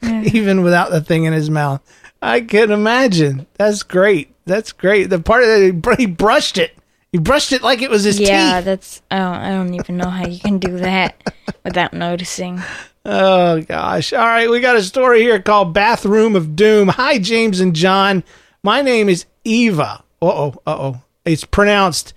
even 0.01 0.63
without 0.63 0.91
the 0.91 1.01
thing 1.01 1.25
in 1.25 1.33
his 1.33 1.49
mouth. 1.49 1.81
I 2.21 2.41
can 2.41 2.71
imagine. 2.71 3.47
That's 3.55 3.83
great. 3.83 4.33
That's 4.45 4.71
great. 4.71 5.09
The 5.09 5.19
part 5.19 5.45
that 5.45 5.61
he, 5.61 5.71
br- 5.71 5.95
he 5.97 6.05
brushed 6.05 6.57
it. 6.57 6.75
He 7.11 7.17
brushed 7.17 7.53
it 7.53 7.61
like 7.61 7.81
it 7.81 7.89
was 7.89 8.03
his 8.03 8.19
yeah, 8.19 8.57
teeth. 8.57 8.65
that's. 8.65 9.01
I 9.09 9.17
don't, 9.17 9.35
I 9.35 9.49
don't 9.51 9.73
even 9.73 9.97
know 9.97 10.09
how 10.09 10.27
you 10.27 10.39
can 10.39 10.59
do 10.59 10.77
that 10.77 11.21
without 11.63 11.93
noticing. 11.93 12.61
Oh 13.05 13.61
gosh. 13.61 14.11
All 14.11 14.19
right, 14.19 14.49
we 14.49 14.59
got 14.59 14.75
a 14.75 14.83
story 14.83 15.21
here 15.21 15.41
called 15.41 15.73
Bathroom 15.73 16.35
of 16.35 16.55
Doom. 16.57 16.89
Hi 16.89 17.17
James 17.17 17.61
and 17.61 17.73
John. 17.73 18.25
My 18.61 18.81
name 18.81 19.07
is 19.07 19.25
Eva. 19.45 20.03
Uh-oh. 20.21 20.61
Uh-oh. 20.67 21.01
It's 21.23 21.45
pronounced 21.45 22.13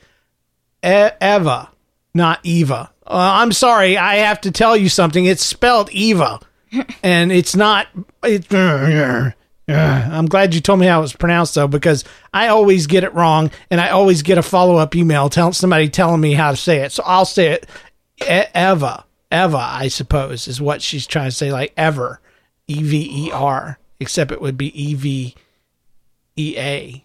Eva, 0.83 1.71
not 2.15 2.41
Eva. 2.43 2.91
Uh, 3.07 3.41
I'm 3.41 3.53
sorry. 3.53 3.97
I 3.97 4.17
have 4.17 4.41
to 4.43 4.51
tell 4.51 4.77
you 4.77 4.89
something. 4.89 5.25
It's 5.25 5.45
spelled 5.45 5.91
Eva. 5.91 6.41
and 7.03 7.31
it's 7.31 7.55
not 7.55 7.87
it, 8.25 8.49
I'm 10.19 10.27
glad 10.27 10.55
you 10.55 10.61
told 10.61 10.81
me 10.81 10.87
how 10.87 10.99
it 10.99 11.03
was 11.03 11.13
pronounced 11.13 11.55
though, 11.55 11.69
because 11.69 12.05
I 12.33 12.49
always 12.49 12.87
get 12.87 13.05
it 13.05 13.15
wrong, 13.15 13.51
and 13.71 13.81
I 13.81 13.91
always 13.91 14.23
get 14.23 14.39
a 14.39 14.43
follow 14.43 14.77
up 14.77 14.95
email 14.97 15.29
telling 15.29 15.53
somebody 15.53 15.89
telling 15.89 16.21
me 16.21 16.33
how 16.33 16.51
to 16.51 16.57
say 16.57 16.79
it. 16.79 16.93
So 16.93 17.03
I'll 17.07 17.25
say 17.25 17.49
it, 17.53 17.67
E- 18.21 18.51
Eva, 18.55 19.05
Eva, 19.31 19.57
I 19.57 19.89
suppose 19.89 20.49
is 20.49 20.61
what 20.61 20.83
she's 20.83 21.07
trying 21.07 21.31
to 21.31 21.37
say, 21.37 21.53
like 21.53 21.73
ever, 21.77 22.21
E 22.67 22.83
V 22.83 23.27
E 23.27 23.31
R, 23.33 23.79
except 24.01 24.33
it 24.33 24.41
would 24.41 24.57
be 24.57 24.69
E 24.81 24.95
V 24.95 25.35
E 26.37 26.55
A, 26.59 27.05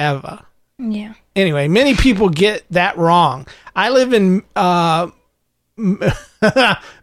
Eva. 0.00 0.46
Yeah. 0.78 1.14
Anyway, 1.34 1.68
many 1.68 1.94
people 1.94 2.28
get 2.28 2.64
that 2.70 2.96
wrong. 2.96 3.46
I 3.74 3.90
live 3.90 4.12
in 4.12 4.42
uh, 4.54 5.08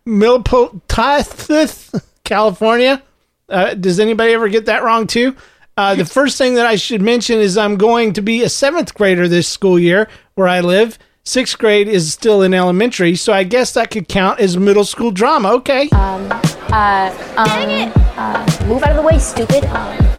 Milpitas, 0.05 2.03
California. 2.23 3.03
Uh, 3.49 3.73
does 3.73 3.99
anybody 3.99 4.33
ever 4.33 4.49
get 4.49 4.65
that 4.65 4.83
wrong 4.83 5.07
too? 5.07 5.35
Uh, 5.77 5.93
the 5.95 6.05
first 6.05 6.37
thing 6.37 6.55
that 6.55 6.65
I 6.65 6.77
should 6.77 7.01
mention 7.01 7.39
is 7.39 7.57
I'm 7.57 7.75
going 7.75 8.13
to 8.13 8.21
be 8.21 8.43
a 8.43 8.49
seventh 8.49 8.93
grader 8.93 9.27
this 9.27 9.47
school 9.47 9.77
year 9.77 10.07
where 10.35 10.47
I 10.47 10.61
live. 10.61 10.97
Sixth 11.23 11.57
grade 11.57 11.87
is 11.87 12.13
still 12.13 12.43
in 12.43 12.53
elementary, 12.53 13.15
so 13.15 13.33
I 13.33 13.43
guess 13.43 13.73
that 13.73 13.89
could 13.91 14.07
count 14.07 14.39
as 14.39 14.57
middle 14.57 14.85
school 14.85 15.11
drama. 15.11 15.53
Okay. 15.53 15.89
Um, 15.89 16.31
uh, 16.31 17.11
um, 17.35 17.91
uh, 18.15 18.65
move 18.67 18.83
out 18.83 18.91
of 18.91 18.95
the 18.95 19.01
way, 19.01 19.19
stupid. 19.19 19.65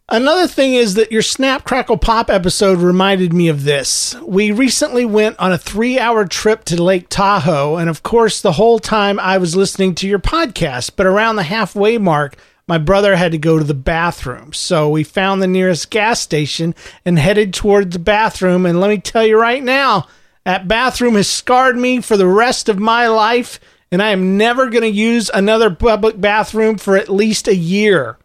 Another 0.09 0.47
thing 0.47 0.75
is 0.75 0.95
that 0.95 1.11
your 1.11 1.23
Snap 1.23 1.65
Crackle 1.65 1.97
Pop 1.97 2.31
episode 2.31 2.79
reminded 2.79 3.33
me 3.33 3.49
of 3.49 3.65
this. 3.65 4.15
We 4.23 4.53
recently 4.53 5.05
went 5.05 5.37
on 5.41 5.53
a 5.53 5.59
three 5.59 5.99
hour 5.99 6.25
trip 6.25 6.63
to 6.67 6.81
Lake 6.81 7.09
Tahoe, 7.09 7.75
and 7.75 7.91
of 7.91 8.05
course, 8.05 8.41
the 8.41 8.53
whole 8.53 8.79
time 8.79 9.19
I 9.19 9.39
was 9.39 9.57
listening 9.57 9.97
to 9.97 10.07
your 10.07 10.21
podcast, 10.21 10.93
but 10.95 11.07
around 11.07 11.35
the 11.35 11.43
halfway 11.43 11.99
mark, 11.99 12.37
my 12.69 12.79
brother 12.79 13.17
had 13.17 13.33
to 13.33 13.39
go 13.39 13.59
to 13.59 13.65
the 13.65 13.75
bathroom. 13.75 14.53
So 14.53 14.89
we 14.89 15.03
found 15.03 15.43
the 15.43 15.49
nearest 15.49 15.91
gas 15.91 16.21
station 16.21 16.77
and 17.05 17.19
headed 17.19 17.53
toward 17.53 17.91
the 17.91 17.99
bathroom. 17.99 18.65
And 18.65 18.81
let 18.81 18.91
me 18.91 18.99
tell 18.99 19.27
you 19.27 19.37
right 19.37 19.63
now, 19.63 20.07
that 20.45 20.69
bathroom 20.69 21.17
has 21.17 21.27
scarred 21.27 21.77
me 21.77 22.01
for 22.01 22.17
the 22.17 22.29
rest 22.29 22.69
of 22.69 22.79
my 22.79 23.09
life, 23.09 23.59
and 23.91 24.01
I 24.01 24.11
am 24.11 24.37
never 24.37 24.71
going 24.71 24.83
to 24.83 24.89
use 24.89 25.33
another 25.35 25.69
public 25.69 26.21
bathroom 26.21 26.79
for 26.79 26.97
at 26.97 27.09
least 27.09 27.49
a 27.49 27.57
year. 27.57 28.19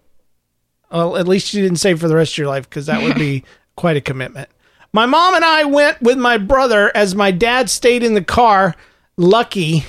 Well, 0.91 1.17
at 1.17 1.27
least 1.27 1.53
you 1.53 1.61
didn't 1.61 1.77
say 1.77 1.93
for 1.93 2.07
the 2.07 2.15
rest 2.15 2.33
of 2.33 2.37
your 2.39 2.47
life 2.47 2.69
because 2.69 2.87
that 2.87 3.01
would 3.01 3.15
be 3.15 3.43
quite 3.75 3.97
a 3.97 4.01
commitment. 4.01 4.49
My 4.93 5.05
mom 5.05 5.35
and 5.35 5.45
I 5.45 5.63
went 5.63 6.01
with 6.01 6.17
my 6.17 6.37
brother 6.37 6.91
as 6.93 7.15
my 7.15 7.31
dad 7.31 7.69
stayed 7.69 8.03
in 8.03 8.13
the 8.13 8.23
car. 8.23 8.75
Lucky. 9.15 9.85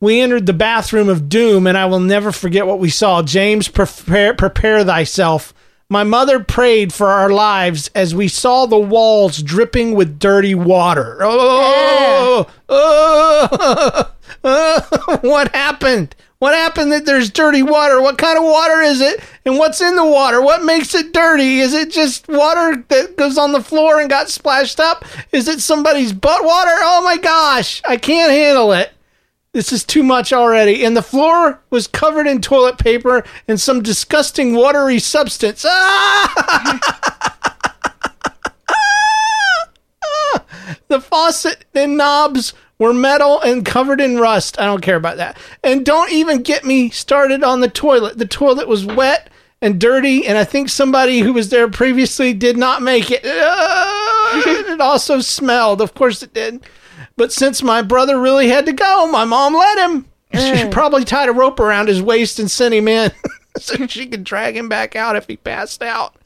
We 0.00 0.20
entered 0.20 0.46
the 0.46 0.52
bathroom 0.52 1.08
of 1.08 1.28
doom, 1.28 1.66
and 1.66 1.76
I 1.76 1.86
will 1.86 2.00
never 2.00 2.30
forget 2.30 2.66
what 2.66 2.78
we 2.78 2.90
saw. 2.90 3.22
James, 3.22 3.66
prepare, 3.66 4.34
prepare 4.34 4.84
thyself. 4.84 5.54
My 5.88 6.04
mother 6.04 6.38
prayed 6.40 6.92
for 6.92 7.08
our 7.08 7.30
lives 7.30 7.90
as 7.94 8.14
we 8.14 8.28
saw 8.28 8.66
the 8.66 8.78
walls 8.78 9.40
dripping 9.40 9.94
with 9.94 10.18
dirty 10.18 10.54
water. 10.54 11.18
Oh, 11.22 12.46
oh, 12.68 14.10
oh, 14.44 15.18
what 15.22 15.54
happened? 15.54 16.14
What 16.38 16.54
happened 16.54 16.92
that 16.92 17.06
there's 17.06 17.30
dirty 17.30 17.62
water? 17.62 18.00
What 18.00 18.18
kind 18.18 18.36
of 18.36 18.44
water 18.44 18.82
is 18.82 19.00
it? 19.00 19.20
And 19.46 19.56
what's 19.56 19.80
in 19.80 19.96
the 19.96 20.04
water? 20.04 20.42
What 20.42 20.64
makes 20.64 20.94
it 20.94 21.14
dirty? 21.14 21.60
Is 21.60 21.72
it 21.72 21.90
just 21.90 22.28
water 22.28 22.84
that 22.88 23.16
goes 23.16 23.38
on 23.38 23.52
the 23.52 23.62
floor 23.62 24.00
and 24.00 24.10
got 24.10 24.28
splashed 24.28 24.78
up? 24.78 25.04
Is 25.32 25.48
it 25.48 25.60
somebody's 25.60 26.12
butt 26.12 26.44
water? 26.44 26.72
Oh 26.72 27.02
my 27.02 27.16
gosh, 27.16 27.80
I 27.86 27.96
can't 27.96 28.30
handle 28.30 28.72
it. 28.72 28.92
This 29.52 29.72
is 29.72 29.84
too 29.84 30.02
much 30.02 30.34
already. 30.34 30.84
And 30.84 30.94
the 30.94 31.02
floor 31.02 31.62
was 31.70 31.86
covered 31.86 32.26
in 32.26 32.42
toilet 32.42 32.76
paper 32.76 33.24
and 33.48 33.58
some 33.58 33.82
disgusting 33.82 34.54
watery 34.54 34.98
substance. 34.98 35.64
Ah! 35.66 37.12
the 40.88 41.00
faucet 41.00 41.64
and 41.74 41.96
knobs 41.96 42.52
were 42.78 42.92
metal 42.92 43.40
and 43.40 43.64
covered 43.64 44.00
in 44.00 44.18
rust. 44.18 44.58
I 44.60 44.66
don't 44.66 44.82
care 44.82 44.96
about 44.96 45.16
that. 45.16 45.38
And 45.62 45.84
don't 45.84 46.12
even 46.12 46.42
get 46.42 46.64
me 46.64 46.90
started 46.90 47.42
on 47.42 47.60
the 47.60 47.68
toilet. 47.68 48.18
The 48.18 48.26
toilet 48.26 48.68
was 48.68 48.84
wet 48.84 49.30
and 49.62 49.80
dirty, 49.80 50.26
and 50.26 50.36
I 50.36 50.44
think 50.44 50.68
somebody 50.68 51.20
who 51.20 51.32
was 51.32 51.48
there 51.48 51.68
previously 51.68 52.34
did 52.34 52.56
not 52.56 52.82
make 52.82 53.10
it. 53.10 53.22
It 54.38 54.80
also 54.80 55.20
smelled. 55.20 55.80
Of 55.80 55.94
course 55.94 56.22
it 56.22 56.34
did. 56.34 56.62
But 57.16 57.32
since 57.32 57.62
my 57.62 57.80
brother 57.80 58.20
really 58.20 58.48
had 58.48 58.66
to 58.66 58.72
go, 58.72 59.06
my 59.10 59.24
mom 59.24 59.54
let 59.54 59.78
him. 59.78 60.06
She 60.34 60.68
probably 60.68 61.04
tied 61.04 61.30
a 61.30 61.32
rope 61.32 61.60
around 61.60 61.88
his 61.88 62.02
waist 62.02 62.38
and 62.38 62.50
sent 62.50 62.74
him 62.74 62.88
in 62.88 63.10
so 63.58 63.86
she 63.86 64.06
could 64.06 64.22
drag 64.22 64.54
him 64.54 64.68
back 64.68 64.94
out 64.94 65.16
if 65.16 65.26
he 65.26 65.36
passed 65.38 65.80
out. 65.80 66.16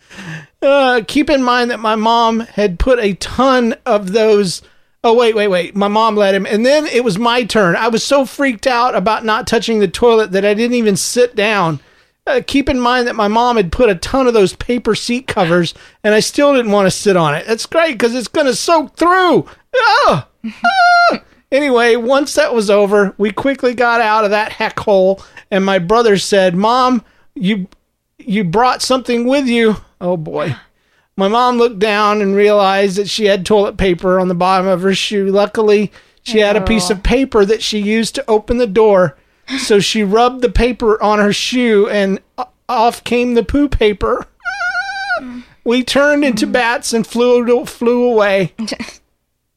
Uh, 0.60 1.02
keep 1.06 1.30
in 1.30 1.44
mind 1.44 1.70
that 1.70 1.78
my 1.78 1.94
mom 1.94 2.40
had 2.40 2.80
put 2.80 2.98
a 2.98 3.14
ton 3.14 3.76
of 3.86 4.12
those. 4.12 4.62
Oh, 5.02 5.14
wait, 5.14 5.34
wait, 5.34 5.48
wait. 5.48 5.74
My 5.74 5.88
mom 5.88 6.14
let 6.16 6.34
him. 6.34 6.44
And 6.44 6.64
then 6.64 6.86
it 6.86 7.02
was 7.02 7.18
my 7.18 7.44
turn. 7.44 7.74
I 7.74 7.88
was 7.88 8.04
so 8.04 8.26
freaked 8.26 8.66
out 8.66 8.94
about 8.94 9.24
not 9.24 9.46
touching 9.46 9.78
the 9.78 9.88
toilet 9.88 10.32
that 10.32 10.44
I 10.44 10.52
didn't 10.52 10.76
even 10.76 10.96
sit 10.96 11.34
down. 11.34 11.80
Uh, 12.26 12.42
keep 12.46 12.68
in 12.68 12.78
mind 12.78 13.08
that 13.08 13.16
my 13.16 13.28
mom 13.28 13.56
had 13.56 13.72
put 13.72 13.88
a 13.88 13.94
ton 13.94 14.26
of 14.26 14.34
those 14.34 14.54
paper 14.54 14.94
seat 14.94 15.26
covers, 15.26 15.72
and 16.04 16.14
I 16.14 16.20
still 16.20 16.54
didn't 16.54 16.72
want 16.72 16.86
to 16.86 16.90
sit 16.90 17.16
on 17.16 17.34
it. 17.34 17.46
That's 17.46 17.64
great 17.64 17.92
because 17.92 18.14
it's 18.14 18.28
going 18.28 18.46
to 18.46 18.54
soak 18.54 18.94
through. 18.96 19.46
Ah! 19.74 20.28
Anyway, 21.52 21.96
once 21.96 22.34
that 22.34 22.54
was 22.54 22.70
over, 22.70 23.12
we 23.18 23.32
quickly 23.32 23.74
got 23.74 24.00
out 24.00 24.24
of 24.24 24.30
that 24.30 24.52
heck 24.52 24.78
hole, 24.78 25.20
and 25.50 25.64
my 25.64 25.80
brother 25.80 26.16
said, 26.16 26.54
"Mom, 26.54 27.02
you 27.34 27.66
you 28.18 28.44
brought 28.44 28.82
something 28.82 29.26
with 29.26 29.46
you." 29.48 29.76
Oh 30.00 30.16
boy. 30.16 30.54
My 31.16 31.28
mom 31.28 31.58
looked 31.58 31.78
down 31.78 32.22
and 32.22 32.34
realized 32.34 32.96
that 32.96 33.08
she 33.08 33.26
had 33.26 33.44
toilet 33.44 33.76
paper 33.76 34.18
on 34.18 34.28
the 34.28 34.34
bottom 34.34 34.66
of 34.66 34.82
her 34.82 34.94
shoe. 34.94 35.26
Luckily, 35.26 35.92
she 36.22 36.38
had 36.38 36.56
a 36.56 36.64
piece 36.64 36.90
of 36.90 37.02
paper 37.02 37.44
that 37.44 37.62
she 37.62 37.78
used 37.78 38.14
to 38.14 38.30
open 38.30 38.58
the 38.58 38.66
door. 38.66 39.16
So 39.58 39.80
she 39.80 40.02
rubbed 40.02 40.42
the 40.42 40.48
paper 40.48 41.02
on 41.02 41.18
her 41.18 41.32
shoe 41.32 41.88
and 41.88 42.20
uh, 42.38 42.44
off 42.68 43.02
came 43.02 43.34
the 43.34 43.42
poo 43.42 43.68
paper. 43.68 44.26
We 45.64 45.82
turned 45.82 46.24
into 46.24 46.46
mm-hmm. 46.46 46.52
bats 46.52 46.92
and 46.92 47.06
flew 47.06 47.66
flew 47.66 48.04
away. 48.04 48.54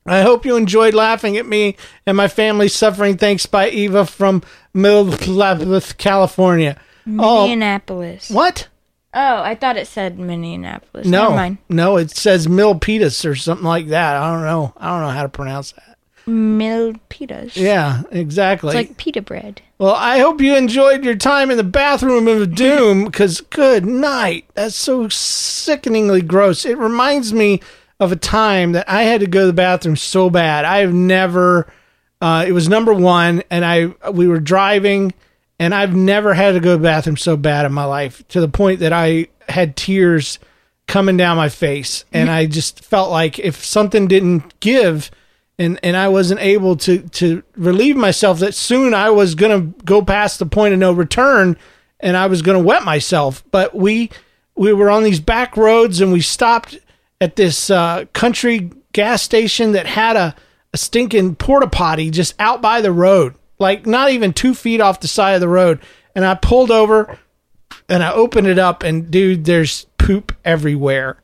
I 0.06 0.22
hope 0.22 0.46
you 0.46 0.58
enjoyed 0.58 0.94
laughing 0.94 1.38
at 1.38 1.46
me 1.46 1.78
and 2.06 2.18
my 2.18 2.28
family 2.28 2.68
suffering. 2.68 3.18
Thanks 3.18 3.46
by 3.46 3.70
Eva 3.70 4.06
from 4.06 4.44
Milpitas, 4.76 5.96
California. 5.98 6.78
Oh, 7.08 7.48
Minneapolis. 7.48 8.30
what? 8.30 8.68
Oh, 9.14 9.42
I 9.44 9.56
thought 9.56 9.78
it 9.78 9.88
said 9.88 10.18
Minneapolis. 10.18 11.06
No, 11.06 11.24
Never 11.24 11.36
mind. 11.36 11.58
no, 11.70 11.98
it 11.98 12.12
says 12.12 12.48
Milpitas 12.48 13.30
or 13.30 13.36
something 13.36 13.66
like 13.66 13.88
that. 13.88 14.16
I 14.16 14.32
don't 14.34 14.44
know. 14.44 14.74
I 14.78 14.90
don't 14.90 15.02
know 15.02 15.14
how 15.14 15.22
to 15.24 15.30
pronounce 15.30 15.74
that. 15.74 15.98
Milpitas. 16.28 17.56
Yeah, 17.56 18.04
exactly. 18.12 18.70
It's 18.70 18.90
like 18.90 18.98
pita 18.98 19.22
bread. 19.22 19.62
Well, 19.78 19.94
I 19.94 20.20
hope 20.20 20.42
you 20.42 20.56
enjoyed 20.56 21.04
your 21.04 21.16
time 21.16 21.52
in 21.52 21.58
the 21.58 21.64
bathroom 21.64 22.28
of 22.28 22.56
doom 22.56 23.06
because 23.06 23.42
good 23.42 23.86
night. 23.86 24.46
That's 24.54 24.76
so 24.76 25.10
sickeningly 25.10 26.22
gross. 26.22 26.66
It 26.66 26.78
reminds 26.78 27.34
me 27.34 27.60
of 28.00 28.12
a 28.12 28.16
time 28.16 28.72
that 28.72 28.90
I 28.90 29.04
had 29.04 29.22
to 29.22 29.28
go 29.28 29.42
to 29.42 29.48
the 29.48 29.54
bathroom 29.54 29.96
so 29.96 30.30
bad. 30.30 30.66
I 30.66 30.78
have 30.80 30.94
never 30.94 31.72
uh, 32.22 32.46
it 32.48 32.54
was 32.54 32.70
number 32.70 32.94
1 32.94 33.44
and 33.50 33.66
I 33.66 33.88
we 34.12 34.28
were 34.28 34.40
driving 34.40 35.14
and 35.64 35.74
I've 35.74 35.96
never 35.96 36.34
had 36.34 36.52
to 36.56 36.60
go 36.60 36.74
to 36.74 36.78
the 36.78 36.84
bathroom 36.84 37.16
so 37.16 37.38
bad 37.38 37.66
in 37.66 37.72
my 37.72 37.86
life 37.86 38.28
to 38.30 38.42
the 38.42 38.50
point 38.50 38.82
that 38.82 38.92
I 38.92 39.28
had 39.48 39.78
tears 39.78 40.38
coming 40.88 41.16
down 41.16 41.38
my 41.38 41.48
face. 41.48 42.04
And 42.12 42.30
I 42.30 42.48
just 42.48 42.84
felt 42.84 43.12
like 43.12 43.40
if 43.40 43.64
something 43.64 44.08
didn't 44.08 44.60
give 44.60 45.10
and 45.58 45.80
and 45.82 45.96
I 45.96 46.10
wasn't 46.10 46.42
able 46.42 46.76
to 46.78 47.00
to 47.00 47.44
relieve 47.56 47.96
myself 47.96 48.40
that 48.40 48.56
soon 48.56 48.94
I 48.94 49.10
was 49.12 49.36
going 49.36 49.74
to 49.74 49.84
go 49.86 50.02
past 50.02 50.40
the 50.40 50.46
point 50.46 50.74
of 50.74 50.82
no 50.82 50.92
return 50.92 51.56
and 52.02 52.18
I 52.18 52.28
was 52.28 52.42
going 52.42 52.58
to 52.58 52.68
wet 52.68 52.84
myself. 52.84 53.42
But 53.50 53.74
we 53.74 54.10
we 54.56 54.74
were 54.74 54.90
on 54.90 55.04
these 55.04 55.22
back 55.22 55.56
roads 55.56 56.02
and 56.02 56.12
we 56.12 56.20
stopped 56.20 56.78
at 57.22 57.38
this 57.38 57.70
uh, 57.70 58.04
country 58.12 58.70
gas 58.92 59.22
station 59.22 59.72
that 59.72 59.86
had 59.86 60.18
a, 60.18 60.36
a 60.74 60.78
stinking 60.78 61.36
porta 61.36 61.68
potty 61.68 62.10
just 62.10 62.36
out 62.38 62.62
by 62.62 62.82
the 62.82 62.92
road 62.92 63.36
like 63.64 63.88
not 63.88 64.12
even 64.12 64.34
two 64.34 64.54
feet 64.54 64.82
off 64.82 65.00
the 65.00 65.08
side 65.08 65.34
of 65.34 65.42
the 65.42 65.48
road. 65.48 65.80
And 66.14 66.24
I 66.24 66.36
pulled 66.36 66.70
over 66.70 67.18
and 67.90 68.04
I 68.04 68.12
opened 68.12 68.46
it 68.48 68.60
up 68.60 68.84
and 68.84 69.10
dude 69.10 69.46
there's 69.46 69.86
poop 69.98 70.36
everywhere. 70.46 71.18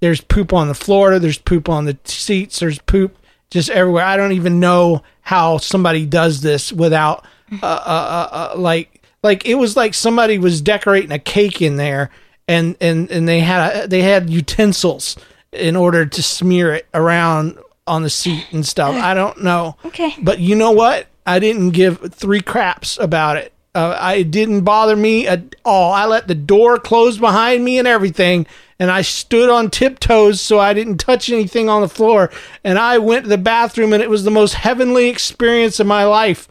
There's 0.00 0.20
poop 0.20 0.52
on 0.52 0.66
the 0.66 0.74
floor. 0.74 1.20
There's 1.20 1.38
poop 1.38 1.68
on 1.68 1.84
the 1.84 1.96
seats. 2.04 2.58
There's 2.58 2.80
poop 2.80 3.16
just 3.50 3.70
everywhere. 3.70 4.04
I 4.04 4.16
don't 4.16 4.32
even 4.32 4.58
know 4.58 5.02
how 5.20 5.58
somebody 5.58 6.06
does 6.06 6.40
this 6.40 6.72
without 6.72 7.24
uh, 7.52 7.66
uh, 7.66 7.66
uh, 7.66 8.28
uh, 8.32 8.58
like 8.58 9.02
like 9.22 9.46
it 9.46 9.54
was 9.54 9.76
like 9.76 9.94
somebody 9.94 10.38
was 10.38 10.60
decorating 10.62 11.12
a 11.12 11.18
cake 11.18 11.62
in 11.62 11.76
there 11.76 12.10
and 12.48 12.76
and 12.80 13.10
and 13.10 13.28
they 13.28 13.40
had 13.40 13.84
a, 13.84 13.86
they 13.86 14.02
had 14.02 14.30
utensils 14.30 15.16
in 15.52 15.76
order 15.76 16.06
to 16.06 16.22
smear 16.22 16.74
it 16.74 16.86
around 16.94 17.58
on 17.86 18.02
the 18.02 18.10
seat 18.10 18.46
and 18.52 18.66
stuff. 18.66 18.94
I 18.94 19.14
don't 19.14 19.42
know. 19.42 19.76
Okay. 19.84 20.14
but 20.22 20.38
you 20.38 20.54
know 20.56 20.70
what? 20.70 21.06
I 21.26 21.38
didn't 21.38 21.70
give 21.70 22.12
three 22.12 22.40
craps 22.40 22.98
about 22.98 23.36
it. 23.36 23.52
Uh, 23.74 23.96
I 23.98 24.22
didn't 24.22 24.62
bother 24.62 24.96
me 24.96 25.26
at 25.26 25.56
all. 25.64 25.92
I 25.92 26.04
let 26.04 26.28
the 26.28 26.34
door 26.34 26.78
close 26.78 27.16
behind 27.16 27.64
me 27.64 27.78
and 27.78 27.88
everything, 27.88 28.46
and 28.78 28.90
I 28.90 29.00
stood 29.00 29.48
on 29.48 29.70
tiptoes 29.70 30.42
so 30.42 30.58
I 30.58 30.74
didn't 30.74 30.98
touch 30.98 31.30
anything 31.30 31.70
on 31.70 31.80
the 31.80 31.88
floor. 31.88 32.30
And 32.64 32.78
I 32.78 32.98
went 32.98 33.24
to 33.24 33.30
the 33.30 33.38
bathroom, 33.38 33.94
and 33.94 34.02
it 34.02 34.10
was 34.10 34.24
the 34.24 34.30
most 34.30 34.54
heavenly 34.54 35.08
experience 35.08 35.80
of 35.80 35.86
my 35.86 36.04
life. 36.04 36.48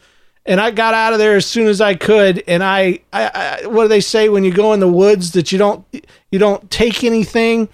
And 0.47 0.59
I 0.59 0.71
got 0.71 0.95
out 0.95 1.13
of 1.13 1.19
there 1.19 1.35
as 1.35 1.45
soon 1.45 1.67
as 1.67 1.79
I 1.79 1.93
could. 1.93 2.43
And 2.47 2.63
I, 2.63 3.01
I, 3.13 3.59
I 3.63 3.67
what 3.67 3.83
do 3.83 3.87
they 3.89 4.01
say 4.01 4.27
when 4.27 4.43
you 4.43 4.51
go 4.51 4.73
in 4.73 4.79
the 4.79 4.87
woods 4.87 5.33
that 5.33 5.51
you 5.51 5.59
don't 5.59 5.85
you 6.31 6.39
don't 6.39 6.71
take 6.71 7.03
anything 7.03 7.69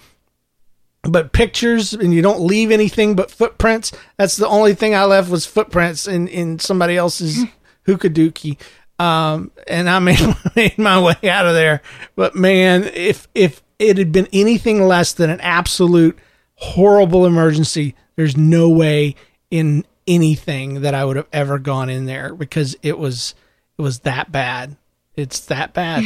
but 1.02 1.32
pictures 1.32 1.92
and 1.94 2.12
you 2.12 2.22
don't 2.22 2.40
leave 2.40 2.70
anything 2.70 3.14
but 3.14 3.30
footprints. 3.30 3.92
That's 4.16 4.36
the 4.36 4.48
only 4.48 4.74
thing 4.74 4.94
I 4.94 5.04
left 5.04 5.30
was 5.30 5.46
footprints 5.46 6.06
in, 6.06 6.28
in 6.28 6.58
somebody 6.58 6.96
else's 6.96 7.44
hookah 7.86 8.10
dookie. 8.10 8.58
Um, 8.98 9.52
and 9.66 9.88
I 9.88 9.98
made, 10.00 10.20
made 10.56 10.78
my 10.78 11.00
way 11.00 11.28
out 11.28 11.46
of 11.46 11.54
there. 11.54 11.82
But 12.16 12.34
man, 12.34 12.84
if, 12.84 13.28
if 13.34 13.62
it 13.78 13.98
had 13.98 14.12
been 14.12 14.28
anything 14.32 14.82
less 14.82 15.12
than 15.12 15.30
an 15.30 15.40
absolute 15.40 16.18
horrible 16.56 17.26
emergency, 17.26 17.94
there's 18.16 18.36
no 18.36 18.68
way 18.68 19.14
in 19.50 19.84
anything 20.06 20.80
that 20.80 20.94
I 20.94 21.04
would 21.04 21.16
have 21.16 21.28
ever 21.32 21.58
gone 21.58 21.90
in 21.90 22.06
there 22.06 22.34
because 22.34 22.76
it 22.82 22.98
was, 22.98 23.34
it 23.78 23.82
was 23.82 24.00
that 24.00 24.32
bad. 24.32 24.76
It's 25.14 25.40
that 25.46 25.74
bad. 25.74 26.04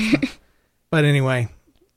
but 0.90 1.04
anyway, 1.04 1.48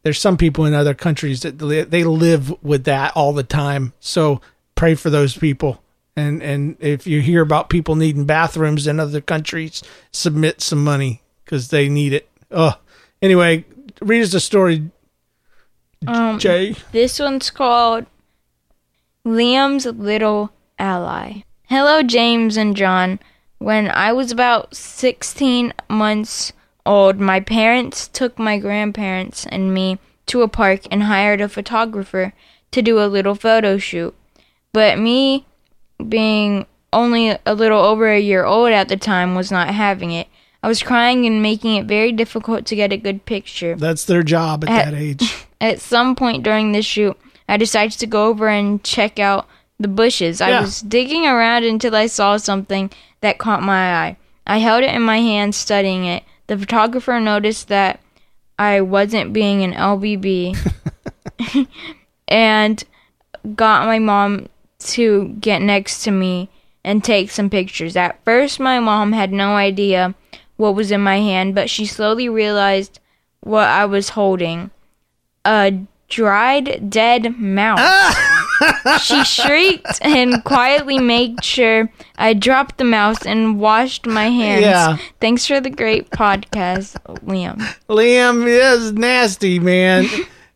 there's 0.06 0.22
some 0.22 0.38
people 0.38 0.66
in 0.66 0.76
other 0.76 0.94
countries 0.94 1.42
that 1.42 1.58
they 1.58 2.04
live 2.04 2.64
with 2.64 2.84
that 2.84 3.12
all 3.16 3.34
the 3.34 3.42
time. 3.42 3.92
So 4.00 4.40
pray 4.76 4.94
for 4.94 5.10
those 5.10 5.36
people. 5.36 5.82
And 6.16 6.44
and 6.44 6.78
if 6.80 7.08
you 7.08 7.22
hear 7.22 7.42
about 7.42 7.72
people 7.72 7.96
needing 7.96 8.26
bathrooms 8.26 8.86
in 8.86 9.00
other 9.00 9.20
countries, 9.20 9.82
submit 10.12 10.62
some 10.62 10.84
money 10.84 11.24
because 11.44 11.70
they 11.70 11.90
need 11.90 12.14
it. 12.14 12.30
Oh, 12.52 12.80
anyway, 13.20 13.66
read 14.00 14.22
us 14.22 14.36
a 14.36 14.40
story, 14.40 14.92
Um, 16.06 16.38
Jay. 16.38 16.76
This 16.92 17.18
one's 17.18 17.50
called 17.50 18.06
Liam's 19.26 19.88
Little 19.88 20.52
Ally. 20.78 21.42
Hello, 21.64 22.04
James 22.04 22.58
and 22.58 22.78
John. 22.78 23.20
When 23.58 23.90
I 23.90 24.14
was 24.14 24.32
about 24.32 24.76
16 24.76 25.74
months 25.90 26.54
old, 26.86 27.20
my 27.20 27.40
parents 27.40 28.08
took 28.08 28.38
my 28.38 28.58
grandparents 28.58 29.46
and 29.46 29.74
me 29.74 30.00
to 30.28 30.42
a 30.42 30.48
park 30.48 30.82
and 30.92 31.04
hired 31.04 31.42
a 31.42 31.50
photographer 31.50 32.34
to 32.72 32.82
do 32.82 33.00
a 33.00 33.08
little 33.08 33.36
photo 33.36 33.78
shoot. 33.78 34.16
But 34.74 35.00
me, 35.00 35.46
being 36.10 36.66
only 36.92 37.38
a 37.46 37.54
little 37.56 37.80
over 37.80 38.12
a 38.12 38.20
year 38.20 38.46
old 38.46 38.72
at 38.72 38.90
the 38.90 38.98
time, 38.98 39.36
was 39.36 39.52
not 39.52 39.70
having 39.70 40.12
it. 40.12 40.28
I 40.64 40.68
was 40.68 40.82
crying 40.82 41.26
and 41.26 41.42
making 41.42 41.76
it 41.76 41.86
very 41.86 42.12
difficult 42.12 42.66
to 42.66 42.76
get 42.76 42.92
a 42.92 42.98
good 42.98 43.26
picture. 43.26 43.76
That's 43.76 44.06
their 44.06 44.24
job 44.24 44.64
at 44.64 44.70
At- 44.70 44.92
that 44.92 45.00
age. 45.00 45.46
at 45.62 45.80
some 45.80 46.16
point 46.16 46.44
during 46.44 46.72
the 46.72 46.82
shoot, 46.82 47.18
I 47.48 47.58
decided 47.58 48.00
to 48.00 48.08
go 48.08 48.28
over 48.28 48.48
and 48.48 48.84
check 48.84 49.20
out 49.20 49.48
the 49.80 49.88
bushes. 49.88 50.42
I 50.42 50.62
was 50.62 50.82
digging 50.82 51.26
around 51.26 51.66
until 51.66 51.96
I 51.96 52.08
saw 52.08 52.38
something 52.38 52.90
that 53.22 53.38
caught 53.38 53.62
my 53.62 53.94
eye. 53.96 54.18
I 54.48 54.58
held 54.60 54.84
it 54.84 54.94
in 54.94 55.02
my 55.02 55.20
hand, 55.20 55.54
studying 55.54 56.06
it. 56.06 56.24
The 56.48 56.58
photographer 56.58 57.20
noticed 57.20 57.68
that 57.70 58.00
I 58.58 58.82
wasn't 58.82 59.34
being 59.34 59.64
an 59.64 59.74
LBB 59.74 60.58
and 62.28 62.84
got 63.56 63.86
my 63.86 64.00
mom 64.00 64.48
to 64.80 65.30
get 65.40 65.62
next 65.62 66.04
to 66.04 66.12
me 66.12 66.50
and 66.84 67.04
take 67.04 67.32
some 67.32 67.50
pictures. 67.50 67.96
At 67.96 68.24
first, 68.24 68.60
my 68.60 68.80
mom 68.80 69.14
had 69.14 69.32
no 69.32 69.56
idea 69.56 70.14
what 70.58 70.76
was 70.76 70.92
in 70.92 71.02
my 71.02 71.18
hand, 71.18 71.56
but 71.56 71.70
she 71.70 71.86
slowly 71.86 72.30
realized 72.30 73.00
what 73.42 73.68
I 73.68 73.86
was 73.86 74.10
holding 74.10 74.72
a 75.44 75.80
dried 76.08 76.90
dead 76.90 77.38
mouse. 77.40 78.16
she 79.02 79.24
shrieked 79.24 80.00
and 80.02 80.44
quietly 80.44 81.00
made 81.00 81.44
sure 81.44 81.90
I 82.18 82.34
dropped 82.34 82.78
the 82.78 82.84
mouse 82.84 83.26
and 83.26 83.60
washed 83.60 84.06
my 84.06 84.30
hands. 84.30 84.62
Yeah. 84.64 84.98
Thanks 85.20 85.46
for 85.46 85.60
the 85.60 85.70
great 85.70 86.10
podcast, 86.12 86.96
Liam. 87.26 87.58
Liam 87.90 88.48
is 88.48 88.92
nasty, 88.94 89.60
man. 89.60 90.06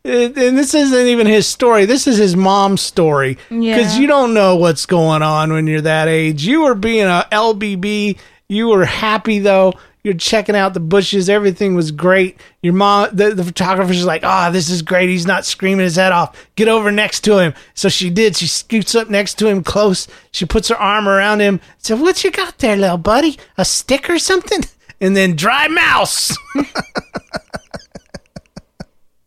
And 0.06 0.34
this 0.58 0.74
isn't 0.74 1.08
even 1.08 1.28
his 1.28 1.46
story. 1.46 1.86
This 1.86 2.08
is 2.08 2.18
his 2.18 2.36
mom's 2.36 2.82
story. 2.82 3.38
Because 3.50 3.96
Yeah. 3.96 4.00
you 4.00 4.08
don't 4.08 4.34
know 4.34 4.56
what's 4.56 4.86
going 4.86 5.22
on 5.22 5.52
when 5.52 5.68
you're 5.68 5.82
that 5.82 6.08
age. 6.08 6.46
You 6.46 6.62
were 6.62 6.76
being 6.76 7.06
a 7.06 7.26
LBB. 7.32 8.18
You 8.48 8.70
were 8.70 8.86
happy 8.86 9.40
though. 9.40 9.74
You're 10.10 10.18
checking 10.18 10.56
out 10.56 10.74
the 10.74 10.80
bushes. 10.80 11.30
Everything 11.30 11.76
was 11.76 11.92
great. 11.92 12.42
Your 12.64 12.74
mom, 12.74 13.10
the, 13.14 13.36
the 13.36 13.44
photographer's 13.44 14.04
like, 14.04 14.24
"Ah, 14.24 14.50
this 14.50 14.68
is 14.68 14.82
great. 14.82 15.08
He's 15.08 15.28
not 15.28 15.46
screaming 15.46 15.84
his 15.84 15.98
head 15.98 16.12
off. 16.12 16.36
Get 16.56 16.68
over 16.68 16.92
next 16.92 17.20
to 17.26 17.38
him." 17.38 17.54
So 17.76 17.90
she 17.90 18.10
did. 18.10 18.36
She 18.36 18.48
scoots 18.48 18.96
up 18.96 19.08
next 19.08 19.36
to 19.36 19.48
him 19.48 19.64
close. 19.64 20.08
She 20.32 20.48
puts 20.48 20.70
her 20.70 20.76
arm 20.76 21.08
around 21.08 21.42
him. 21.42 21.62
Said, 21.78 22.00
"What 22.00 22.24
you 22.24 22.32
got 22.32 22.58
there, 22.58 22.76
little 22.76 22.98
buddy? 22.98 23.38
A 23.56 23.64
stick 23.64 24.10
or 24.10 24.18
something?" 24.18 24.62
And 25.02 25.16
then 25.16 25.38
dry 25.38 25.70
mouse. 25.70 26.36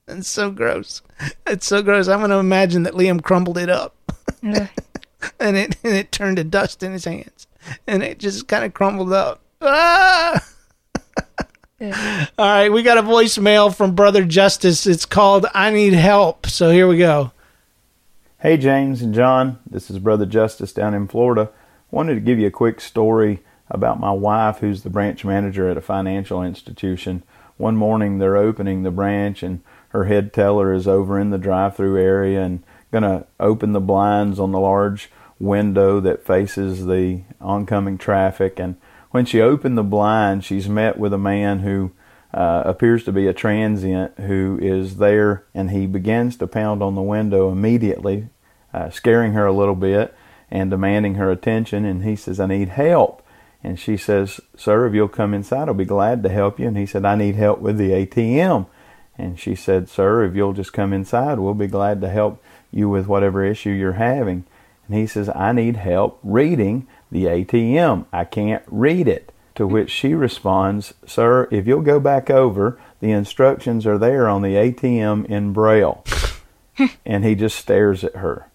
It's 0.09 0.29
so 0.29 0.51
gross. 0.51 1.01
It's 1.47 1.65
so 1.65 1.81
gross. 1.83 2.09
I'm 2.09 2.21
gonna 2.21 2.39
imagine 2.39 2.83
that 2.83 2.93
Liam 2.93 3.23
crumbled 3.23 3.57
it 3.57 3.71
up, 3.71 3.95
and 4.43 5.57
it 5.57 5.77
and 5.83 5.95
it 5.95 6.13
turned 6.13 6.37
to 6.37 6.45
dust 6.45 6.83
in 6.83 6.93
his 6.93 7.07
hands, 7.07 7.47
and 7.87 8.03
it 8.03 8.19
just 8.19 8.47
kind 8.49 8.65
of 8.65 8.75
crumbled 8.75 9.13
up. 9.15 9.41
Ah! 9.63 10.45
All 11.81 11.89
right, 12.39 12.71
we 12.71 12.83
got 12.83 12.99
a 12.99 13.03
voicemail 13.03 13.75
from 13.75 13.95
Brother 13.95 14.25
Justice. 14.25 14.87
It's 14.87 15.07
called 15.07 15.47
"I 15.53 15.71
Need 15.71 15.95
Help." 15.95 16.47
So 16.47 16.71
here 16.71 16.87
we 16.87 16.99
go. 16.99 17.33
Hey, 18.39 18.57
James 18.57 19.03
and 19.03 19.15
John. 19.15 19.59
This 19.69 19.91
is 19.91 19.99
Brother 19.99 20.27
Justice 20.27 20.73
down 20.73 20.95
in 20.95 21.09
Florida. 21.09 21.51
Wanted 21.91 22.15
to 22.15 22.21
give 22.21 22.39
you 22.39 22.47
a 22.47 22.53
quick 22.53 22.81
story 22.81 23.41
about 23.69 24.01
my 24.01 24.13
wife, 24.13 24.59
who's 24.59 24.83
the 24.83 24.91
branch 24.91 25.25
manager 25.25 25.69
at 25.69 25.77
a 25.77 25.81
financial 25.81 26.43
institution. 26.43 27.23
One 27.57 27.77
morning, 27.77 28.19
they're 28.19 28.37
opening 28.37 28.83
the 28.83 28.91
branch, 28.91 29.43
and 29.43 29.61
her 29.91 30.05
head 30.05 30.33
teller 30.33 30.73
is 30.73 30.89
over 30.89 31.19
in 31.19 31.31
the 31.31 31.39
drive 31.39 31.77
through 31.77 32.01
area 32.01 32.43
and 32.43 32.63
going 32.91 33.03
to 33.03 33.27
open 33.39 33.73
the 33.73 33.81
blinds 33.81 34.39
on 34.39 34.53
the 34.53 34.61
large 34.61 35.11
window 35.39 36.01
that 36.01 36.27
faces 36.27 36.87
the 36.87 37.23
oncoming 37.41 37.99
traffic. 37.99 38.59
And 38.59 38.77
when 39.13 39.25
she 39.25 39.41
opened 39.41 39.79
the 39.79 39.83
blind, 39.83 40.45
she's 40.45 40.69
met 40.69 40.99
with 40.99 41.13
a 41.13 41.19
man 41.19 41.61
who 41.61 41.93
uh, 42.35 42.63
appears 42.65 43.05
to 43.05 43.13
be 43.13 43.27
a 43.27 43.35
transient 43.35 44.19
who 44.21 44.59
is 44.61 44.97
there, 44.97 45.45
and 45.55 45.71
he 45.71 45.87
begins 45.87 46.37
to 46.39 46.47
pound 46.47 46.83
on 46.83 46.95
the 46.95 47.03
window 47.03 47.53
immediately, 47.53 48.29
uh, 48.73 48.91
scaring 48.91 49.35
her 49.35 49.47
a 49.47 49.53
little 49.53 49.75
bit 49.75 50.15
and 50.51 50.71
demanding 50.71 51.17
her 51.17 51.31
attention. 51.31 51.85
And 51.85 52.05
he 52.05 52.17
says, 52.17 52.41
I 52.41 52.47
need 52.47 52.71
help. 52.71 53.23
And 53.63 53.79
she 53.79 53.97
says, 53.97 54.41
Sir, 54.57 54.87
if 54.87 54.95
you'll 54.95 55.09
come 55.09 55.35
inside, 55.35 55.69
I'll 55.69 55.75
be 55.75 55.85
glad 55.85 56.23
to 56.23 56.29
help 56.31 56.59
you. 56.59 56.67
And 56.67 56.77
he 56.77 56.87
said, 56.87 57.05
I 57.05 57.15
need 57.15 57.37
help 57.37 57.61
with 57.61 57.77
the 57.77 57.91
ATM. 57.91 58.67
And 59.19 59.39
she 59.39 59.55
said, 59.55 59.89
Sir, 59.89 60.25
if 60.25 60.35
you'll 60.35 60.55
just 60.55 60.73
come 60.73 60.93
inside, 60.93 61.39
we'll 61.39 61.55
be 61.55 61.67
glad 61.67 62.01
to 62.01 62.09
help 62.09 62.43
you 62.71 62.89
with 62.89 63.07
whatever 63.07 63.45
issue 63.45 63.71
you're 63.71 63.93
having. 63.93 64.45
And 64.89 64.97
he 64.97 65.07
says, 65.07 65.29
I 65.35 65.53
need 65.53 65.77
help 65.77 66.19
reading 66.23 66.89
the 67.13 67.27
ATM. 67.27 68.07
I 68.13 68.25
can't 68.25 68.65
read 68.67 69.07
it. 69.07 69.29
To 69.57 69.67
which 69.67 69.91
she 69.91 70.15
responds, 70.15 70.95
Sir, 71.07 71.47
if 71.51 71.67
you'll 71.67 71.83
go 71.83 72.01
back 72.01 72.31
over, 72.31 72.81
the 73.01 73.11
instructions 73.11 73.87
are 73.87 73.99
there 73.99 74.27
on 74.27 74.41
the 74.41 74.55
ATM 74.55 75.27
in 75.27 75.53
Braille. 75.53 76.03
and 77.07 77.23
he 77.23 77.35
just 77.35 77.59
stares 77.59 78.03
at 78.03 78.17
her. 78.17 78.49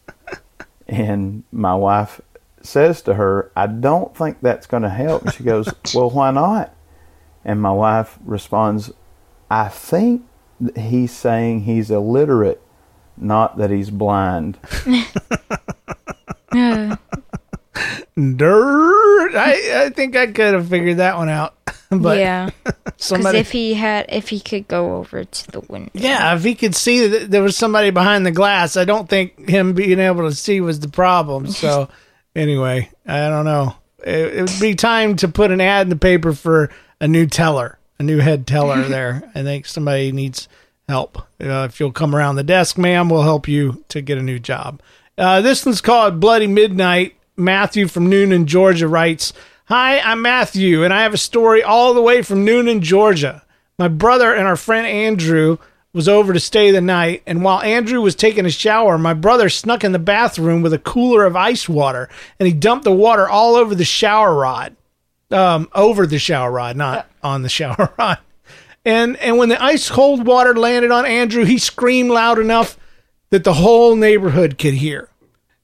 And 0.87 1.43
my 1.51 1.75
wife 1.75 2.19
says 2.61 3.03
to 3.03 3.13
her, 3.13 3.51
I 3.55 3.67
don't 3.67 4.17
think 4.17 4.41
that's 4.41 4.65
going 4.65 4.83
to 4.83 4.89
help. 4.89 5.21
And 5.21 5.33
she 5.33 5.43
goes, 5.43 5.71
Well, 5.93 6.09
why 6.09 6.31
not? 6.31 6.73
And 7.45 7.61
my 7.61 7.71
wife 7.71 8.17
responds, 8.25 8.91
I 9.51 9.69
think 9.69 10.25
he's 10.75 11.11
saying 11.11 11.61
he's 11.61 11.91
illiterate, 11.91 12.61
not 13.15 13.57
that 13.57 13.69
he's 13.69 13.91
blind. 13.91 14.57
Uh. 16.49 16.95
Dirt. 18.17 19.35
I 19.35 19.85
I 19.85 19.89
think 19.89 20.15
I 20.15 20.27
could 20.27 20.53
have 20.55 20.69
figured 20.69 20.97
that 20.97 21.17
one 21.17 21.29
out. 21.29 21.53
but 21.89 22.17
yeah, 22.17 22.49
because 22.63 22.93
somebody. 22.97 23.37
if 23.37 23.51
he 23.51 23.73
had, 23.73 24.07
if 24.09 24.27
he 24.27 24.39
could 24.39 24.67
go 24.67 24.97
over 24.97 25.23
to 25.23 25.51
the 25.51 25.61
window, 25.61 25.91
yeah, 25.93 26.35
if 26.35 26.43
he 26.43 26.53
could 26.53 26.75
see 26.75 27.07
that 27.07 27.31
there 27.31 27.43
was 27.43 27.55
somebody 27.55 27.91
behind 27.91 28.25
the 28.25 28.31
glass, 28.31 28.75
I 28.75 28.83
don't 28.83 29.07
think 29.07 29.47
him 29.47 29.73
being 29.73 29.99
able 29.99 30.27
to 30.27 30.35
see 30.35 30.59
was 30.61 30.79
the 30.79 30.89
problem. 30.89 31.47
So, 31.57 31.89
anyway, 32.35 32.89
I 33.05 33.29
don't 33.29 33.45
know. 33.45 33.75
It, 34.05 34.35
it 34.35 34.41
would 34.41 34.61
be 34.61 34.75
time 34.75 35.15
to 35.17 35.27
put 35.27 35.51
an 35.51 35.59
ad 35.59 35.87
in 35.87 35.89
the 35.89 35.95
paper 35.95 36.33
for 36.33 36.69
a 37.01 37.07
new 37.07 37.25
teller, 37.25 37.79
a 37.99 38.03
new 38.03 38.19
head 38.19 38.45
teller 38.45 38.83
there. 38.87 39.31
I 39.33 39.43
think 39.43 39.65
somebody 39.65 40.11
needs 40.11 40.47
help. 40.87 41.17
Uh, 41.41 41.67
if 41.69 41.79
you'll 41.79 41.91
come 41.91 42.15
around 42.15 42.35
the 42.35 42.43
desk, 42.43 42.77
ma'am, 42.77 43.09
we'll 43.09 43.23
help 43.23 43.47
you 43.47 43.83
to 43.89 44.01
get 44.01 44.17
a 44.17 44.23
new 44.23 44.39
job. 44.39 44.81
Uh, 45.17 45.41
this 45.41 45.65
one's 45.65 45.81
called 45.81 46.19
Bloody 46.19 46.47
Midnight. 46.47 47.16
Matthew 47.37 47.87
from 47.87 48.09
Newnan, 48.09 48.45
Georgia 48.45 48.87
writes, 48.87 49.31
Hi, 49.65 49.99
I'm 49.99 50.23
Matthew, 50.23 50.83
and 50.83 50.91
I 50.93 51.03
have 51.03 51.13
a 51.13 51.17
story 51.17 51.61
all 51.61 51.93
the 51.93 52.01
way 52.01 52.23
from 52.23 52.45
Newnan, 52.45 52.81
Georgia. 52.81 53.43
My 53.77 53.87
brother 53.87 54.33
and 54.33 54.47
our 54.47 54.55
friend 54.55 54.87
Andrew 54.87 55.59
was 55.93 56.09
over 56.09 56.33
to 56.33 56.39
stay 56.39 56.71
the 56.71 56.81
night, 56.81 57.21
and 57.27 57.43
while 57.43 57.61
Andrew 57.61 58.01
was 58.01 58.15
taking 58.15 58.45
a 58.45 58.49
shower, 58.49 58.97
my 58.97 59.13
brother 59.13 59.49
snuck 59.49 59.83
in 59.83 59.91
the 59.91 59.99
bathroom 59.99 60.63
with 60.63 60.73
a 60.73 60.79
cooler 60.79 61.25
of 61.25 61.35
ice 61.35 61.69
water, 61.69 62.09
and 62.39 62.47
he 62.47 62.53
dumped 62.53 62.85
the 62.85 62.91
water 62.91 63.29
all 63.29 63.55
over 63.55 63.75
the 63.75 63.85
shower 63.85 64.33
rod. 64.33 64.75
Um, 65.29 65.69
over 65.75 66.07
the 66.07 66.19
shower 66.19 66.49
rod, 66.49 66.77
not 66.77 67.07
on 67.21 67.41
the 67.41 67.49
shower 67.49 67.93
rod. 67.99 68.19
And 68.85 69.17
and 69.17 69.37
when 69.37 69.49
the 69.49 69.61
ice 69.61 69.89
cold 69.89 70.25
water 70.25 70.55
landed 70.55 70.89
on 70.89 71.05
Andrew, 71.05 71.43
he 71.43 71.57
screamed 71.57 72.09
loud 72.09 72.39
enough 72.39 72.77
that 73.29 73.43
the 73.43 73.55
whole 73.55 73.97
neighborhood 73.97 74.57
could 74.57 74.75
hear. 74.75 75.09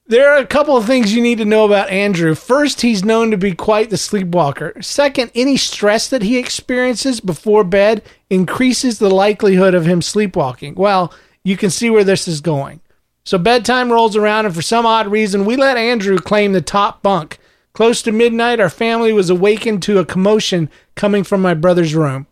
There 0.06 0.30
are 0.30 0.36
a 0.36 0.46
couple 0.46 0.76
of 0.76 0.84
things 0.84 1.14
you 1.14 1.22
need 1.22 1.38
to 1.38 1.46
know 1.46 1.64
about 1.64 1.88
Andrew. 1.88 2.34
First, 2.34 2.82
he's 2.82 3.02
known 3.02 3.30
to 3.30 3.38
be 3.38 3.54
quite 3.54 3.88
the 3.88 3.96
sleepwalker. 3.96 4.82
Second, 4.82 5.30
any 5.34 5.56
stress 5.56 6.08
that 6.10 6.20
he 6.20 6.36
experiences 6.36 7.20
before 7.20 7.64
bed 7.64 8.02
increases 8.28 8.98
the 8.98 9.08
likelihood 9.08 9.72
of 9.72 9.86
him 9.86 10.02
sleepwalking. 10.02 10.74
Well, 10.74 11.10
you 11.42 11.56
can 11.56 11.70
see 11.70 11.88
where 11.88 12.04
this 12.04 12.28
is 12.28 12.42
going. 12.42 12.82
So 13.24 13.38
bedtime 13.38 13.90
rolls 13.90 14.14
around, 14.14 14.44
and 14.44 14.54
for 14.54 14.60
some 14.60 14.84
odd 14.84 15.06
reason, 15.06 15.46
we 15.46 15.56
let 15.56 15.78
Andrew 15.78 16.18
claim 16.18 16.52
the 16.52 16.60
top 16.60 17.02
bunk. 17.02 17.38
Close 17.72 18.02
to 18.02 18.12
midnight, 18.12 18.60
our 18.60 18.68
family 18.68 19.10
was 19.14 19.30
awakened 19.30 19.82
to 19.84 19.98
a 19.98 20.04
commotion 20.04 20.68
coming 20.96 21.24
from 21.24 21.40
my 21.40 21.54
brother's 21.54 21.94
room. 21.94 22.26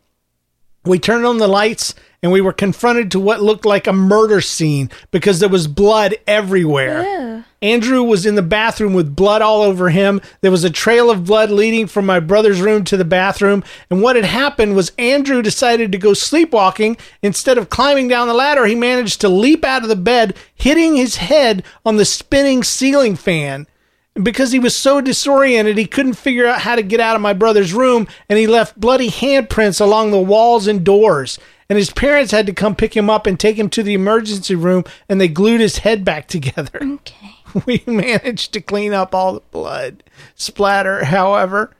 We 0.84 0.98
turned 0.98 1.24
on 1.24 1.38
the 1.38 1.48
lights 1.48 1.94
and 2.22 2.32
we 2.32 2.40
were 2.40 2.52
confronted 2.52 3.10
to 3.12 3.20
what 3.20 3.42
looked 3.42 3.64
like 3.64 3.86
a 3.86 3.92
murder 3.92 4.40
scene 4.40 4.90
because 5.10 5.40
there 5.40 5.48
was 5.48 5.66
blood 5.66 6.16
everywhere. 6.26 7.44
Andrew 7.60 8.02
was 8.02 8.26
in 8.26 8.34
the 8.34 8.42
bathroom 8.42 8.92
with 8.92 9.14
blood 9.14 9.42
all 9.42 9.62
over 9.62 9.90
him. 9.90 10.20
There 10.40 10.50
was 10.50 10.64
a 10.64 10.70
trail 10.70 11.10
of 11.10 11.24
blood 11.24 11.50
leading 11.50 11.86
from 11.86 12.06
my 12.06 12.18
brother's 12.18 12.60
room 12.60 12.82
to 12.84 12.96
the 12.96 13.04
bathroom. 13.04 13.62
And 13.90 14.02
what 14.02 14.16
had 14.16 14.24
happened 14.24 14.74
was 14.74 14.92
Andrew 14.98 15.42
decided 15.42 15.92
to 15.92 15.98
go 15.98 16.14
sleepwalking. 16.14 16.96
Instead 17.22 17.58
of 17.58 17.70
climbing 17.70 18.08
down 18.08 18.26
the 18.26 18.34
ladder, 18.34 18.66
he 18.66 18.74
managed 18.74 19.20
to 19.20 19.28
leap 19.28 19.64
out 19.64 19.82
of 19.82 19.88
the 19.88 19.96
bed, 19.96 20.36
hitting 20.54 20.96
his 20.96 21.16
head 21.16 21.62
on 21.86 21.96
the 21.96 22.04
spinning 22.04 22.64
ceiling 22.64 23.14
fan. 23.14 23.68
Because 24.14 24.52
he 24.52 24.58
was 24.58 24.76
so 24.76 25.00
disoriented, 25.00 25.78
he 25.78 25.86
couldn't 25.86 26.14
figure 26.14 26.46
out 26.46 26.60
how 26.60 26.76
to 26.76 26.82
get 26.82 27.00
out 27.00 27.16
of 27.16 27.22
my 27.22 27.32
brother's 27.32 27.72
room, 27.72 28.06
and 28.28 28.38
he 28.38 28.46
left 28.46 28.78
bloody 28.78 29.08
handprints 29.08 29.80
along 29.80 30.10
the 30.10 30.20
walls 30.20 30.66
and 30.66 30.84
doors. 30.84 31.38
And 31.68 31.78
his 31.78 31.90
parents 31.90 32.32
had 32.32 32.44
to 32.46 32.52
come 32.52 32.76
pick 32.76 32.94
him 32.94 33.08
up 33.08 33.26
and 33.26 33.40
take 33.40 33.56
him 33.56 33.70
to 33.70 33.82
the 33.82 33.94
emergency 33.94 34.54
room, 34.54 34.84
and 35.08 35.18
they 35.18 35.28
glued 35.28 35.62
his 35.62 35.78
head 35.78 36.04
back 36.04 36.28
together. 36.28 36.80
Okay. 36.82 37.36
We 37.66 37.82
managed 37.86 38.54
to 38.54 38.62
clean 38.62 38.94
up 38.94 39.14
all 39.14 39.34
the 39.34 39.40
blood 39.50 40.02
splatter, 40.34 41.04
however. 41.04 41.74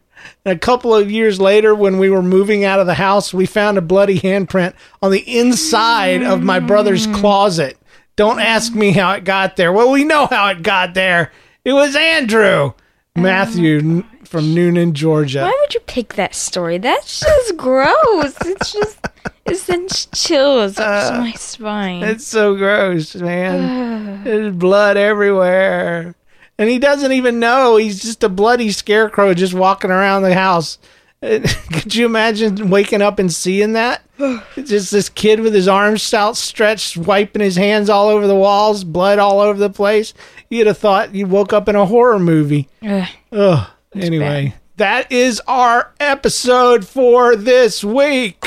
And 0.45 0.55
a 0.55 0.59
couple 0.59 0.95
of 0.95 1.11
years 1.11 1.41
later, 1.41 1.75
when 1.75 1.99
we 1.99 2.11
were 2.11 2.23
moving 2.23 2.65
out 2.65 2.81
of 2.81 2.87
the 2.87 2.95
house, 2.95 3.33
we 3.33 3.47
found 3.47 3.79
a 3.79 3.83
bloody 3.83 4.21
handprint 4.21 4.75
on 5.01 5.11
the 5.13 5.39
inside 5.39 6.23
of 6.23 6.43
my 6.43 6.61
brother's 6.61 7.07
mm. 7.07 7.15
closet. 7.15 7.79
Don't 8.17 8.41
ask 8.41 8.75
me 8.75 8.93
how 8.93 9.13
it 9.13 9.25
got 9.25 9.57
there. 9.57 9.73
Well, 9.73 9.91
we 9.91 10.05
know 10.05 10.27
how 10.27 10.49
it 10.49 10.63
got 10.63 10.95
there. 10.95 11.33
It 11.65 11.73
was 11.75 11.95
Andrew 11.95 12.43
oh 12.45 12.75
Matthew 13.15 13.79
n- 13.79 14.05
from 14.25 14.47
Newnan, 14.55 14.95
Georgia. 14.95 15.43
Why 15.43 15.57
would 15.61 15.75
you 15.75 15.81
pick 15.81 16.15
that 16.15 16.35
story? 16.35 16.79
That's 16.79 17.21
just 17.21 17.57
gross. 17.57 18.35
It's 18.45 18.73
just 18.73 19.07
it 19.45 19.57
sends 19.57 20.07
chills 20.07 20.79
up 20.79 21.15
uh, 21.15 21.19
my 21.19 21.33
spine. 21.33 22.03
It's 22.03 22.27
so 22.27 22.57
gross, 22.57 23.15
man. 23.15 24.25
There's 24.25 24.55
blood 24.55 24.97
everywhere. 24.97 26.15
And 26.59 26.69
he 26.69 26.79
doesn't 26.79 27.13
even 27.13 27.39
know. 27.39 27.77
He's 27.77 28.03
just 28.03 28.25
a 28.25 28.29
bloody 28.29 28.71
scarecrow 28.71 29.35
just 29.35 29.55
walking 29.55 29.91
around 29.91 30.23
the 30.23 30.35
house. 30.35 30.79
Could 31.73 31.95
you 31.95 32.05
imagine 32.05 32.69
waking 32.69 33.01
up 33.01 33.21
and 33.21 33.33
seeing 33.33 33.75
that? 33.75 34.03
just 34.57 34.91
this 34.91 35.09
kid 35.09 35.39
with 35.41 35.55
his 35.55 35.69
arms 35.69 36.13
outstretched, 36.13 36.97
wiping 36.97 37.43
his 37.43 37.55
hands 37.55 37.89
all 37.89 38.09
over 38.09 38.27
the 38.27 38.35
walls, 38.35 38.83
blood 38.83 39.21
all 39.21 39.39
over 39.39 39.59
the 39.59 39.71
place. 39.71 40.15
You'd 40.51 40.67
have 40.67 40.79
thought 40.79 41.15
you 41.15 41.29
woke 41.29 41.53
up 41.53 41.69
in 41.69 41.77
a 41.77 41.87
horror 41.87 42.19
movie. 42.19 42.69
Ugh. 42.83 43.09
Ugh. 43.31 43.71
Anyway, 43.95 44.55
that 44.79 45.13
is 45.13 45.41
our 45.47 45.93
episode 46.01 46.85
for 46.87 47.37
this 47.37 47.85
week. 47.85 48.45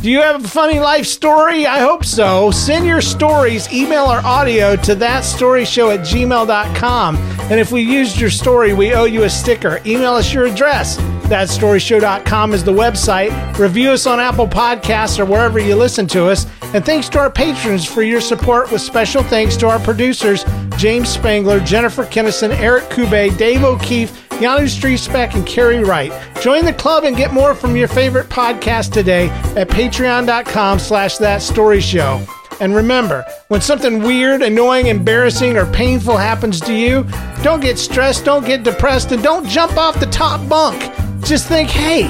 Do 0.00 0.08
you 0.08 0.20
have 0.20 0.44
a 0.44 0.48
funny 0.48 0.78
life 0.78 1.06
story? 1.06 1.66
I 1.66 1.80
hope 1.80 2.04
so. 2.04 2.52
Send 2.52 2.86
your 2.86 3.00
stories, 3.00 3.72
email 3.72 4.04
or 4.04 4.20
audio 4.20 4.76
to 4.76 4.94
thatstoryshow 4.94 5.92
at 5.98 6.06
gmail.com. 6.06 7.16
And 7.16 7.58
if 7.58 7.72
we 7.72 7.80
used 7.80 8.20
your 8.20 8.30
story, 8.30 8.72
we 8.72 8.94
owe 8.94 9.06
you 9.06 9.24
a 9.24 9.30
sticker. 9.30 9.80
Email 9.84 10.12
us 10.12 10.32
your 10.32 10.46
address. 10.46 10.98
Thatstoryshow.com 11.28 12.54
is 12.54 12.64
the 12.64 12.72
website. 12.72 13.58
Review 13.58 13.90
us 13.90 14.06
on 14.06 14.18
Apple 14.18 14.46
Podcasts 14.46 15.18
or 15.18 15.26
wherever 15.26 15.58
you 15.58 15.76
listen 15.76 16.06
to 16.08 16.26
us. 16.26 16.46
And 16.74 16.84
thanks 16.84 17.08
to 17.10 17.18
our 17.18 17.30
patrons 17.30 17.84
for 17.84 18.02
your 18.02 18.20
support, 18.20 18.70
with 18.72 18.80
special 18.80 19.22
thanks 19.22 19.56
to 19.58 19.68
our 19.68 19.78
producers, 19.78 20.44
James 20.76 21.08
Spangler, 21.08 21.60
Jennifer 21.60 22.04
Kinnison, 22.06 22.52
Eric 22.52 22.84
Kube, 22.84 23.36
Dave 23.36 23.62
O'Keefe, 23.62 24.28
Yanu 24.30 24.64
Streetspeck, 24.64 25.34
and 25.34 25.46
Carrie 25.46 25.84
Wright. 25.84 26.12
Join 26.40 26.64
the 26.64 26.72
club 26.72 27.04
and 27.04 27.16
get 27.16 27.32
more 27.32 27.54
from 27.54 27.76
your 27.76 27.88
favorite 27.88 28.28
podcast 28.28 28.92
today 28.92 29.28
at 29.56 29.68
patreon.com 29.68 30.78
slash 30.78 31.18
that 31.18 31.42
story 31.42 31.80
show. 31.80 32.24
And 32.60 32.74
remember, 32.74 33.24
when 33.48 33.60
something 33.60 34.00
weird, 34.02 34.42
annoying, 34.42 34.86
embarrassing, 34.86 35.56
or 35.56 35.66
painful 35.72 36.16
happens 36.16 36.60
to 36.62 36.74
you, 36.74 37.06
don't 37.42 37.60
get 37.60 37.78
stressed, 37.78 38.24
don't 38.24 38.44
get 38.44 38.62
depressed, 38.62 39.12
and 39.12 39.22
don't 39.22 39.46
jump 39.46 39.76
off 39.76 40.00
the 40.00 40.06
top 40.06 40.46
bunk. 40.48 41.07
Just 41.28 41.46
think, 41.46 41.68
hey, 41.68 42.04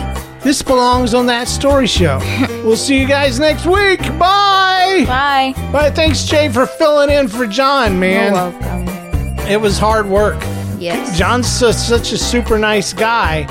this 0.44 0.62
belongs 0.62 1.12
on 1.12 1.26
that 1.26 1.48
story 1.48 1.88
show. 1.88 2.18
we'll 2.64 2.76
see 2.76 3.00
you 3.00 3.06
guys 3.08 3.40
next 3.40 3.66
week. 3.66 3.98
Bye. 4.16 5.02
Bye. 5.08 5.54
Bye. 5.72 5.90
Thanks, 5.90 6.22
Jay, 6.24 6.48
for 6.48 6.66
filling 6.66 7.10
in 7.10 7.26
for 7.26 7.44
John, 7.48 7.98
man. 7.98 8.32
You're 8.32 8.32
welcome. 8.34 9.38
It 9.48 9.60
was 9.60 9.76
hard 9.76 10.06
work. 10.06 10.36
Yes. 10.78 11.18
John's 11.18 11.48
su- 11.48 11.72
such 11.72 12.12
a 12.12 12.16
super 12.16 12.60
nice 12.60 12.92
guy 12.92 13.42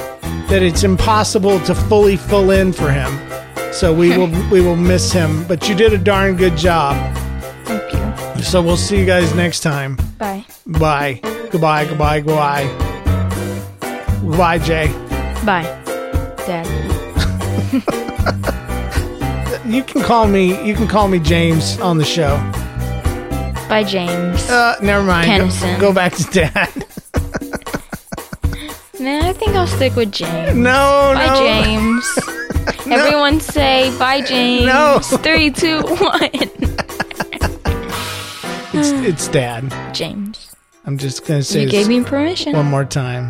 that 0.48 0.64
it's 0.64 0.84
impossible 0.86 1.60
to 1.62 1.76
fully 1.76 2.16
fill 2.16 2.52
in 2.52 2.72
for 2.72 2.90
him. 2.90 3.12
So 3.74 3.94
we 3.94 4.10
will 4.18 4.30
we 4.50 4.62
will 4.62 4.78
miss 4.78 5.12
him, 5.12 5.46
but 5.50 5.68
you 5.68 5.76
did 5.76 5.92
a 5.92 5.98
darn 5.98 6.38
good 6.38 6.56
job. 6.56 6.96
Thank 7.66 8.38
you. 8.38 8.42
So 8.44 8.62
we'll 8.62 8.78
see 8.78 8.98
you 8.98 9.06
guys 9.06 9.36
next 9.36 9.60
time. 9.60 9.98
Bye. 10.18 10.46
Bye. 10.66 11.20
Goodbye. 11.52 11.86
Goodbye. 11.86 12.22
Goodbye. 12.22 12.68
Goodbye, 14.22 14.60
Jay. 14.60 15.07
Bye. 15.46 15.64
Dad. 16.46 16.68
You 19.68 19.84
can 19.84 20.02
call 20.02 20.28
me. 20.30 20.66
You 20.66 20.74
can 20.76 20.88
call 20.88 21.10
me 21.10 21.20
James 21.20 21.78
on 21.82 21.98
the 21.98 22.06
show. 22.06 22.38
Bye, 23.68 23.84
James. 23.86 24.50
Uh, 24.50 24.78
never 24.82 25.04
mind. 25.04 25.52
Go, 25.60 25.78
go 25.80 25.94
back 25.94 26.14
to 26.16 26.24
Dad. 26.32 26.86
Nah, 29.00 29.28
I 29.28 29.34
think 29.34 29.56
I'll 29.56 29.68
stick 29.68 29.96
with 29.96 30.12
James. 30.12 30.56
No, 30.58 31.14
no. 31.14 31.20
Bye, 31.20 31.28
no. 31.28 31.36
James. 31.46 32.20
Everyone 32.92 33.40
say 33.40 33.96
bye, 34.00 34.22
James. 34.22 34.66
No. 34.66 35.00
Three, 35.20 35.52
two, 35.52 35.82
one. 35.82 36.30
It's 38.74 38.90
it's 39.08 39.28
Dad. 39.28 39.72
James. 39.94 40.56
I'm 40.86 40.98
just 40.98 41.26
gonna 41.28 41.44
say 41.44 41.62
You 41.64 41.70
gave 41.70 41.88
me 41.88 42.04
permission. 42.04 42.54
one 42.54 42.66
more 42.66 42.86
time. 42.86 43.30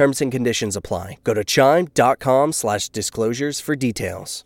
Terms 0.00 0.20
and 0.20 0.30
conditions 0.30 0.76
apply. 0.76 1.08
Go 1.24 1.32
to 1.32 1.42
chime.com 1.42 2.52
slash 2.52 2.90
disclosures 2.90 3.60
for 3.60 3.74
details. 3.74 4.32